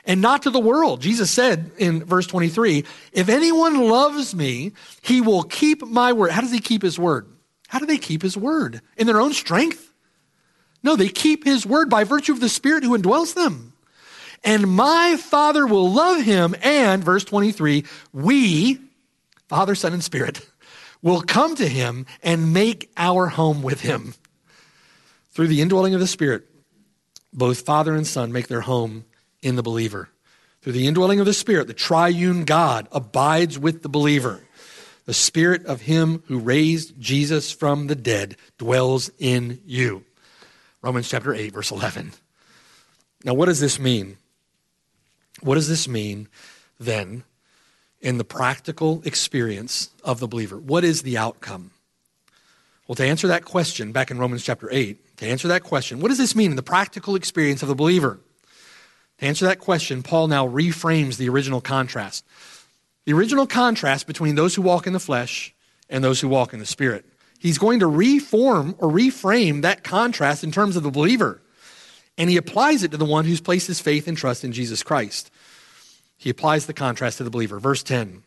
And 0.07 0.23
not 0.23 0.44
to 0.44 0.51
the 0.51 0.59
world. 0.59 1.03
Jesus 1.03 1.31
said 1.31 1.71
in 1.77 2.03
verse 2.03 2.27
23, 2.27 2.87
if 3.12 3.29
anyone 3.29 3.90
loves 3.90 4.35
me, 4.35 4.73
he 5.03 5.21
will 5.21 5.42
keep 5.42 5.83
my 5.83 6.14
word. 6.14 6.31
How 6.31 6.40
does 6.40 6.51
he 6.51 6.61
keep 6.61 6.81
his 6.81 6.99
word? 6.99 7.29
How 7.66 7.79
do 7.79 7.85
they 7.85 7.99
keep 7.99 8.23
his 8.23 8.38
word? 8.38 8.81
In 8.97 9.07
their 9.07 9.21
own 9.21 9.35
strength? 9.35 9.92
No, 10.83 10.97
they 10.97 11.11
keep 11.11 11.44
his 11.44 11.66
word 11.66 11.90
by 11.90 12.05
virtue 12.05 12.33
of 12.33 12.40
the 12.40 12.49
Spirit 12.49 12.85
who 12.85 12.97
indwells 12.97 13.35
them. 13.35 13.75
And 14.42 14.66
my 14.66 15.18
Father 15.18 15.66
will 15.66 15.92
love 15.92 16.23
him, 16.23 16.55
and, 16.62 17.05
verse 17.05 17.25
23, 17.25 17.85
we, 18.14 18.81
Father, 19.47 19.75
Son, 19.75 19.92
and 19.92 20.03
Spirit, 20.03 20.40
will 21.03 21.21
come 21.21 21.55
to 21.57 21.68
him 21.68 22.07
and 22.23 22.55
make 22.55 22.90
our 22.97 23.27
home 23.27 23.62
with 23.62 23.83
him. 23.83 24.14
Through 25.38 25.46
the 25.46 25.62
indwelling 25.62 25.94
of 25.94 26.01
the 26.01 26.09
Spirit, 26.09 26.48
both 27.33 27.61
Father 27.61 27.94
and 27.94 28.05
Son 28.05 28.33
make 28.33 28.48
their 28.48 28.62
home 28.62 29.05
in 29.40 29.55
the 29.55 29.62
believer. 29.62 30.09
Through 30.62 30.72
the 30.72 30.88
indwelling 30.88 31.20
of 31.20 31.27
the 31.27 31.33
Spirit, 31.33 31.68
the 31.68 31.74
triune 31.74 32.44
God 32.44 32.88
abides 32.90 33.57
with 33.57 33.85
the 33.85 33.88
believer. 33.88 34.40
The 35.04 35.15
Spirit 35.15 35.65
of 35.65 35.83
Him 35.83 36.25
who 36.27 36.40
raised 36.40 37.00
Jesus 37.00 37.52
from 37.52 37.87
the 37.87 37.94
dead 37.94 38.35
dwells 38.58 39.12
in 39.21 39.60
you. 39.65 40.04
Romans 40.83 41.08
chapter 41.08 41.33
8, 41.33 41.52
verse 41.52 41.71
11. 41.71 42.15
Now, 43.23 43.35
what 43.35 43.46
does 43.46 43.60
this 43.60 43.79
mean? 43.79 44.17
What 45.40 45.54
does 45.54 45.69
this 45.69 45.87
mean 45.87 46.27
then 46.81 47.23
in 48.00 48.19
the 48.19 48.25
practical 48.25 49.02
experience 49.04 49.90
of 50.02 50.19
the 50.19 50.27
believer? 50.27 50.58
What 50.58 50.83
is 50.83 51.02
the 51.02 51.17
outcome? 51.17 51.71
Well, 52.88 52.96
to 52.96 53.06
answer 53.06 53.29
that 53.29 53.44
question, 53.44 53.92
back 53.92 54.10
in 54.10 54.19
Romans 54.19 54.42
chapter 54.42 54.69
8, 54.73 55.04
to 55.19 55.27
answer 55.27 55.48
that 55.48 55.64
question, 55.64 56.00
what 56.00 56.08
does 56.08 56.19
this 56.19 56.35
mean 56.35 56.50
in 56.50 56.56
the 56.56 56.62
practical 56.62 57.14
experience 57.14 57.62
of 57.62 57.69
the 57.69 57.75
believer? 57.75 58.19
To 59.19 59.25
answer 59.25 59.46
that 59.46 59.58
question, 59.58 60.02
Paul 60.02 60.29
now 60.29 60.48
reframes 60.48 61.16
the 61.16 61.29
original 61.29 61.60
contrast. 61.60 62.25
The 63.04 63.12
original 63.12 63.46
contrast 63.46 64.06
between 64.06 64.37
those 64.37 64.54
who 64.54 64.62
walk 64.62 64.87
in 64.87 64.92
the 64.92 65.00
flesh 65.00 65.54
and 65.88 66.04
those 66.04 66.21
who 66.21 66.29
walk 66.29 66.52
in 66.52 66.60
the 66.60 66.66
spirit. 66.66 67.04
He's 67.38 67.58
going 67.58 67.81
to 67.81 67.87
reform 67.87 68.75
or 68.79 68.90
reframe 68.90 69.62
that 69.62 69.85
contrast 69.85 70.44
in 70.44 70.52
terms 70.52 70.77
of 70.77 70.83
the 70.83 70.90
believer. 70.90 71.40
And 72.16 72.29
he 72.29 72.37
applies 72.37 72.83
it 72.83 72.90
to 72.90 72.96
the 72.96 73.04
one 73.04 73.25
who's 73.25 73.40
placed 73.40 73.69
his 73.69 73.81
faith 73.81 74.08
and 74.08 74.16
trust 74.16 74.44
in 74.44 74.52
Jesus 74.52 74.83
Christ. 74.83 75.31
He 76.16 76.31
applies 76.31 76.66
the 76.66 76.75
contrast 76.75 77.19
to 77.19 77.25
the 77.25 77.31
believer. 77.31 77.58
Verse 77.60 77.83
10 77.83 78.23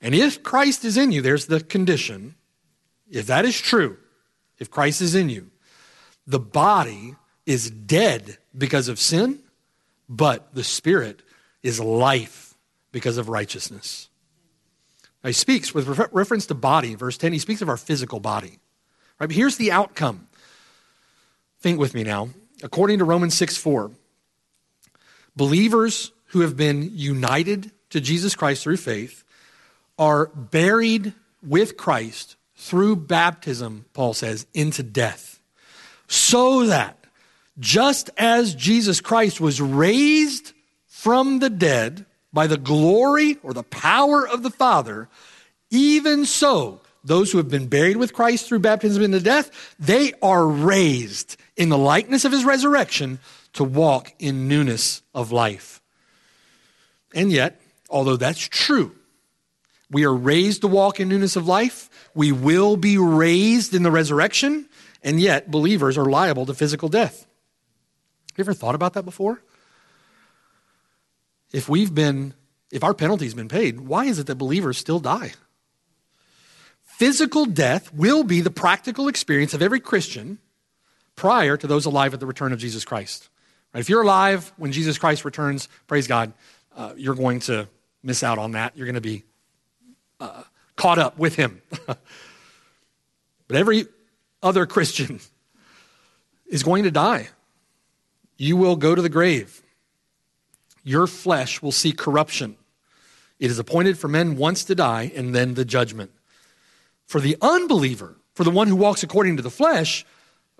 And 0.00 0.14
if 0.14 0.42
Christ 0.42 0.84
is 0.84 0.96
in 0.96 1.12
you, 1.12 1.20
there's 1.20 1.46
the 1.46 1.60
condition. 1.60 2.36
If 3.10 3.26
that 3.26 3.44
is 3.44 3.58
true, 3.58 3.98
if 4.58 4.70
Christ 4.70 5.00
is 5.00 5.14
in 5.14 5.28
you, 5.28 5.50
the 6.26 6.40
body 6.40 7.14
is 7.46 7.70
dead 7.70 8.38
because 8.56 8.88
of 8.88 8.98
sin, 8.98 9.40
but 10.08 10.54
the 10.54 10.64
spirit 10.64 11.22
is 11.62 11.80
life 11.80 12.54
because 12.92 13.18
of 13.18 13.28
righteousness. 13.28 14.08
Now 15.22 15.28
he 15.28 15.34
speaks 15.34 15.74
with 15.74 15.88
reference 16.12 16.46
to 16.46 16.54
body, 16.54 16.94
verse 16.94 17.16
10, 17.16 17.32
he 17.32 17.38
speaks 17.38 17.62
of 17.62 17.68
our 17.68 17.76
physical 17.76 18.20
body. 18.20 18.58
Right? 19.18 19.26
But 19.26 19.32
here's 19.32 19.56
the 19.56 19.72
outcome. 19.72 20.28
Think 21.60 21.78
with 21.78 21.94
me 21.94 22.04
now. 22.04 22.28
According 22.62 22.98
to 22.98 23.04
Romans 23.04 23.34
6 23.34 23.56
4, 23.56 23.90
believers 25.34 26.12
who 26.26 26.40
have 26.40 26.56
been 26.56 26.90
united 26.92 27.72
to 27.90 28.00
Jesus 28.00 28.34
Christ 28.34 28.62
through 28.62 28.76
faith 28.76 29.24
are 29.98 30.26
buried 30.26 31.12
with 31.42 31.76
Christ 31.76 32.36
through 32.56 32.96
baptism, 32.96 33.84
Paul 33.92 34.14
says, 34.14 34.46
into 34.54 34.82
death. 34.82 35.33
So 36.08 36.66
that 36.66 36.98
just 37.58 38.10
as 38.16 38.54
Jesus 38.54 39.00
Christ 39.00 39.40
was 39.40 39.60
raised 39.60 40.52
from 40.86 41.38
the 41.38 41.50
dead 41.50 42.04
by 42.32 42.46
the 42.46 42.56
glory 42.56 43.38
or 43.42 43.52
the 43.52 43.62
power 43.62 44.26
of 44.26 44.42
the 44.42 44.50
Father, 44.50 45.08
even 45.70 46.24
so, 46.24 46.80
those 47.04 47.30
who 47.30 47.38
have 47.38 47.50
been 47.50 47.68
buried 47.68 47.96
with 47.96 48.14
Christ 48.14 48.48
through 48.48 48.60
baptism 48.60 49.02
into 49.02 49.20
death, 49.20 49.74
they 49.78 50.12
are 50.22 50.46
raised 50.46 51.36
in 51.56 51.68
the 51.68 51.78
likeness 51.78 52.24
of 52.24 52.32
his 52.32 52.44
resurrection 52.44 53.18
to 53.52 53.62
walk 53.62 54.12
in 54.18 54.48
newness 54.48 55.02
of 55.14 55.30
life. 55.30 55.80
And 57.14 57.30
yet, 57.30 57.60
although 57.90 58.16
that's 58.16 58.40
true, 58.40 58.92
we 59.90 60.04
are 60.04 60.14
raised 60.14 60.62
to 60.62 60.68
walk 60.68 60.98
in 60.98 61.08
newness 61.08 61.36
of 61.36 61.46
life. 61.46 61.88
We 62.14 62.32
will 62.32 62.76
be 62.76 62.98
raised 62.98 63.74
in 63.74 63.82
the 63.82 63.90
resurrection, 63.90 64.66
and 65.04 65.20
yet 65.20 65.50
believers 65.50 65.96
are 65.98 66.06
liable 66.06 66.46
to 66.46 66.54
physical 66.54 66.88
death. 66.88 67.26
Have 68.32 68.38
you 68.38 68.42
ever 68.42 68.54
thought 68.54 68.74
about 68.74 68.94
that 68.94 69.04
before? 69.04 69.40
If 71.52 71.68
we've 71.68 71.94
been, 71.94 72.34
if 72.72 72.82
our 72.82 72.94
penalty's 72.94 73.34
been 73.34 73.48
paid, 73.48 73.80
why 73.80 74.06
is 74.06 74.18
it 74.18 74.26
that 74.26 74.36
believers 74.36 74.78
still 74.78 74.98
die? 74.98 75.34
Physical 76.82 77.44
death 77.44 77.92
will 77.94 78.24
be 78.24 78.40
the 78.40 78.50
practical 78.50 79.06
experience 79.06 79.54
of 79.54 79.62
every 79.62 79.78
Christian 79.78 80.38
prior 81.16 81.56
to 81.56 81.66
those 81.66 81.84
alive 81.84 82.14
at 82.14 82.20
the 82.20 82.26
return 82.26 82.52
of 82.52 82.58
Jesus 82.58 82.84
Christ. 82.84 83.28
Right? 83.72 83.80
If 83.80 83.88
you're 83.88 84.02
alive 84.02 84.52
when 84.56 84.72
Jesus 84.72 84.98
Christ 84.98 85.24
returns, 85.24 85.68
praise 85.86 86.06
God, 86.06 86.32
uh, 86.76 86.94
you're 86.96 87.14
going 87.14 87.40
to 87.40 87.68
miss 88.02 88.22
out 88.22 88.38
on 88.38 88.52
that. 88.52 88.76
You're 88.76 88.86
going 88.86 88.94
to 88.94 89.00
be 89.00 89.22
uh, 90.18 90.42
caught 90.76 90.98
up 90.98 91.18
with 91.18 91.36
him. 91.36 91.62
but 91.86 91.98
every 93.50 93.86
other 94.44 94.66
Christian 94.66 95.20
is 96.46 96.62
going 96.62 96.84
to 96.84 96.90
die. 96.90 97.30
You 98.36 98.56
will 98.56 98.76
go 98.76 98.94
to 98.94 99.02
the 99.02 99.08
grave. 99.08 99.62
Your 100.84 101.06
flesh 101.06 101.62
will 101.62 101.72
see 101.72 101.92
corruption. 101.92 102.56
It 103.40 103.50
is 103.50 103.58
appointed 103.58 103.98
for 103.98 104.08
men 104.08 104.36
once 104.36 104.64
to 104.64 104.74
die 104.74 105.10
and 105.16 105.34
then 105.34 105.54
the 105.54 105.64
judgment. 105.64 106.12
For 107.06 107.20
the 107.20 107.36
unbeliever, 107.40 108.16
for 108.34 108.44
the 108.44 108.50
one 108.50 108.68
who 108.68 108.76
walks 108.76 109.02
according 109.02 109.36
to 109.36 109.42
the 109.42 109.50
flesh, 109.50 110.04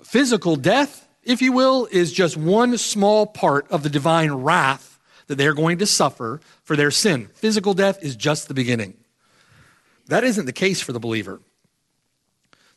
physical 0.03 0.57
death, 0.57 1.07
if 1.23 1.43
you 1.43 1.53
will, 1.53 1.87
is 1.91 2.13
just 2.13 2.37
one 2.37 2.77
small 2.79 3.27
part 3.27 3.71
of 3.71 3.83
the 3.83 3.91
divine 3.91 4.33
wrath 4.33 4.99
that 5.27 5.37
they're 5.37 5.55
going 5.55 5.79
to 5.79 5.87
suffer 5.87 6.41
for 6.63 6.77
their 6.77 6.91
sin. 6.91 7.29
Physical 7.35 7.75
death 7.75 8.03
is 8.03 8.17
just 8.17 8.49
the 8.49 8.55
beginning. 8.55 8.95
That 10.07 10.25
isn't 10.25 10.47
the 10.47 10.53
case 10.53 10.81
for 10.81 10.93
the 10.93 11.01
believer. 11.01 11.41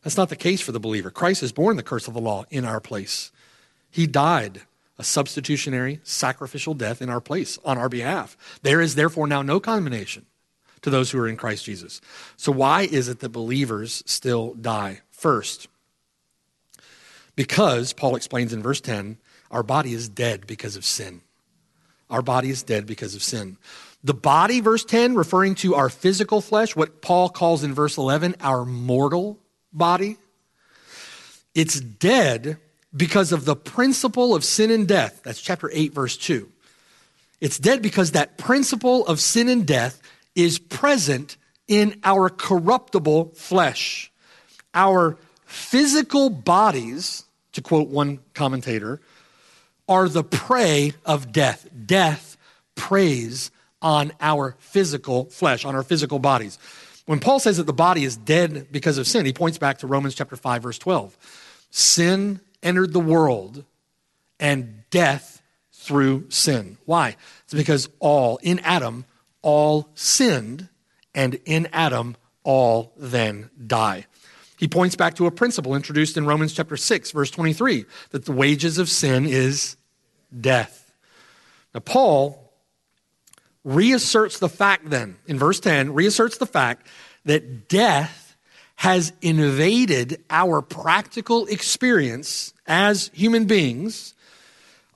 That's 0.08 0.16
not 0.16 0.30
the 0.30 0.38
case 0.38 0.62
for 0.62 0.72
the 0.72 0.80
believer. 0.80 1.12
Christ 1.12 1.42
has 1.42 1.52
borne 1.52 1.76
the 1.76 1.84
curse 1.84 2.08
of 2.08 2.14
the 2.14 2.22
law 2.22 2.46
in 2.50 2.64
our 2.64 2.80
place. 2.80 3.30
He 3.90 4.08
died 4.08 4.62
a 4.98 5.04
substitutionary, 5.04 6.00
sacrificial 6.02 6.74
death 6.74 7.02
in 7.02 7.10
our 7.10 7.20
place 7.20 7.60
on 7.66 7.78
our 7.78 7.90
behalf. 7.90 8.38
There 8.62 8.80
is 8.80 8.96
therefore 8.96 9.28
now 9.28 9.42
no 9.42 9.60
condemnation 9.60 10.26
to 10.82 10.90
those 10.90 11.12
who 11.12 11.20
are 11.20 11.28
in 11.28 11.36
Christ 11.36 11.66
Jesus. 11.66 12.00
So, 12.38 12.54
why 12.54 12.84
is 12.84 13.10
it 13.10 13.20
that 13.20 13.34
believers 13.34 14.02
still 14.06 14.54
die? 14.54 15.02
First, 15.12 15.68
because, 17.36 17.92
Paul 17.92 18.16
explains 18.16 18.54
in 18.54 18.64
verse 18.64 18.80
10, 18.80 19.18
our 19.52 19.62
body 19.62 19.92
is 19.92 20.08
dead 20.08 20.48
because 20.48 20.78
of 20.78 20.86
sin. 20.86 21.20
Our 22.10 22.22
body 22.22 22.50
is 22.50 22.64
dead 22.64 22.86
because 22.86 23.14
of 23.14 23.22
sin. 23.22 23.58
The 24.06 24.14
body, 24.14 24.62
verse 24.62 24.86
10, 24.86 25.16
referring 25.16 25.56
to 25.56 25.76
our 25.76 25.90
physical 25.90 26.40
flesh, 26.40 26.78
what 26.78 27.02
Paul 27.02 27.28
calls 27.28 27.62
in 27.62 27.74
verse 27.74 27.98
11 27.98 28.38
our 28.40 28.64
mortal 28.64 29.42
body, 29.78 30.18
it's 31.54 31.80
dead 31.80 32.58
because 32.96 33.32
of 33.32 33.46
the 33.46 33.56
principle 33.56 34.36
of 34.36 34.44
sin 34.44 34.72
and 34.72 34.88
death. 34.88 35.22
That's 35.24 35.42
chapter 35.42 35.70
8, 35.72 35.94
verse 35.94 36.18
2. 36.18 36.50
It's 37.40 37.60
dead 37.60 37.82
because 37.82 38.12
that 38.12 38.38
principle 38.38 39.06
of 39.06 39.20
sin 39.20 39.48
and 39.48 39.66
death 39.66 40.02
is 40.36 40.60
present 40.60 41.38
in 41.68 42.00
our 42.04 42.30
corruptible 42.30 43.32
flesh. 43.36 44.12
Our 44.74 45.18
physical 45.46 46.30
bodies, 46.30 47.26
to 47.54 47.62
quote 47.62 47.90
one 47.90 48.20
commentator, 48.34 49.02
are 49.88 50.10
the 50.10 50.24
prey 50.24 50.94
of 51.06 51.32
death. 51.32 51.68
Death 51.86 52.38
preys 52.76 53.52
on 53.82 54.12
our 54.20 54.56
physical 54.60 55.26
flesh, 55.26 55.66
on 55.66 55.76
our 55.76 55.84
physical 55.84 56.20
bodies. 56.20 56.58
When 57.08 57.22
Paul 57.22 57.40
says 57.40 57.56
that 57.56 57.64
the 57.64 57.74
body 57.74 58.04
is 58.04 58.18
dead 58.18 58.68
because 58.70 58.98
of 58.98 59.08
sin, 59.08 59.26
he 59.26 59.32
points 59.32 59.58
back 59.58 59.78
to 59.80 59.88
Romans 59.88 60.14
chapter 60.14 60.36
5 60.36 60.62
verse 60.62 60.78
12. 60.78 61.18
Sin 61.72 62.42
entered 62.62 62.92
the 62.92 63.00
world 63.00 63.64
and 64.42 64.84
death 64.90 65.42
through 65.72 66.30
sin. 66.30 66.78
Why? 66.84 67.16
It's 67.46 67.54
because 67.54 67.88
all 68.00 68.40
in 68.44 68.60
Adam 68.60 69.06
all 69.42 69.90
sinned 69.96 70.68
and 71.16 71.40
in 71.46 71.70
Adam 71.72 72.18
all 72.44 72.92
then 72.98 73.52
die. 73.66 74.06
He 74.58 74.68
points 74.68 74.98
back 74.98 75.16
to 75.16 75.28
a 75.28 75.32
principle 75.32 75.76
introduced 75.76 76.18
in 76.18 76.26
Romans 76.26 76.52
chapter 76.52 76.76
6 76.76 77.12
verse 77.12 77.32
23 77.32 77.86
that 78.10 78.26
the 78.26 78.34
wages 78.34 78.78
of 78.80 78.90
sin 78.90 79.26
is 79.26 79.78
death. 80.42 80.92
Now 81.74 81.80
Paul 81.80 82.47
reasserts 83.68 84.40
the 84.40 84.48
fact 84.48 84.90
then, 84.90 85.18
in 85.28 85.38
verse 85.38 85.60
10, 85.60 85.94
reasserts 85.94 86.38
the 86.38 86.46
fact 86.46 86.88
that 87.26 87.68
death 87.68 88.38
has 88.78 89.12
invaded 89.22 90.24
our 90.30 90.62
practical 90.62 91.46
experience 91.48 92.54
as 92.66 93.12
human 93.14 93.44
beings 93.44 94.14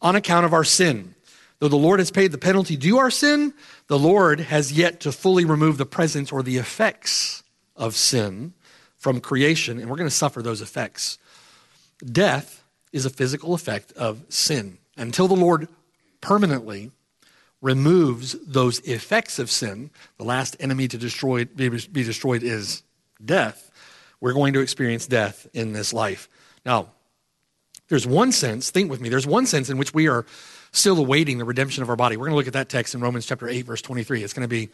on 0.01 0.15
account 0.15 0.45
of 0.45 0.53
our 0.53 0.63
sin. 0.63 1.13
Though 1.59 1.67
the 1.67 1.75
Lord 1.75 1.99
has 1.99 2.11
paid 2.11 2.31
the 2.31 2.37
penalty 2.37 2.77
due 2.77 2.97
our 2.97 3.11
sin, 3.11 3.53
the 3.87 3.99
Lord 3.99 4.39
has 4.39 4.71
yet 4.71 5.01
to 5.01 5.11
fully 5.11 5.43
remove 5.43 5.77
the 5.77 5.85
presence 5.85 6.31
or 6.31 6.41
the 6.41 6.57
effects 6.57 7.43
of 7.75 7.95
sin 7.95 8.53
from 8.97 9.19
creation, 9.19 9.79
and 9.79 9.89
we're 9.89 9.97
going 9.97 10.09
to 10.09 10.15
suffer 10.15 10.41
those 10.41 10.61
effects. 10.61 11.17
Death 12.05 12.63
is 12.93 13.05
a 13.05 13.09
physical 13.09 13.53
effect 13.53 13.91
of 13.93 14.23
sin. 14.29 14.77
Until 14.95 15.27
the 15.27 15.35
Lord 15.35 15.67
permanently 16.21 16.91
removes 17.61 18.35
those 18.45 18.79
effects 18.79 19.39
of 19.39 19.49
sin, 19.49 19.91
the 20.17 20.23
last 20.23 20.57
enemy 20.59 20.87
to 20.87 20.97
destroy, 20.97 21.45
be 21.45 21.69
destroyed 22.03 22.43
is 22.43 22.83
death. 23.23 23.71
We're 24.19 24.33
going 24.33 24.53
to 24.53 24.59
experience 24.59 25.07
death 25.07 25.47
in 25.53 25.73
this 25.73 25.93
life. 25.93 26.27
Now, 26.65 26.89
there's 27.87 28.07
one 28.07 28.31
sense, 28.31 28.71
think 28.71 28.89
with 28.89 29.01
me, 29.01 29.09
there's 29.09 29.27
one 29.27 29.45
sense 29.45 29.69
in 29.69 29.77
which 29.77 29.93
we 29.93 30.07
are 30.07 30.25
still 30.71 30.97
awaiting 30.97 31.37
the 31.37 31.45
redemption 31.45 31.83
of 31.83 31.89
our 31.89 31.95
body. 31.95 32.17
We're 32.17 32.27
going 32.27 32.33
to 32.33 32.37
look 32.37 32.47
at 32.47 32.53
that 32.53 32.69
text 32.69 32.95
in 32.95 33.01
Romans 33.01 33.25
chapter 33.25 33.47
8, 33.47 33.65
verse 33.65 33.81
23. 33.81 34.23
It's 34.23 34.33
going 34.33 34.43
to 34.43 34.47
be 34.47 34.69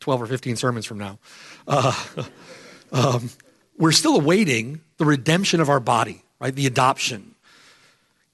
12 0.00 0.22
or 0.22 0.26
15 0.26 0.56
sermons 0.56 0.86
from 0.86 0.98
now. 0.98 1.18
Uh, 1.66 1.92
um, 2.92 3.30
we're 3.76 3.92
still 3.92 4.16
awaiting 4.16 4.80
the 4.96 5.04
redemption 5.04 5.60
of 5.60 5.68
our 5.68 5.80
body, 5.80 6.22
right? 6.40 6.54
The 6.54 6.66
adoption. 6.66 7.34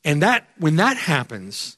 And 0.05 0.23
that, 0.23 0.49
when 0.59 0.77
that 0.77 0.97
happens, 0.97 1.77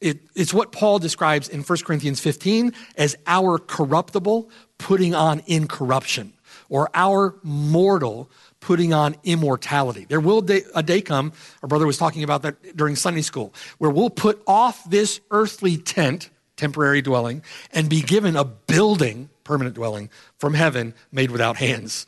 it, 0.00 0.20
it's 0.34 0.54
what 0.54 0.72
Paul 0.72 0.98
describes 0.98 1.48
in 1.48 1.62
1 1.62 1.78
Corinthians 1.84 2.20
15 2.20 2.72
as 2.96 3.16
our 3.26 3.58
corruptible 3.58 4.50
putting 4.78 5.14
on 5.14 5.42
incorruption, 5.46 6.32
or 6.68 6.88
our 6.94 7.36
mortal 7.42 8.30
putting 8.60 8.94
on 8.94 9.16
immortality. 9.24 10.06
There 10.08 10.20
will 10.20 10.40
day, 10.40 10.62
a 10.74 10.82
day 10.82 11.02
come, 11.02 11.32
our 11.62 11.68
brother 11.68 11.86
was 11.86 11.98
talking 11.98 12.22
about 12.22 12.42
that 12.42 12.76
during 12.76 12.96
Sunday 12.96 13.22
school, 13.22 13.52
where 13.78 13.90
we'll 13.90 14.10
put 14.10 14.42
off 14.46 14.88
this 14.88 15.20
earthly 15.30 15.76
tent, 15.76 16.30
temporary 16.56 17.02
dwelling, 17.02 17.42
and 17.72 17.90
be 17.90 18.00
given 18.00 18.36
a 18.36 18.44
building, 18.44 19.28
permanent 19.44 19.74
dwelling, 19.74 20.08
from 20.38 20.54
heaven 20.54 20.94
made 21.12 21.30
without 21.30 21.56
hands. 21.56 22.06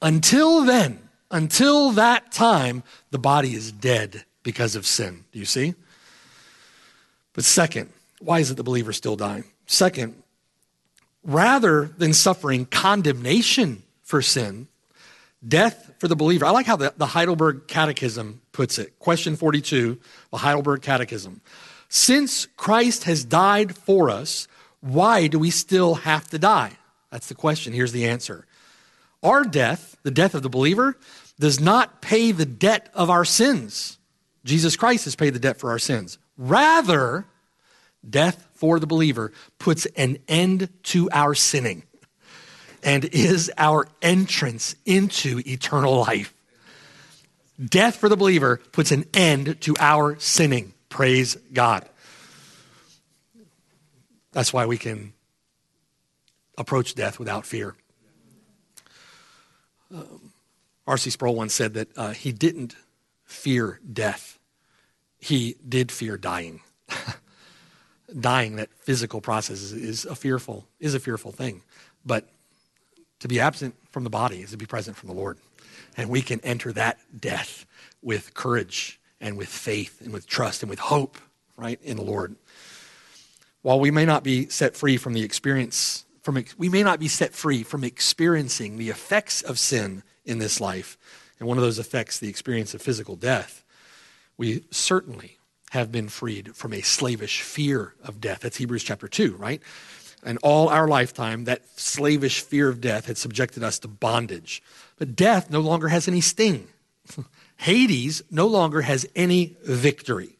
Until 0.00 0.64
then, 0.64 1.08
until 1.30 1.92
that 1.92 2.32
time, 2.32 2.82
the 3.10 3.18
body 3.18 3.54
is 3.54 3.70
dead 3.70 4.24
because 4.42 4.74
of 4.74 4.86
sin. 4.86 5.24
Do 5.32 5.38
you 5.38 5.44
see? 5.44 5.74
But 7.32 7.44
second, 7.44 7.90
why 8.20 8.40
is 8.40 8.50
it 8.50 8.56
the 8.56 8.62
believer 8.62 8.92
still 8.92 9.16
dying? 9.16 9.44
Second, 9.66 10.22
rather 11.24 11.86
than 11.96 12.12
suffering 12.12 12.66
condemnation 12.66 13.82
for 14.02 14.22
sin, 14.22 14.68
death 15.46 15.92
for 15.98 16.08
the 16.08 16.16
believer. 16.16 16.44
I 16.44 16.50
like 16.50 16.66
how 16.66 16.76
the, 16.76 16.92
the 16.96 17.06
Heidelberg 17.06 17.66
Catechism 17.68 18.40
puts 18.52 18.78
it. 18.78 18.98
Question 18.98 19.36
42, 19.36 19.98
the 20.30 20.36
Heidelberg 20.36 20.82
Catechism. 20.82 21.40
Since 21.88 22.46
Christ 22.56 23.04
has 23.04 23.24
died 23.24 23.76
for 23.76 24.10
us, 24.10 24.48
why 24.80 25.26
do 25.26 25.38
we 25.38 25.50
still 25.50 25.96
have 25.96 26.28
to 26.28 26.38
die? 26.38 26.72
That's 27.10 27.28
the 27.28 27.34
question. 27.34 27.72
Here's 27.72 27.92
the 27.92 28.06
answer. 28.06 28.46
Our 29.22 29.44
death, 29.44 29.96
the 30.02 30.10
death 30.10 30.34
of 30.34 30.42
the 30.42 30.48
believer, 30.48 30.96
does 31.38 31.60
not 31.60 32.00
pay 32.00 32.32
the 32.32 32.46
debt 32.46 32.88
of 32.94 33.10
our 33.10 33.24
sins. 33.24 33.98
Jesus 34.44 34.74
Christ 34.74 35.04
has 35.04 35.14
paid 35.14 35.34
the 35.34 35.38
debt 35.38 35.58
for 35.58 35.70
our 35.70 35.78
sins. 35.78 36.18
Rather, 36.36 37.26
death 38.08 38.48
for 38.54 38.80
the 38.80 38.86
believer 38.86 39.32
puts 39.58 39.86
an 39.96 40.18
end 40.28 40.68
to 40.84 41.08
our 41.12 41.34
sinning 41.34 41.82
and 42.82 43.04
is 43.06 43.50
our 43.56 43.86
entrance 44.00 44.74
into 44.84 45.42
eternal 45.46 46.00
life. 46.00 46.34
Death 47.62 47.96
for 47.96 48.08
the 48.08 48.16
believer 48.16 48.60
puts 48.72 48.90
an 48.90 49.04
end 49.14 49.60
to 49.60 49.74
our 49.78 50.18
sinning. 50.18 50.74
Praise 50.88 51.36
God. 51.52 51.88
That's 54.32 54.52
why 54.52 54.66
we 54.66 54.78
can 54.78 55.12
approach 56.58 56.94
death 56.94 57.18
without 57.18 57.46
fear. 57.46 57.76
Um, 59.94 60.32
R.C. 60.86 61.10
Sproul 61.10 61.34
once 61.34 61.54
said 61.54 61.74
that 61.74 61.88
uh, 61.96 62.10
he 62.12 62.32
didn't 62.32 62.74
fear 63.24 63.78
death, 63.90 64.31
he 65.22 65.56
did 65.66 65.92
fear 65.92 66.18
dying. 66.18 66.60
dying, 68.20 68.56
that 68.56 68.68
physical 68.74 69.20
process, 69.20 69.60
is, 69.70 70.04
a 70.04 70.16
fearful 70.16 70.66
is 70.80 70.94
a 70.94 71.00
fearful 71.00 71.30
thing, 71.30 71.62
but 72.04 72.28
to 73.20 73.28
be 73.28 73.38
absent 73.38 73.76
from 73.92 74.02
the 74.02 74.10
body 74.10 74.40
is 74.40 74.50
to 74.50 74.56
be 74.56 74.66
present 74.66 74.96
from 74.96 75.08
the 75.08 75.14
Lord, 75.14 75.38
and 75.96 76.10
we 76.10 76.22
can 76.22 76.40
enter 76.40 76.72
that 76.72 76.98
death 77.18 77.64
with 78.02 78.34
courage 78.34 79.00
and 79.20 79.38
with 79.38 79.48
faith 79.48 80.00
and 80.00 80.12
with 80.12 80.26
trust 80.26 80.64
and 80.64 80.68
with 80.68 80.80
hope, 80.80 81.16
right, 81.56 81.80
in 81.82 81.96
the 81.96 82.02
Lord. 82.02 82.34
While 83.62 83.78
we 83.78 83.92
may 83.92 84.04
not 84.04 84.24
be 84.24 84.48
set 84.48 84.76
free 84.76 84.96
from 84.96 85.12
the 85.12 85.22
experience, 85.22 86.04
from 86.22 86.44
we 86.58 86.68
may 86.68 86.82
not 86.82 86.98
be 86.98 87.08
set 87.08 87.32
free 87.32 87.62
from 87.62 87.84
experiencing 87.84 88.76
the 88.76 88.90
effects 88.90 89.40
of 89.40 89.60
sin 89.60 90.02
in 90.24 90.40
this 90.40 90.60
life, 90.60 90.98
and 91.38 91.48
one 91.48 91.58
of 91.58 91.62
those 91.62 91.78
effects, 91.78 92.18
the 92.18 92.28
experience 92.28 92.74
of 92.74 92.82
physical 92.82 93.14
death, 93.14 93.61
we 94.42 94.64
certainly 94.72 95.38
have 95.70 95.92
been 95.92 96.08
freed 96.08 96.56
from 96.56 96.72
a 96.72 96.80
slavish 96.80 97.42
fear 97.42 97.94
of 98.02 98.20
death. 98.20 98.40
That's 98.40 98.56
Hebrews 98.56 98.82
chapter 98.82 99.06
2, 99.06 99.36
right? 99.36 99.62
And 100.24 100.36
all 100.42 100.68
our 100.68 100.88
lifetime, 100.88 101.44
that 101.44 101.62
slavish 101.78 102.40
fear 102.40 102.68
of 102.68 102.80
death 102.80 103.06
had 103.06 103.16
subjected 103.16 103.62
us 103.62 103.78
to 103.78 103.88
bondage. 103.88 104.60
But 104.98 105.14
death 105.14 105.48
no 105.48 105.60
longer 105.60 105.86
has 105.86 106.08
any 106.08 106.20
sting. 106.20 106.66
Hades 107.58 108.20
no 108.32 108.48
longer 108.48 108.80
has 108.80 109.06
any 109.14 109.56
victory. 109.62 110.38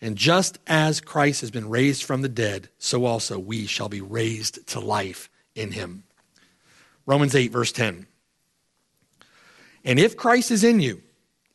And 0.00 0.14
just 0.14 0.60
as 0.68 1.00
Christ 1.00 1.40
has 1.40 1.50
been 1.50 1.68
raised 1.68 2.04
from 2.04 2.22
the 2.22 2.28
dead, 2.28 2.68
so 2.78 3.04
also 3.04 3.36
we 3.36 3.66
shall 3.66 3.88
be 3.88 4.00
raised 4.00 4.64
to 4.68 4.78
life 4.78 5.28
in 5.56 5.72
him. 5.72 6.04
Romans 7.04 7.34
8, 7.34 7.50
verse 7.50 7.72
10. 7.72 8.06
And 9.84 9.98
if 9.98 10.16
Christ 10.16 10.52
is 10.52 10.62
in 10.62 10.78
you, 10.78 11.02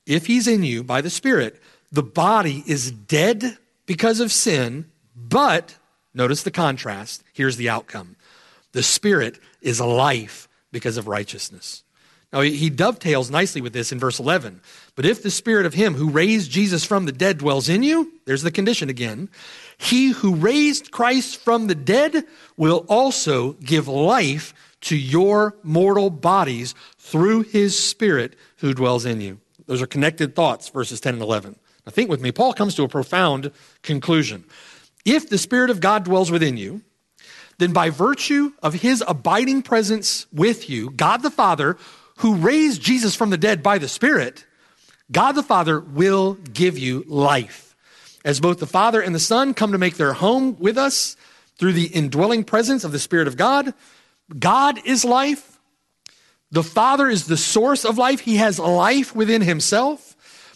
if 0.09 0.25
he's 0.25 0.47
in 0.47 0.63
you 0.63 0.83
by 0.83 1.01
the 1.01 1.09
Spirit, 1.09 1.61
the 1.91 2.03
body 2.03 2.63
is 2.65 2.91
dead 2.91 3.57
because 3.85 4.19
of 4.19 4.31
sin, 4.31 4.89
but 5.15 5.77
notice 6.13 6.43
the 6.43 6.51
contrast. 6.51 7.23
Here's 7.31 7.57
the 7.57 7.69
outcome 7.69 8.15
the 8.71 8.83
spirit 8.83 9.39
is 9.61 9.79
life 9.79 10.47
because 10.71 10.97
of 10.97 11.07
righteousness. 11.07 11.83
Now, 12.31 12.41
he 12.41 12.69
dovetails 12.69 13.31
nicely 13.31 13.61
with 13.61 13.73
this 13.73 13.91
in 13.91 13.97
verse 13.97 14.19
11. 14.19 14.61
But 14.95 15.07
if 15.07 15.23
the 15.23 15.31
spirit 15.31 15.65
of 15.65 15.73
him 15.73 15.95
who 15.95 16.11
raised 16.11 16.51
Jesus 16.51 16.85
from 16.85 17.05
the 17.05 17.11
dead 17.11 17.39
dwells 17.39 17.69
in 17.69 17.81
you, 17.81 18.11
there's 18.25 18.43
the 18.43 18.51
condition 18.51 18.87
again. 18.87 19.29
He 19.79 20.09
who 20.09 20.35
raised 20.35 20.91
Christ 20.91 21.37
from 21.37 21.65
the 21.65 21.73
dead 21.73 22.25
will 22.55 22.85
also 22.87 23.53
give 23.53 23.87
life 23.87 24.53
to 24.81 24.95
your 24.95 25.55
mortal 25.63 26.11
bodies 26.11 26.75
through 26.99 27.41
his 27.43 27.77
spirit 27.77 28.35
who 28.57 28.75
dwells 28.75 29.05
in 29.05 29.21
you. 29.21 29.39
Those 29.69 29.83
are 29.83 29.87
connected 29.87 30.35
thoughts, 30.35 30.67
verses 30.69 30.99
10 30.99 31.13
and 31.13 31.21
11. 31.21 31.55
Now, 31.85 31.91
think 31.91 32.09
with 32.09 32.21
me. 32.21 32.31
Paul 32.31 32.53
comes 32.53 32.73
to 32.73 32.83
a 32.83 32.87
profound 32.87 33.51
conclusion. 33.83 34.43
If 35.05 35.29
the 35.29 35.37
Spirit 35.37 35.69
of 35.69 35.79
God 35.79 36.05
dwells 36.05 36.31
within 36.31 36.57
you, 36.57 36.81
then 37.59 37.71
by 37.71 37.91
virtue 37.91 38.53
of 38.63 38.73
his 38.73 39.03
abiding 39.07 39.61
presence 39.61 40.25
with 40.33 40.71
you, 40.71 40.89
God 40.89 41.21
the 41.21 41.29
Father, 41.29 41.77
who 42.17 42.33
raised 42.33 42.81
Jesus 42.81 43.13
from 43.13 43.29
the 43.29 43.37
dead 43.37 43.61
by 43.61 43.77
the 43.77 43.87
Spirit, 43.87 44.43
God 45.11 45.33
the 45.33 45.43
Father 45.43 45.79
will 45.79 46.33
give 46.33 46.79
you 46.79 47.03
life. 47.07 47.75
As 48.25 48.39
both 48.39 48.57
the 48.57 48.65
Father 48.65 48.99
and 48.99 49.13
the 49.13 49.19
Son 49.19 49.53
come 49.53 49.73
to 49.73 49.77
make 49.77 49.97
their 49.97 50.13
home 50.13 50.57
with 50.57 50.79
us 50.79 51.15
through 51.59 51.73
the 51.73 51.85
indwelling 51.85 52.43
presence 52.43 52.83
of 52.83 52.91
the 52.91 52.97
Spirit 52.97 53.27
of 53.27 53.37
God, 53.37 53.75
God 54.39 54.81
is 54.83 55.05
life. 55.05 55.58
The 56.51 56.63
Father 56.63 57.07
is 57.07 57.25
the 57.25 57.37
source 57.37 57.85
of 57.85 57.97
life. 57.97 58.21
He 58.21 58.37
has 58.37 58.59
life 58.59 59.15
within 59.15 59.41
himself. 59.41 60.15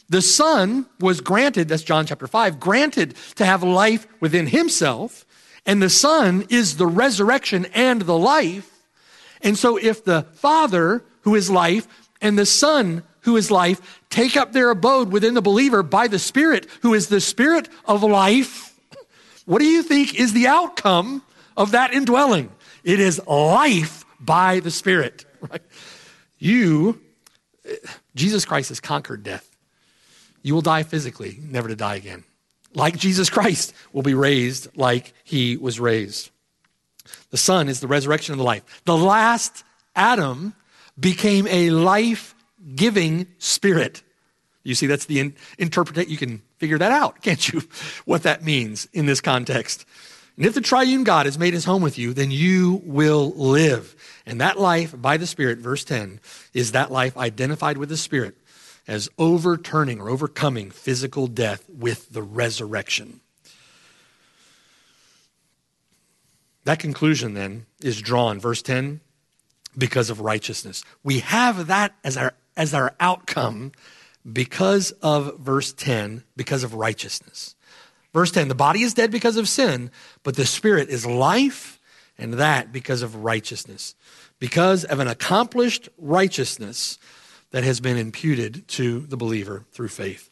The 0.09 0.21
Son 0.21 0.85
was 0.99 1.21
granted, 1.21 1.69
that's 1.69 1.83
John 1.83 2.05
chapter 2.05 2.27
5, 2.27 2.59
granted 2.59 3.15
to 3.35 3.45
have 3.45 3.63
life 3.63 4.07
within 4.19 4.47
himself. 4.47 5.25
And 5.65 5.81
the 5.81 5.89
Son 5.89 6.45
is 6.49 6.77
the 6.77 6.87
resurrection 6.87 7.65
and 7.73 8.01
the 8.01 8.17
life. 8.17 8.69
And 9.41 9.57
so 9.57 9.77
if 9.77 10.03
the 10.03 10.23
Father, 10.33 11.03
who 11.21 11.35
is 11.35 11.49
life, 11.49 11.87
and 12.21 12.37
the 12.37 12.45
Son, 12.45 13.03
who 13.21 13.37
is 13.37 13.51
life, 13.51 14.01
take 14.09 14.35
up 14.35 14.51
their 14.51 14.69
abode 14.69 15.11
within 15.11 15.33
the 15.33 15.41
believer 15.41 15.83
by 15.83 16.07
the 16.07 16.19
Spirit, 16.19 16.67
who 16.81 16.93
is 16.93 17.07
the 17.07 17.21
Spirit 17.21 17.69
of 17.85 18.03
life, 18.03 18.77
what 19.45 19.59
do 19.59 19.65
you 19.65 19.83
think 19.83 20.15
is 20.15 20.33
the 20.33 20.47
outcome 20.47 21.21
of 21.55 21.71
that 21.71 21.93
indwelling? 21.93 22.49
It 22.83 22.99
is 22.99 23.25
life 23.27 24.05
by 24.19 24.59
the 24.59 24.71
Spirit. 24.71 25.25
Right? 25.49 25.61
You, 26.39 26.99
Jesus 28.15 28.45
Christ 28.45 28.69
has 28.69 28.79
conquered 28.79 29.23
death. 29.23 29.49
You 30.41 30.53
will 30.53 30.61
die 30.61 30.83
physically, 30.83 31.39
never 31.41 31.67
to 31.69 31.75
die 31.75 31.95
again. 31.95 32.23
Like 32.73 32.97
Jesus 32.97 33.29
Christ 33.29 33.73
will 33.93 34.01
be 34.01 34.13
raised 34.13 34.67
like 34.75 35.13
he 35.23 35.57
was 35.57 35.79
raised. 35.79 36.31
The 37.29 37.37
Son 37.37 37.69
is 37.69 37.79
the 37.79 37.87
resurrection 37.87 38.33
of 38.33 38.37
the 38.37 38.43
life. 38.43 38.63
The 38.85 38.97
last 38.97 39.63
Adam 39.95 40.53
became 40.99 41.47
a 41.47 41.69
life 41.69 42.35
giving 42.75 43.27
spirit. 43.37 44.01
You 44.63 44.75
see, 44.75 44.87
that's 44.87 45.05
the 45.05 45.19
in- 45.19 45.35
interpretation. 45.57 46.09
You 46.11 46.17
can 46.17 46.41
figure 46.57 46.77
that 46.77 46.91
out, 46.91 47.21
can't 47.21 47.47
you? 47.49 47.61
What 48.05 48.23
that 48.23 48.43
means 48.43 48.87
in 48.93 49.05
this 49.05 49.21
context. 49.21 49.85
And 50.35 50.45
if 50.45 50.53
the 50.53 50.61
triune 50.61 51.03
God 51.03 51.27
has 51.27 51.37
made 51.37 51.53
his 51.53 51.65
home 51.65 51.83
with 51.83 51.97
you, 51.99 52.13
then 52.13 52.31
you 52.31 52.81
will 52.85 53.31
live. 53.35 53.95
And 54.25 54.41
that 54.41 54.59
life 54.59 54.99
by 54.99 55.17
the 55.17 55.27
Spirit, 55.27 55.59
verse 55.59 55.83
10, 55.83 56.19
is 56.53 56.71
that 56.71 56.91
life 56.91 57.15
identified 57.15 57.77
with 57.77 57.89
the 57.89 57.97
Spirit 57.97 58.35
as 58.87 59.09
overturning 59.17 60.01
or 60.01 60.09
overcoming 60.09 60.71
physical 60.71 61.27
death 61.27 61.63
with 61.69 62.11
the 62.11 62.23
resurrection. 62.23 63.21
That 66.65 66.79
conclusion 66.79 67.33
then 67.33 67.65
is 67.81 68.01
drawn, 68.01 68.39
verse 68.39 68.61
10, 68.61 69.01
because 69.77 70.09
of 70.09 70.21
righteousness. 70.21 70.83
We 71.03 71.19
have 71.19 71.67
that 71.67 71.93
as 72.03 72.17
our, 72.17 72.33
as 72.55 72.73
our 72.73 72.95
outcome 72.99 73.71
because 74.31 74.91
of 75.01 75.39
verse 75.39 75.73
10, 75.73 76.23
because 76.35 76.63
of 76.63 76.73
righteousness. 76.73 77.55
Verse 78.13 78.31
10 78.31 78.47
the 78.47 78.55
body 78.55 78.83
is 78.83 78.93
dead 78.93 79.11
because 79.11 79.37
of 79.37 79.49
sin, 79.49 79.91
but 80.23 80.35
the 80.35 80.45
spirit 80.45 80.89
is 80.89 81.05
life, 81.05 81.79
and 82.17 82.33
that 82.35 82.71
because 82.71 83.01
of 83.01 83.23
righteousness. 83.23 83.95
Because 84.39 84.83
of 84.83 84.99
an 84.99 85.07
accomplished 85.07 85.89
righteousness, 85.97 86.99
that 87.53 87.63
has 87.63 87.79
been 87.79 87.97
imputed 87.97 88.67
to 88.67 89.01
the 89.01 89.15
believer 89.15 89.63
through 89.71 89.87
faith. 89.87 90.29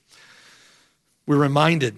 We're 1.27 1.37
reminded 1.37 1.95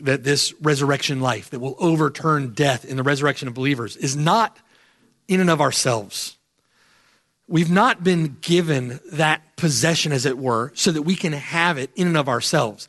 that 0.00 0.24
this 0.24 0.54
resurrection 0.60 1.20
life 1.20 1.50
that 1.50 1.60
will 1.60 1.76
overturn 1.78 2.54
death 2.54 2.84
in 2.84 2.96
the 2.96 3.02
resurrection 3.02 3.46
of 3.46 3.54
believers 3.54 3.94
is 3.96 4.16
not 4.16 4.58
in 5.28 5.40
and 5.40 5.50
of 5.50 5.60
ourselves. 5.60 6.36
We've 7.46 7.70
not 7.70 8.02
been 8.02 8.38
given 8.40 9.00
that 9.12 9.54
possession, 9.56 10.12
as 10.12 10.24
it 10.24 10.38
were, 10.38 10.72
so 10.74 10.90
that 10.90 11.02
we 11.02 11.14
can 11.14 11.34
have 11.34 11.76
it 11.76 11.90
in 11.94 12.08
and 12.08 12.16
of 12.16 12.28
ourselves. 12.28 12.88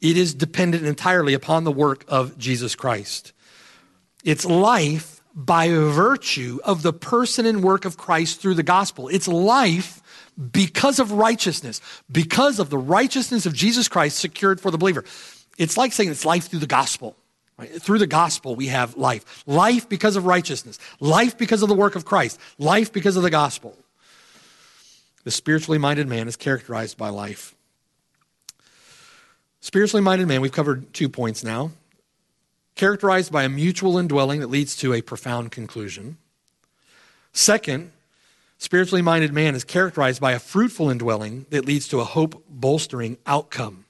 It 0.00 0.16
is 0.16 0.34
dependent 0.34 0.84
entirely 0.84 1.34
upon 1.34 1.64
the 1.64 1.72
work 1.72 2.04
of 2.08 2.38
Jesus 2.38 2.74
Christ. 2.74 3.32
It's 4.24 4.44
life 4.44 5.20
by 5.34 5.68
virtue 5.68 6.58
of 6.64 6.82
the 6.82 6.92
person 6.92 7.46
and 7.46 7.62
work 7.62 7.84
of 7.84 7.96
Christ 7.96 8.40
through 8.40 8.54
the 8.54 8.62
gospel. 8.62 9.08
It's 9.08 9.28
life 9.28 10.02
because 10.52 10.98
of 10.98 11.12
righteousness, 11.12 11.80
because 12.10 12.58
of 12.58 12.70
the 12.70 12.78
righteousness 12.78 13.46
of 13.46 13.54
Jesus 13.54 13.88
Christ 13.88 14.18
secured 14.18 14.60
for 14.60 14.70
the 14.70 14.78
believer. 14.78 15.04
It's 15.58 15.76
like 15.76 15.92
saying 15.92 16.10
it's 16.10 16.24
life 16.24 16.48
through 16.48 16.60
the 16.60 16.66
gospel, 16.66 17.16
Right? 17.60 17.70
Through 17.82 17.98
the 17.98 18.06
gospel, 18.06 18.56
we 18.56 18.68
have 18.68 18.96
life. 18.96 19.44
Life 19.46 19.86
because 19.86 20.16
of 20.16 20.24
righteousness. 20.24 20.78
Life 20.98 21.36
because 21.36 21.62
of 21.62 21.68
the 21.68 21.74
work 21.74 21.94
of 21.94 22.06
Christ. 22.06 22.40
Life 22.58 22.90
because 22.90 23.18
of 23.18 23.22
the 23.22 23.28
gospel. 23.28 23.76
The 25.24 25.30
spiritually 25.30 25.76
minded 25.76 26.08
man 26.08 26.26
is 26.26 26.36
characterized 26.36 26.96
by 26.96 27.10
life. 27.10 27.54
Spiritually 29.60 30.02
minded 30.02 30.26
man, 30.26 30.40
we've 30.40 30.52
covered 30.52 30.92
two 30.94 31.08
points 31.08 31.44
now. 31.44 31.70
Characterized 32.76 33.30
by 33.30 33.44
a 33.44 33.48
mutual 33.48 33.98
indwelling 33.98 34.40
that 34.40 34.48
leads 34.48 34.74
to 34.76 34.94
a 34.94 35.02
profound 35.02 35.52
conclusion. 35.52 36.16
Second, 37.32 37.92
spiritually 38.56 39.02
minded 39.02 39.34
man 39.34 39.54
is 39.54 39.64
characterized 39.64 40.20
by 40.20 40.32
a 40.32 40.38
fruitful 40.38 40.88
indwelling 40.88 41.44
that 41.50 41.66
leads 41.66 41.88
to 41.88 42.00
a 42.00 42.04
hope 42.04 42.42
bolstering 42.48 43.18
outcome. 43.26 43.84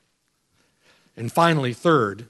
And 1.17 1.31
finally, 1.31 1.73
third, 1.73 2.27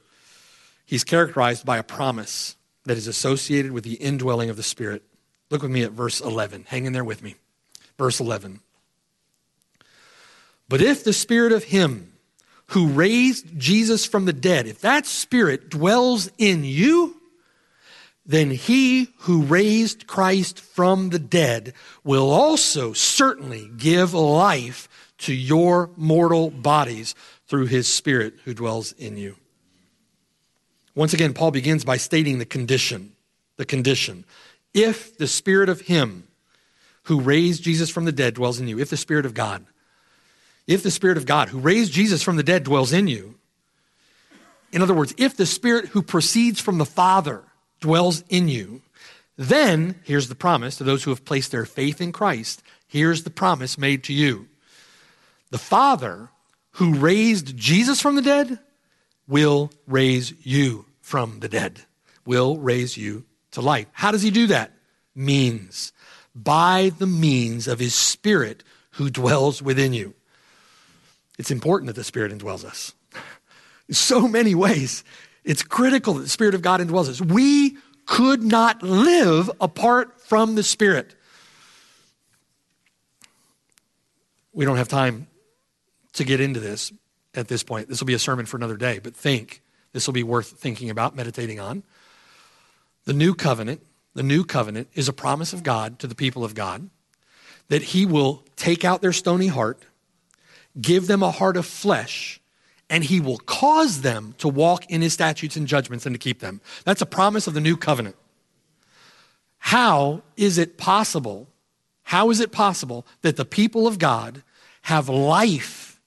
he's 0.85 1.05
characterized 1.05 1.65
by 1.65 1.79
a 1.79 1.83
promise 1.83 2.57
that 2.85 2.99
is 2.99 3.07
associated 3.07 3.73
with 3.73 3.85
the 3.85 3.95
indwelling 3.95 4.51
of 4.51 4.57
the 4.57 4.63
Spirit. 4.63 5.03
Look 5.49 5.63
with 5.63 5.71
me 5.71 5.83
at 5.83 5.93
verse 5.93 6.21
11. 6.21 6.67
Hang 6.69 6.85
in 6.85 6.93
there 6.93 7.05
with 7.05 7.23
me. 7.23 7.37
Verse 7.97 8.21
11. 8.21 8.61
But 10.69 10.83
if 10.83 11.05
the 11.05 11.13
Spirit 11.13 11.53
of 11.53 11.65
Him 11.65 12.10
who 12.71 12.87
raised 12.87 13.59
Jesus 13.59 14.07
from 14.07 14.27
the 14.27 14.33
dead, 14.33 14.67
if 14.67 14.81
that 14.81 15.05
Spirit 15.05 15.71
dwells 15.71 16.31
in 16.39 16.63
you, 16.63 17.17
then 18.25 18.51
He 18.51 19.09
who 19.21 19.43
raised 19.43 20.07
Christ 20.07 20.61
from 20.61 21.11
the 21.11 21.19
dead 21.19 21.75
will 22.05 22.31
also 22.31 22.93
certainly 22.93 23.69
give 23.77 24.15
life 24.15 24.89
to 25.19 25.35
your 25.35 25.91
mortal 25.97 26.51
bodies 26.51 27.17
through 27.47 27.67
His 27.67 27.89
Spirit 27.89 28.35
who 28.45 28.55
dwells 28.55 28.93
in 28.93 29.17
you. 29.17 29.35
Once 30.95 31.13
again, 31.13 31.35
Paul 31.35 31.51
begins 31.51 31.85
by 31.85 31.97
stating 31.97 32.39
the 32.39 32.45
condition. 32.45 33.13
The 33.57 33.65
condition. 33.65 34.25
If 34.73 35.19
the 35.19 35.27
Spirit 35.27 35.69
of 35.69 35.83
Him 35.83 36.29
who 37.05 37.21
raised 37.21 37.65
Jesus 37.65 37.91
from 37.91 38.05
the 38.05 38.13
dead 38.13 38.35
dwells 38.35 38.61
in 38.61 38.69
you, 38.69 38.79
if 38.79 38.91
the 38.91 38.97
Spirit 38.97 39.27
of 39.27 39.35
God, 39.35 39.67
if 40.67 40.83
the 40.83 40.91
Spirit 40.91 41.17
of 41.17 41.27
God, 41.27 41.49
who 41.49 41.59
raised 41.59 41.93
Jesus 41.93 42.23
from 42.23 42.37
the 42.37 42.43
dead, 42.43 42.65
dwells 42.65 42.93
in 42.93 43.09
you, 43.09 43.35
in 44.73 44.83
other 44.83 44.95
words, 44.95 45.15
if 45.19 45.37
the 45.37 45.47
Spirit 45.47 45.87
who 45.87 46.03
proceeds 46.03 46.61
from 46.61 46.79
the 46.79 46.85
Father 46.85 47.43
dwells 47.81 48.23
in 48.29 48.49
you, 48.49 48.83
then 49.37 49.97
here's 50.05 50.29
the 50.29 50.35
promise 50.35 50.77
to 50.77 50.85
those 50.85 51.03
who 51.03 51.11
have 51.11 51.25
placed 51.25 51.51
their 51.51 51.65
faith 51.65 52.01
in 52.01 52.13
Christ. 52.13 52.63
Here's 52.87 53.25
the 53.25 53.31
promise 53.31 53.79
made 53.79 54.05
to 54.05 54.13
you. 54.13 54.49
The 55.51 55.59
Father 55.59 56.29
who 56.73 56.95
raised 56.95 57.57
Jesus 57.57 58.01
from 58.01 58.15
the 58.15 58.23
dead 58.23 58.59
will 59.27 59.71
raise 59.87 60.35
you 60.45 60.87
from 61.01 61.41
the 61.41 61.49
dead, 61.49 61.81
will 62.25 62.59
raise 62.59 62.97
you 62.97 63.25
to 63.53 63.61
life. 63.61 63.87
How 63.93 64.13
does 64.13 64.23
he 64.23 64.31
do 64.31 64.47
that? 64.49 64.73
Means. 65.15 65.93
By 66.35 66.93
the 66.99 67.07
means 67.07 67.67
of 67.67 67.81
his 67.81 67.95
Spirit 67.95 68.63
who 68.93 69.11
dwells 69.11 69.61
within 69.61 69.93
you. 69.93 70.15
It's 71.41 71.51
important 71.51 71.87
that 71.87 71.97
the 71.97 72.05
Spirit 72.05 72.37
indwells 72.37 72.67
us. 72.67 72.95
In 73.89 73.95
so 73.95 74.29
many 74.29 74.55
ways, 74.55 75.05
it's 75.43 75.63
critical 75.63 76.13
that 76.13 76.21
the 76.21 76.29
Spirit 76.29 76.55
of 76.55 76.61
God 76.61 76.83
indwells 76.83 77.09
us. 77.09 77.19
We 77.19 77.79
could 78.05 78.43
not 78.43 78.83
live 78.83 79.51
apart 79.59 80.21
from 80.21 80.55
the 80.55 80.63
Spirit. 80.63 81.15
We 84.53 84.67
don't 84.67 84.77
have 84.77 84.89
time 84.89 85.29
to 86.13 86.25
get 86.25 86.43
into 86.43 86.61
this 86.61 86.93
at 87.35 87.49
this 87.49 87.63
point. 87.63 87.89
This 87.89 88.01
will 88.01 88.07
be 88.07 88.13
a 88.13 88.19
sermon 88.19 88.45
for 88.45 88.59
another 88.59 88.77
day, 88.77 88.99
but 88.99 89.17
think. 89.17 89.63
This 89.95 90.07
will 90.07 90.13
be 90.13 90.23
worth 90.23 90.61
thinking 90.61 90.91
about, 90.91 91.17
meditating 91.17 91.59
on. 91.59 91.85
The 93.07 93.15
new 93.15 93.33
covenant, 93.33 93.81
the 94.13 94.23
new 94.23 94.45
covenant 94.45 94.89
is 94.93 95.09
a 95.09 95.15
promise 95.15 95.55
of 95.55 95.63
God 95.63 95.99
to 96.01 96.07
the 96.07 96.15
people 96.15 96.45
of 96.45 96.55
God 96.55 96.91
that 97.69 97.81
he 97.83 98.05
will 98.05 98.45
take 98.57 98.85
out 98.85 99.01
their 99.01 99.15
stony 99.15 99.47
heart 99.47 99.87
give 100.79 101.07
them 101.07 101.23
a 101.23 101.31
heart 101.31 101.57
of 101.57 101.67
flesh, 101.67 102.41
and 102.89 103.05
he 103.05 103.21
will 103.21 103.39
cause 103.39 104.03
them 104.03 104.35
to 104.39 104.49
walk 104.49 104.91
in 104.91 105.01
his 105.01 105.13
statutes 105.13 105.57
and 105.57 105.67
judgments 105.67 106.07
and 106.07 106.15
to 106.15 106.19
keep 106.19 106.41
them. 106.41 106.61
That's 106.85 107.01
a 107.01 107.07
promise 107.07 107.47
of 107.47 107.55
the 107.55 107.61
new 107.61 107.77
covenant. 107.77 108.17
How 109.59 110.23
is 110.37 110.59
it 110.59 110.77
possible? 110.77 111.49
How 112.03 112.31
is 112.31 112.41
it 112.41 112.51
possible 112.51 113.07
that 113.23 113.37
the 113.37 113.45
people 113.45 113.87
of 113.87 113.99
God 113.99 114.43
have 114.83 115.09
life 115.09 116.01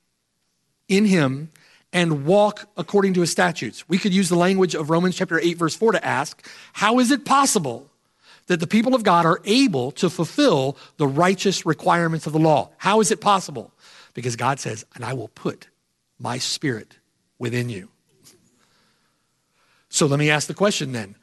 in 0.87 1.05
him 1.05 1.51
and 1.93 2.25
walk 2.25 2.67
according 2.75 3.13
to 3.13 3.21
his 3.21 3.31
statutes? 3.31 3.87
We 3.87 3.97
could 3.97 4.13
use 4.13 4.27
the 4.27 4.35
language 4.35 4.75
of 4.75 4.89
Romans 4.89 5.15
chapter 5.15 5.39
8 5.39 5.57
verse 5.57 5.75
4 5.75 5.93
to 5.93 6.05
ask, 6.05 6.45
how 6.73 6.99
is 6.99 7.11
it 7.11 7.23
possible 7.23 7.89
that 8.47 8.59
the 8.59 8.67
people 8.67 8.95
of 8.95 9.03
God 9.03 9.25
are 9.25 9.39
able 9.45 9.91
to 9.93 10.09
fulfill 10.09 10.75
the 10.97 11.07
righteous 11.07 11.65
requirements 11.65 12.27
of 12.27 12.33
the 12.33 12.39
law? 12.39 12.71
How 12.77 12.99
is 12.99 13.11
it 13.11 13.21
possible? 13.21 13.71
Because 14.13 14.35
God 14.35 14.59
says, 14.59 14.85
and 14.95 15.03
I 15.03 15.13
will 15.13 15.29
put 15.29 15.67
my 16.19 16.37
spirit 16.37 16.97
within 17.39 17.69
you. 17.69 17.89
So 19.89 20.07
let 20.07 20.19
me 20.19 20.29
ask 20.29 20.47
the 20.47 20.53
question 20.53 20.91
then 20.91 21.15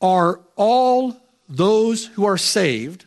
Are 0.00 0.40
all 0.56 1.16
those 1.48 2.06
who 2.06 2.24
are 2.26 2.38
saved, 2.38 3.06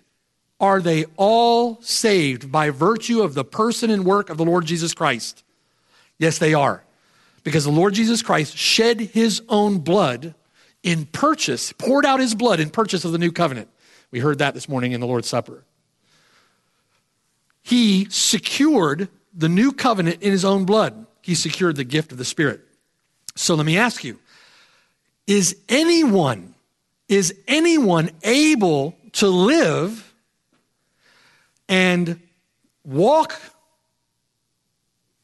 are 0.59 0.81
they 0.81 1.05
all 1.17 1.81
saved 1.81 2.51
by 2.51 2.69
virtue 2.69 3.21
of 3.21 3.33
the 3.33 3.43
person 3.43 3.89
and 3.89 4.05
work 4.05 4.29
of 4.29 4.37
the 4.37 4.45
Lord 4.45 4.65
Jesus 4.65 4.93
Christ? 4.93 5.43
Yes, 6.17 6.37
they 6.37 6.53
are. 6.53 6.83
Because 7.43 7.63
the 7.63 7.71
Lord 7.71 7.95
Jesus 7.95 8.21
Christ 8.21 8.55
shed 8.55 8.99
his 8.99 9.41
own 9.49 9.79
blood 9.79 10.35
in 10.83 11.05
purchase, 11.05 11.71
poured 11.73 12.05
out 12.05 12.19
his 12.19 12.35
blood 12.35 12.59
in 12.59 12.69
purchase 12.69 13.05
of 13.05 13.11
the 13.11 13.17
new 13.17 13.31
covenant. 13.31 13.69
We 14.11 14.19
heard 14.19 14.39
that 14.39 14.53
this 14.53 14.69
morning 14.69 14.91
in 14.91 15.01
the 15.01 15.07
Lord's 15.07 15.27
Supper. 15.27 15.63
He 17.63 18.07
secured 18.09 19.09
the 19.33 19.49
new 19.49 19.71
covenant 19.71 20.21
in 20.21 20.31
his 20.31 20.45
own 20.45 20.65
blood. 20.65 21.05
He 21.21 21.35
secured 21.35 21.75
the 21.75 21.83
gift 21.83 22.11
of 22.11 22.17
the 22.17 22.25
Spirit. 22.25 22.61
So 23.35 23.55
let 23.55 23.65
me 23.65 23.77
ask 23.77 24.03
you 24.03 24.19
is 25.27 25.55
anyone, 25.69 26.55
is 27.07 27.33
anyone 27.47 28.11
able 28.23 28.97
to 29.13 29.27
live 29.27 30.13
and 31.69 32.19
walk 32.83 33.39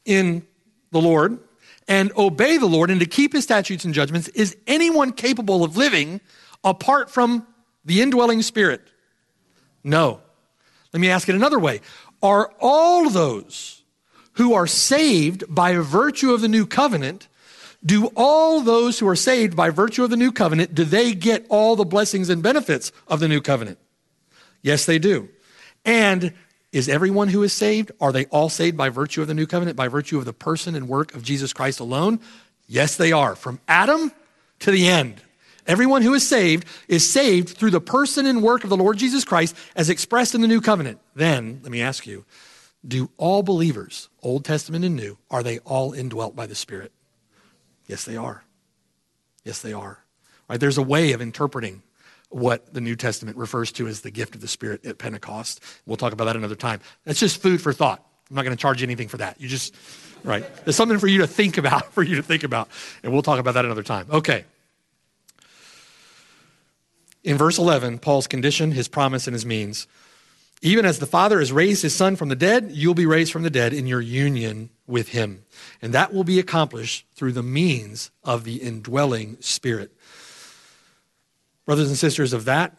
in 0.04 0.46
the 0.90 1.00
Lord 1.00 1.38
and 1.86 2.12
obey 2.16 2.58
the 2.58 2.66
Lord 2.66 2.90
and 2.90 3.00
to 3.00 3.06
keep 3.06 3.32
his 3.32 3.44
statutes 3.44 3.84
and 3.84 3.92
judgments? 3.92 4.28
Is 4.28 4.56
anyone 4.66 5.12
capable 5.12 5.64
of 5.64 5.76
living 5.76 6.20
apart 6.64 7.10
from 7.10 7.46
the 7.84 8.00
indwelling 8.00 8.42
Spirit? 8.42 8.80
No. 9.84 10.20
Let 10.92 11.00
me 11.00 11.10
ask 11.10 11.28
it 11.28 11.34
another 11.34 11.58
way. 11.58 11.80
Are 12.22 12.52
all 12.60 13.10
those 13.10 13.77
who 14.38 14.54
are 14.54 14.66
saved 14.66 15.44
by 15.52 15.74
virtue 15.74 16.32
of 16.32 16.40
the 16.40 16.48
new 16.48 16.64
covenant, 16.64 17.28
do 17.84 18.06
all 18.16 18.60
those 18.60 18.98
who 18.98 19.08
are 19.08 19.16
saved 19.16 19.56
by 19.56 19.70
virtue 19.70 20.04
of 20.04 20.10
the 20.10 20.16
new 20.16 20.32
covenant, 20.32 20.74
do 20.74 20.84
they 20.84 21.12
get 21.12 21.44
all 21.48 21.74
the 21.74 21.84
blessings 21.84 22.28
and 22.28 22.40
benefits 22.42 22.92
of 23.08 23.18
the 23.18 23.28
new 23.28 23.40
covenant? 23.40 23.78
Yes, 24.62 24.86
they 24.86 25.00
do. 25.00 25.28
And 25.84 26.32
is 26.72 26.88
everyone 26.88 27.28
who 27.28 27.42
is 27.42 27.52
saved, 27.52 27.90
are 28.00 28.12
they 28.12 28.26
all 28.26 28.48
saved 28.48 28.76
by 28.76 28.90
virtue 28.90 29.22
of 29.22 29.26
the 29.26 29.34
new 29.34 29.46
covenant, 29.46 29.76
by 29.76 29.88
virtue 29.88 30.18
of 30.18 30.24
the 30.24 30.32
person 30.32 30.76
and 30.76 30.88
work 30.88 31.14
of 31.14 31.24
Jesus 31.24 31.52
Christ 31.52 31.80
alone? 31.80 32.20
Yes, 32.68 32.96
they 32.96 33.10
are. 33.10 33.34
From 33.34 33.60
Adam 33.66 34.12
to 34.60 34.70
the 34.70 34.86
end. 34.86 35.20
Everyone 35.66 36.02
who 36.02 36.14
is 36.14 36.26
saved 36.26 36.64
is 36.86 37.10
saved 37.10 37.50
through 37.50 37.72
the 37.72 37.80
person 37.80 38.24
and 38.24 38.42
work 38.42 38.62
of 38.62 38.70
the 38.70 38.76
Lord 38.76 38.98
Jesus 38.98 39.24
Christ 39.24 39.56
as 39.74 39.90
expressed 39.90 40.34
in 40.34 40.42
the 40.42 40.48
new 40.48 40.60
covenant. 40.60 41.00
Then, 41.14 41.60
let 41.62 41.72
me 41.72 41.82
ask 41.82 42.06
you, 42.06 42.24
do 42.88 43.10
all 43.18 43.42
believers, 43.42 44.08
Old 44.22 44.44
Testament 44.44 44.84
and 44.84 44.96
New, 44.96 45.18
are 45.30 45.42
they 45.42 45.58
all 45.60 45.92
indwelt 45.92 46.34
by 46.34 46.46
the 46.46 46.54
Spirit? 46.54 46.90
Yes, 47.86 48.04
they 48.04 48.16
are. 48.16 48.42
Yes, 49.44 49.60
they 49.60 49.72
are. 49.72 50.02
Right? 50.48 50.58
There's 50.58 50.78
a 50.78 50.82
way 50.82 51.12
of 51.12 51.20
interpreting 51.20 51.82
what 52.30 52.72
the 52.72 52.80
New 52.80 52.96
Testament 52.96 53.36
refers 53.36 53.72
to 53.72 53.86
as 53.86 54.00
the 54.00 54.10
gift 54.10 54.34
of 54.34 54.40
the 54.40 54.48
Spirit 54.48 54.84
at 54.84 54.98
Pentecost. 54.98 55.62
We'll 55.86 55.96
talk 55.96 56.12
about 56.12 56.24
that 56.24 56.36
another 56.36 56.56
time. 56.56 56.80
That's 57.04 57.20
just 57.20 57.40
food 57.40 57.60
for 57.60 57.72
thought. 57.72 58.04
I'm 58.28 58.36
not 58.36 58.44
going 58.44 58.56
to 58.56 58.60
charge 58.60 58.80
you 58.80 58.86
anything 58.86 59.08
for 59.08 59.18
that. 59.18 59.40
You 59.40 59.48
just, 59.48 59.74
right? 60.24 60.44
There's 60.64 60.76
something 60.76 60.98
for 60.98 61.06
you 61.06 61.18
to 61.18 61.26
think 61.26 61.56
about, 61.56 61.92
for 61.92 62.02
you 62.02 62.16
to 62.16 62.22
think 62.22 62.42
about. 62.42 62.68
And 63.02 63.12
we'll 63.12 63.22
talk 63.22 63.38
about 63.38 63.54
that 63.54 63.64
another 63.64 63.82
time. 63.82 64.06
Okay. 64.10 64.44
In 67.24 67.36
verse 67.36 67.58
11, 67.58 67.98
Paul's 67.98 68.26
condition, 68.26 68.72
his 68.72 68.88
promise, 68.88 69.26
and 69.26 69.34
his 69.34 69.44
means. 69.46 69.86
Even 70.60 70.84
as 70.84 70.98
the 70.98 71.06
Father 71.06 71.38
has 71.38 71.52
raised 71.52 71.82
his 71.82 71.94
Son 71.94 72.16
from 72.16 72.28
the 72.28 72.36
dead, 72.36 72.70
you'll 72.72 72.94
be 72.94 73.06
raised 73.06 73.32
from 73.32 73.42
the 73.42 73.50
dead 73.50 73.72
in 73.72 73.86
your 73.86 74.00
union 74.00 74.70
with 74.86 75.10
him. 75.10 75.44
And 75.80 75.94
that 75.94 76.12
will 76.12 76.24
be 76.24 76.38
accomplished 76.38 77.06
through 77.14 77.32
the 77.32 77.42
means 77.42 78.10
of 78.24 78.44
the 78.44 78.56
indwelling 78.56 79.36
Spirit. 79.40 79.92
Brothers 81.64 81.88
and 81.88 81.96
sisters, 81.96 82.32
of 82.32 82.46
that, 82.46 82.76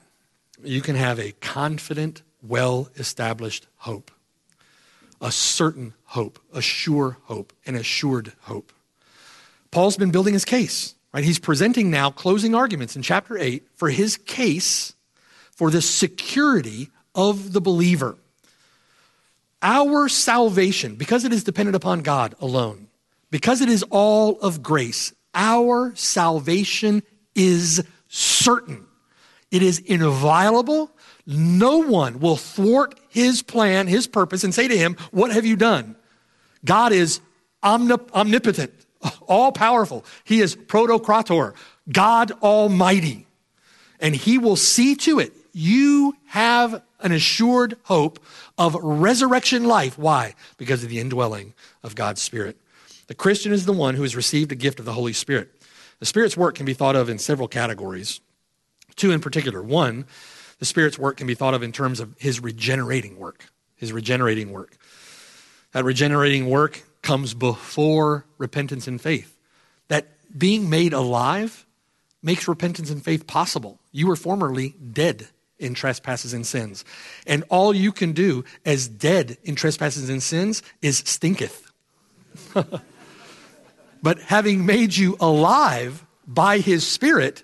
you 0.63 0.81
can 0.81 0.95
have 0.95 1.19
a 1.19 1.31
confident, 1.33 2.21
well 2.41 2.89
established 2.97 3.67
hope, 3.77 4.11
a 5.21 5.31
certain 5.31 5.93
hope, 6.05 6.39
a 6.53 6.61
sure 6.61 7.17
hope, 7.23 7.53
an 7.65 7.75
assured 7.75 8.33
hope. 8.41 8.73
Paul's 9.71 9.97
been 9.97 10.11
building 10.11 10.33
his 10.33 10.45
case 10.45 10.95
Right? 11.13 11.23
He's 11.23 11.39
presenting 11.39 11.89
now 11.89 12.11
closing 12.11 12.53
arguments 12.53 12.95
in 12.95 13.01
chapter 13.01 13.37
8 13.37 13.67
for 13.75 13.89
his 13.89 14.17
case 14.17 14.93
for 15.51 15.71
the 15.71 15.81
security 15.81 16.89
of 17.15 17.53
the 17.53 17.61
believer. 17.61 18.17
Our 19.61 20.07
salvation, 20.07 20.95
because 20.95 21.25
it 21.25 21.33
is 21.33 21.43
dependent 21.43 21.75
upon 21.75 22.01
God 22.01 22.35
alone, 22.39 22.87
because 23.29 23.61
it 23.61 23.69
is 23.69 23.83
all 23.89 24.39
of 24.39 24.63
grace, 24.63 25.13
our 25.33 25.93
salvation 25.95 27.03
is 27.35 27.83
certain. 28.07 28.85
It 29.51 29.61
is 29.61 29.79
inviolable. 29.79 30.91
No 31.25 31.79
one 31.79 32.19
will 32.19 32.37
thwart 32.37 32.99
his 33.09 33.41
plan, 33.41 33.87
his 33.87 34.07
purpose, 34.07 34.43
and 34.43 34.53
say 34.53 34.67
to 34.67 34.77
him, 34.77 34.95
What 35.11 35.31
have 35.31 35.45
you 35.45 35.55
done? 35.55 35.95
God 36.65 36.91
is 36.91 37.21
omnip- 37.63 38.11
omnipotent, 38.13 38.73
all 39.27 39.51
powerful. 39.51 40.05
He 40.23 40.41
is 40.41 40.55
Pantocrator, 40.55 41.53
God 41.91 42.31
Almighty. 42.41 43.27
And 43.99 44.15
he 44.15 44.37
will 44.37 44.55
see 44.55 44.95
to 44.95 45.19
it 45.19 45.33
you 45.51 46.15
have 46.27 46.81
an 47.01 47.11
assured 47.11 47.77
hope 47.83 48.19
of 48.57 48.75
resurrection 48.75 49.65
life. 49.65 49.97
Why? 49.97 50.35
Because 50.57 50.83
of 50.83 50.89
the 50.89 50.99
indwelling 50.99 51.53
of 51.83 51.95
God's 51.95 52.21
Spirit. 52.21 52.57
The 53.07 53.15
Christian 53.15 53.51
is 53.51 53.65
the 53.65 53.73
one 53.73 53.95
who 53.95 54.03
has 54.03 54.15
received 54.15 54.51
a 54.51 54.55
gift 54.55 54.79
of 54.79 54.85
the 54.85 54.93
Holy 54.93 55.13
Spirit. 55.13 55.49
The 55.99 56.05
Spirit's 56.05 56.37
work 56.37 56.55
can 56.55 56.65
be 56.65 56.73
thought 56.73 56.95
of 56.95 57.09
in 57.09 57.17
several 57.17 57.47
categories, 57.47 58.21
two 58.95 59.11
in 59.11 59.19
particular. 59.19 59.61
One, 59.61 60.05
the 60.59 60.65
Spirit's 60.65 60.99
work 60.99 61.17
can 61.17 61.27
be 61.27 61.35
thought 61.35 61.53
of 61.53 61.63
in 61.63 61.71
terms 61.71 61.99
of 61.99 62.15
his 62.19 62.41
regenerating 62.41 63.17
work. 63.17 63.45
His 63.75 63.93
regenerating 63.93 64.51
work. 64.51 64.77
That 65.71 65.85
regenerating 65.85 66.49
work 66.49 66.83
comes 67.01 67.33
before 67.33 68.25
repentance 68.37 68.87
and 68.87 68.99
faith. 68.99 69.37
That 69.87 70.07
being 70.37 70.69
made 70.69 70.93
alive 70.93 71.65
makes 72.21 72.47
repentance 72.47 72.89
and 72.89 73.03
faith 73.03 73.25
possible. 73.25 73.79
You 73.91 74.07
were 74.07 74.15
formerly 74.15 74.75
dead 74.91 75.29
in 75.59 75.73
trespasses 75.73 76.33
and 76.33 76.45
sins. 76.45 76.85
And 77.27 77.43
all 77.49 77.73
you 77.73 77.91
can 77.91 78.13
do 78.13 78.43
as 78.65 78.87
dead 78.87 79.37
in 79.43 79.55
trespasses 79.55 80.09
and 80.09 80.23
sins 80.23 80.63
is 80.81 80.99
stinketh. 81.05 81.71
but 84.03 84.19
having 84.19 84.65
made 84.65 84.95
you 84.95 85.17
alive 85.19 86.05
by 86.27 86.59
his 86.59 86.87
Spirit, 86.87 87.43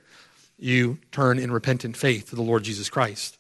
you 0.57 0.97
turn 1.11 1.39
in 1.39 1.51
repentant 1.51 1.97
faith 1.97 2.30
to 2.30 2.36
the 2.36 2.41
Lord 2.41 2.63
Jesus 2.63 2.89
Christ. 2.89 3.38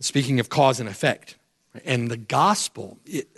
Speaking 0.00 0.40
of 0.40 0.48
cause 0.48 0.80
and 0.80 0.88
effect, 0.88 1.36
and 1.84 2.10
the 2.10 2.16
gospel, 2.16 2.98
it, 3.06 3.28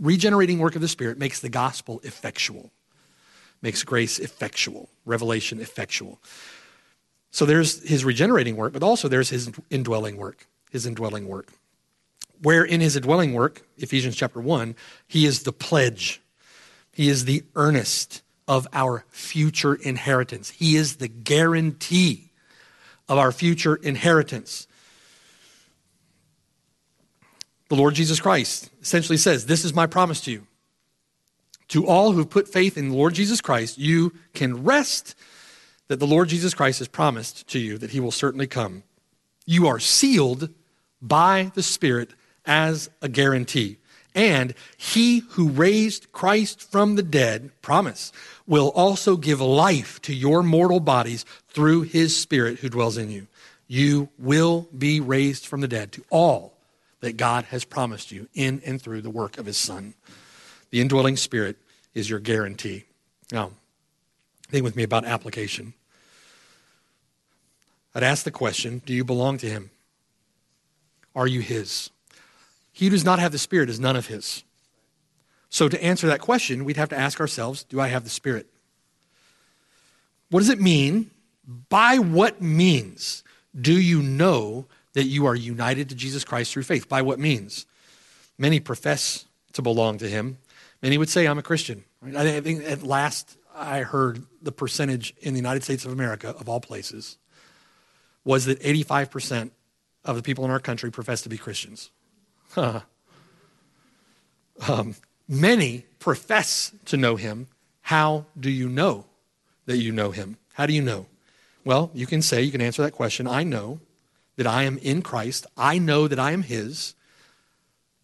regenerating 0.00 0.58
work 0.58 0.76
of 0.76 0.80
the 0.80 0.88
Spirit 0.88 1.18
makes 1.18 1.40
the 1.40 1.48
gospel 1.48 2.00
effectual, 2.04 2.70
makes 3.60 3.82
grace 3.82 4.18
effectual, 4.18 4.88
revelation 5.04 5.60
effectual. 5.60 6.20
So 7.36 7.44
there's 7.44 7.86
his 7.86 8.02
regenerating 8.02 8.56
work, 8.56 8.72
but 8.72 8.82
also 8.82 9.08
there's 9.08 9.28
his 9.28 9.50
indwelling 9.68 10.16
work, 10.16 10.46
his 10.70 10.86
indwelling 10.86 11.28
work. 11.28 11.52
Where 12.40 12.64
in 12.64 12.80
his 12.80 12.96
indwelling 12.96 13.34
work, 13.34 13.60
Ephesians 13.76 14.16
chapter 14.16 14.40
1, 14.40 14.74
he 15.06 15.26
is 15.26 15.42
the 15.42 15.52
pledge, 15.52 16.22
he 16.92 17.10
is 17.10 17.26
the 17.26 17.44
earnest 17.54 18.22
of 18.48 18.66
our 18.72 19.04
future 19.10 19.74
inheritance, 19.74 20.48
he 20.48 20.76
is 20.76 20.96
the 20.96 21.08
guarantee 21.08 22.30
of 23.06 23.18
our 23.18 23.32
future 23.32 23.76
inheritance. 23.76 24.66
The 27.68 27.76
Lord 27.76 27.92
Jesus 27.92 28.18
Christ 28.18 28.70
essentially 28.80 29.18
says, 29.18 29.44
This 29.44 29.62
is 29.62 29.74
my 29.74 29.86
promise 29.86 30.22
to 30.22 30.30
you. 30.30 30.46
To 31.68 31.86
all 31.86 32.12
who 32.12 32.24
put 32.24 32.48
faith 32.48 32.78
in 32.78 32.88
the 32.88 32.96
Lord 32.96 33.12
Jesus 33.12 33.42
Christ, 33.42 33.76
you 33.76 34.14
can 34.32 34.64
rest 34.64 35.14
that 35.88 36.00
the 36.00 36.06
Lord 36.06 36.28
Jesus 36.28 36.54
Christ 36.54 36.78
has 36.80 36.88
promised 36.88 37.46
to 37.48 37.58
you 37.58 37.78
that 37.78 37.90
he 37.90 38.00
will 38.00 38.10
certainly 38.10 38.46
come. 38.46 38.82
You 39.44 39.66
are 39.66 39.78
sealed 39.78 40.50
by 41.00 41.52
the 41.54 41.62
Spirit 41.62 42.10
as 42.44 42.90
a 43.02 43.08
guarantee. 43.08 43.78
And 44.14 44.54
he 44.78 45.18
who 45.18 45.50
raised 45.50 46.10
Christ 46.10 46.62
from 46.62 46.96
the 46.96 47.02
dead, 47.02 47.50
promise, 47.60 48.12
will 48.46 48.70
also 48.74 49.16
give 49.16 49.40
life 49.40 50.00
to 50.02 50.14
your 50.14 50.42
mortal 50.42 50.80
bodies 50.80 51.26
through 51.48 51.82
his 51.82 52.16
Spirit 52.16 52.60
who 52.60 52.70
dwells 52.70 52.96
in 52.96 53.10
you. 53.10 53.26
You 53.68 54.08
will 54.18 54.68
be 54.76 55.00
raised 55.00 55.46
from 55.46 55.60
the 55.60 55.68
dead 55.68 55.92
to 55.92 56.04
all 56.10 56.54
that 57.00 57.18
God 57.18 57.44
has 57.46 57.64
promised 57.64 58.10
you 58.10 58.28
in 58.32 58.62
and 58.64 58.80
through 58.80 59.02
the 59.02 59.10
work 59.10 59.36
of 59.36 59.46
his 59.46 59.58
Son. 59.58 59.94
The 60.70 60.80
indwelling 60.80 61.16
Spirit 61.16 61.56
is 61.94 62.08
your 62.08 62.18
guarantee. 62.18 62.84
Now, 63.30 63.50
Think 64.48 64.64
with 64.64 64.76
me 64.76 64.82
about 64.82 65.04
application. 65.04 65.74
I'd 67.94 68.02
ask 68.02 68.24
the 68.24 68.30
question 68.30 68.82
Do 68.84 68.92
you 68.92 69.04
belong 69.04 69.38
to 69.38 69.48
Him? 69.48 69.70
Are 71.14 71.26
you 71.26 71.40
His? 71.40 71.90
He 72.72 72.86
who 72.86 72.90
does 72.90 73.04
not 73.04 73.18
have 73.18 73.32
the 73.32 73.38
Spirit 73.38 73.70
is 73.70 73.80
none 73.80 73.96
of 73.96 74.06
His. 74.06 74.44
So, 75.48 75.68
to 75.68 75.82
answer 75.82 76.06
that 76.08 76.20
question, 76.20 76.64
we'd 76.64 76.76
have 76.76 76.90
to 76.90 76.98
ask 76.98 77.20
ourselves 77.20 77.64
Do 77.64 77.80
I 77.80 77.88
have 77.88 78.04
the 78.04 78.10
Spirit? 78.10 78.46
What 80.30 80.40
does 80.40 80.50
it 80.50 80.60
mean? 80.60 81.10
By 81.68 81.98
what 81.98 82.42
means 82.42 83.22
do 83.58 83.72
you 83.72 84.02
know 84.02 84.66
that 84.92 85.04
you 85.04 85.26
are 85.26 85.34
united 85.34 85.88
to 85.88 85.94
Jesus 85.94 86.24
Christ 86.24 86.52
through 86.52 86.64
faith? 86.64 86.88
By 86.88 87.02
what 87.02 87.18
means? 87.18 87.66
Many 88.36 88.60
profess 88.60 89.24
to 89.52 89.62
belong 89.62 89.98
to 89.98 90.08
Him. 90.08 90.38
Many 90.82 90.98
would 90.98 91.08
say, 91.08 91.26
I'm 91.26 91.38
a 91.38 91.42
Christian. 91.42 91.84
I 92.14 92.40
think 92.40 92.64
at 92.64 92.82
last 92.82 93.36
I 93.56 93.80
heard 93.80 94.24
the 94.42 94.52
percentage 94.52 95.14
in 95.20 95.32
the 95.32 95.38
United 95.38 95.64
States 95.64 95.84
of 95.84 95.92
America, 95.92 96.34
of 96.38 96.48
all 96.48 96.60
places, 96.60 97.16
was 98.24 98.44
that 98.44 98.60
85% 98.60 99.50
of 100.04 100.16
the 100.16 100.22
people 100.22 100.44
in 100.44 100.50
our 100.50 100.60
country 100.60 100.90
profess 100.90 101.22
to 101.22 101.28
be 101.28 101.38
Christians. 101.38 101.90
um, 102.56 102.82
many 105.28 105.86
profess 105.98 106.72
to 106.86 106.96
know 106.96 107.16
him. 107.16 107.48
How 107.80 108.26
do 108.38 108.50
you 108.50 108.68
know 108.68 109.06
that 109.64 109.78
you 109.78 109.92
know 109.92 110.10
him? 110.10 110.36
How 110.54 110.66
do 110.66 110.72
you 110.72 110.82
know? 110.82 111.06
Well, 111.64 111.90
you 111.94 112.06
can 112.06 112.22
say, 112.22 112.42
you 112.42 112.52
can 112.52 112.60
answer 112.60 112.82
that 112.82 112.92
question 112.92 113.26
I 113.26 113.42
know 113.42 113.80
that 114.36 114.46
I 114.46 114.64
am 114.64 114.78
in 114.78 115.02
Christ. 115.02 115.46
I 115.56 115.78
know 115.78 116.08
that 116.08 116.18
I 116.18 116.32
am 116.32 116.42
his 116.42 116.94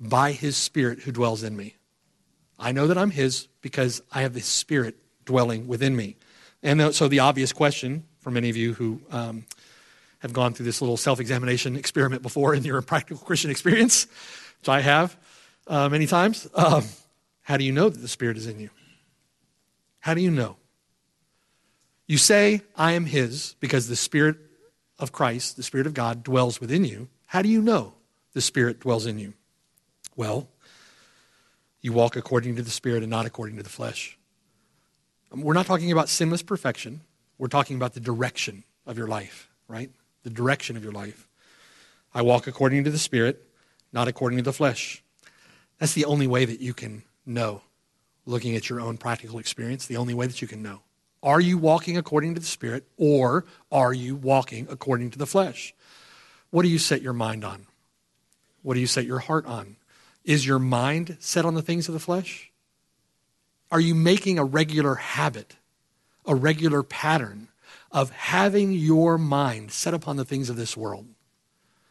by 0.00 0.32
his 0.32 0.57
Spirit 0.57 1.00
who 1.00 1.12
dwells 1.12 1.42
in 1.42 1.57
me. 1.57 1.76
I 2.59 2.72
know 2.72 2.86
that 2.86 2.98
I'm 2.98 3.11
his 3.11 3.48
because 3.61 4.03
I 4.12 4.22
have 4.22 4.34
the 4.34 4.40
Spirit 4.40 4.96
dwelling 5.24 5.66
within 5.66 5.96
me. 5.96 6.16
And 6.62 6.94
so 6.94 7.08
the 7.08 7.20
obvious 7.20 7.52
question 7.52 8.04
for 8.20 8.30
many 8.30 8.48
of 8.48 8.56
you 8.56 8.74
who 8.74 9.00
um, 9.10 9.44
have 10.20 10.32
gone 10.32 10.54
through 10.54 10.66
this 10.66 10.80
little 10.80 10.96
self 10.96 11.20
examination 11.20 11.76
experiment 11.76 12.22
before 12.22 12.54
in 12.54 12.62
your 12.62 12.80
practical 12.82 13.24
Christian 13.24 13.50
experience, 13.50 14.06
which 14.60 14.68
I 14.68 14.80
have 14.80 15.16
uh, 15.66 15.88
many 15.88 16.06
times, 16.06 16.48
um, 16.54 16.84
how 17.42 17.56
do 17.56 17.64
you 17.64 17.72
know 17.72 17.88
that 17.88 17.98
the 17.98 18.08
Spirit 18.08 18.36
is 18.36 18.46
in 18.46 18.60
you? 18.60 18.70
How 20.00 20.14
do 20.14 20.20
you 20.20 20.30
know? 20.30 20.56
You 22.06 22.18
say, 22.18 22.62
I 22.76 22.92
am 22.92 23.06
His 23.06 23.56
because 23.60 23.88
the 23.88 23.96
Spirit 23.96 24.36
of 24.98 25.12
Christ, 25.12 25.56
the 25.56 25.62
Spirit 25.62 25.86
of 25.86 25.94
God, 25.94 26.22
dwells 26.22 26.60
within 26.60 26.84
you. 26.84 27.08
How 27.26 27.42
do 27.42 27.48
you 27.48 27.60
know 27.60 27.94
the 28.32 28.40
Spirit 28.40 28.80
dwells 28.80 29.06
in 29.06 29.18
you? 29.18 29.34
Well, 30.14 30.48
you 31.80 31.92
walk 31.92 32.16
according 32.16 32.56
to 32.56 32.62
the 32.62 32.70
Spirit 32.70 33.02
and 33.02 33.10
not 33.10 33.26
according 33.26 33.56
to 33.56 33.62
the 33.62 33.68
flesh. 33.68 34.16
We're 35.34 35.54
not 35.54 35.66
talking 35.66 35.90
about 35.90 36.08
sinless 36.08 36.42
perfection. 36.42 37.00
We're 37.38 37.48
talking 37.48 37.76
about 37.76 37.94
the 37.94 38.00
direction 38.00 38.64
of 38.86 38.98
your 38.98 39.06
life, 39.06 39.48
right? 39.66 39.90
The 40.24 40.30
direction 40.30 40.76
of 40.76 40.82
your 40.82 40.92
life. 40.92 41.26
I 42.14 42.22
walk 42.22 42.46
according 42.46 42.84
to 42.84 42.90
the 42.90 42.98
Spirit, 42.98 43.42
not 43.92 44.08
according 44.08 44.36
to 44.38 44.44
the 44.44 44.52
flesh. 44.52 45.02
That's 45.78 45.94
the 45.94 46.04
only 46.04 46.26
way 46.26 46.44
that 46.44 46.60
you 46.60 46.74
can 46.74 47.02
know, 47.24 47.62
looking 48.26 48.54
at 48.56 48.68
your 48.68 48.80
own 48.80 48.98
practical 48.98 49.38
experience, 49.38 49.86
the 49.86 49.96
only 49.96 50.14
way 50.14 50.26
that 50.26 50.42
you 50.42 50.48
can 50.48 50.62
know. 50.62 50.82
Are 51.22 51.40
you 51.40 51.56
walking 51.56 51.96
according 51.96 52.34
to 52.34 52.40
the 52.40 52.46
Spirit, 52.46 52.86
or 52.96 53.46
are 53.70 53.94
you 53.94 54.16
walking 54.16 54.66
according 54.68 55.10
to 55.12 55.18
the 55.18 55.26
flesh? 55.26 55.74
What 56.50 56.62
do 56.62 56.68
you 56.68 56.78
set 56.78 57.00
your 57.00 57.12
mind 57.14 57.44
on? 57.44 57.66
What 58.62 58.74
do 58.74 58.80
you 58.80 58.86
set 58.86 59.06
your 59.06 59.20
heart 59.20 59.46
on? 59.46 59.76
Is 60.24 60.46
your 60.46 60.58
mind 60.58 61.16
set 61.18 61.44
on 61.44 61.54
the 61.54 61.62
things 61.62 61.88
of 61.88 61.94
the 61.94 62.00
flesh? 62.00 62.51
Are 63.72 63.80
you 63.80 63.94
making 63.94 64.38
a 64.38 64.44
regular 64.44 64.96
habit, 64.96 65.56
a 66.26 66.34
regular 66.34 66.82
pattern 66.82 67.48
of 67.90 68.10
having 68.10 68.72
your 68.72 69.16
mind 69.16 69.72
set 69.72 69.94
upon 69.94 70.18
the 70.18 70.26
things 70.26 70.50
of 70.50 70.56
this 70.56 70.76
world, 70.76 71.06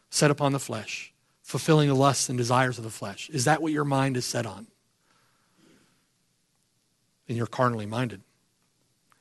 set 0.08 0.30
upon 0.30 0.52
the 0.52 0.60
flesh, 0.60 1.12
fulfilling 1.42 1.88
the 1.88 1.96
lusts 1.96 2.28
and 2.28 2.38
desires 2.38 2.78
of 2.78 2.84
the 2.84 2.90
flesh? 2.90 3.28
Is 3.30 3.46
that 3.46 3.60
what 3.60 3.72
your 3.72 3.84
mind 3.84 4.16
is 4.16 4.24
set 4.24 4.46
on? 4.46 4.68
And 7.28 7.36
you're 7.36 7.48
carnally 7.48 7.86
minded. 7.86 8.20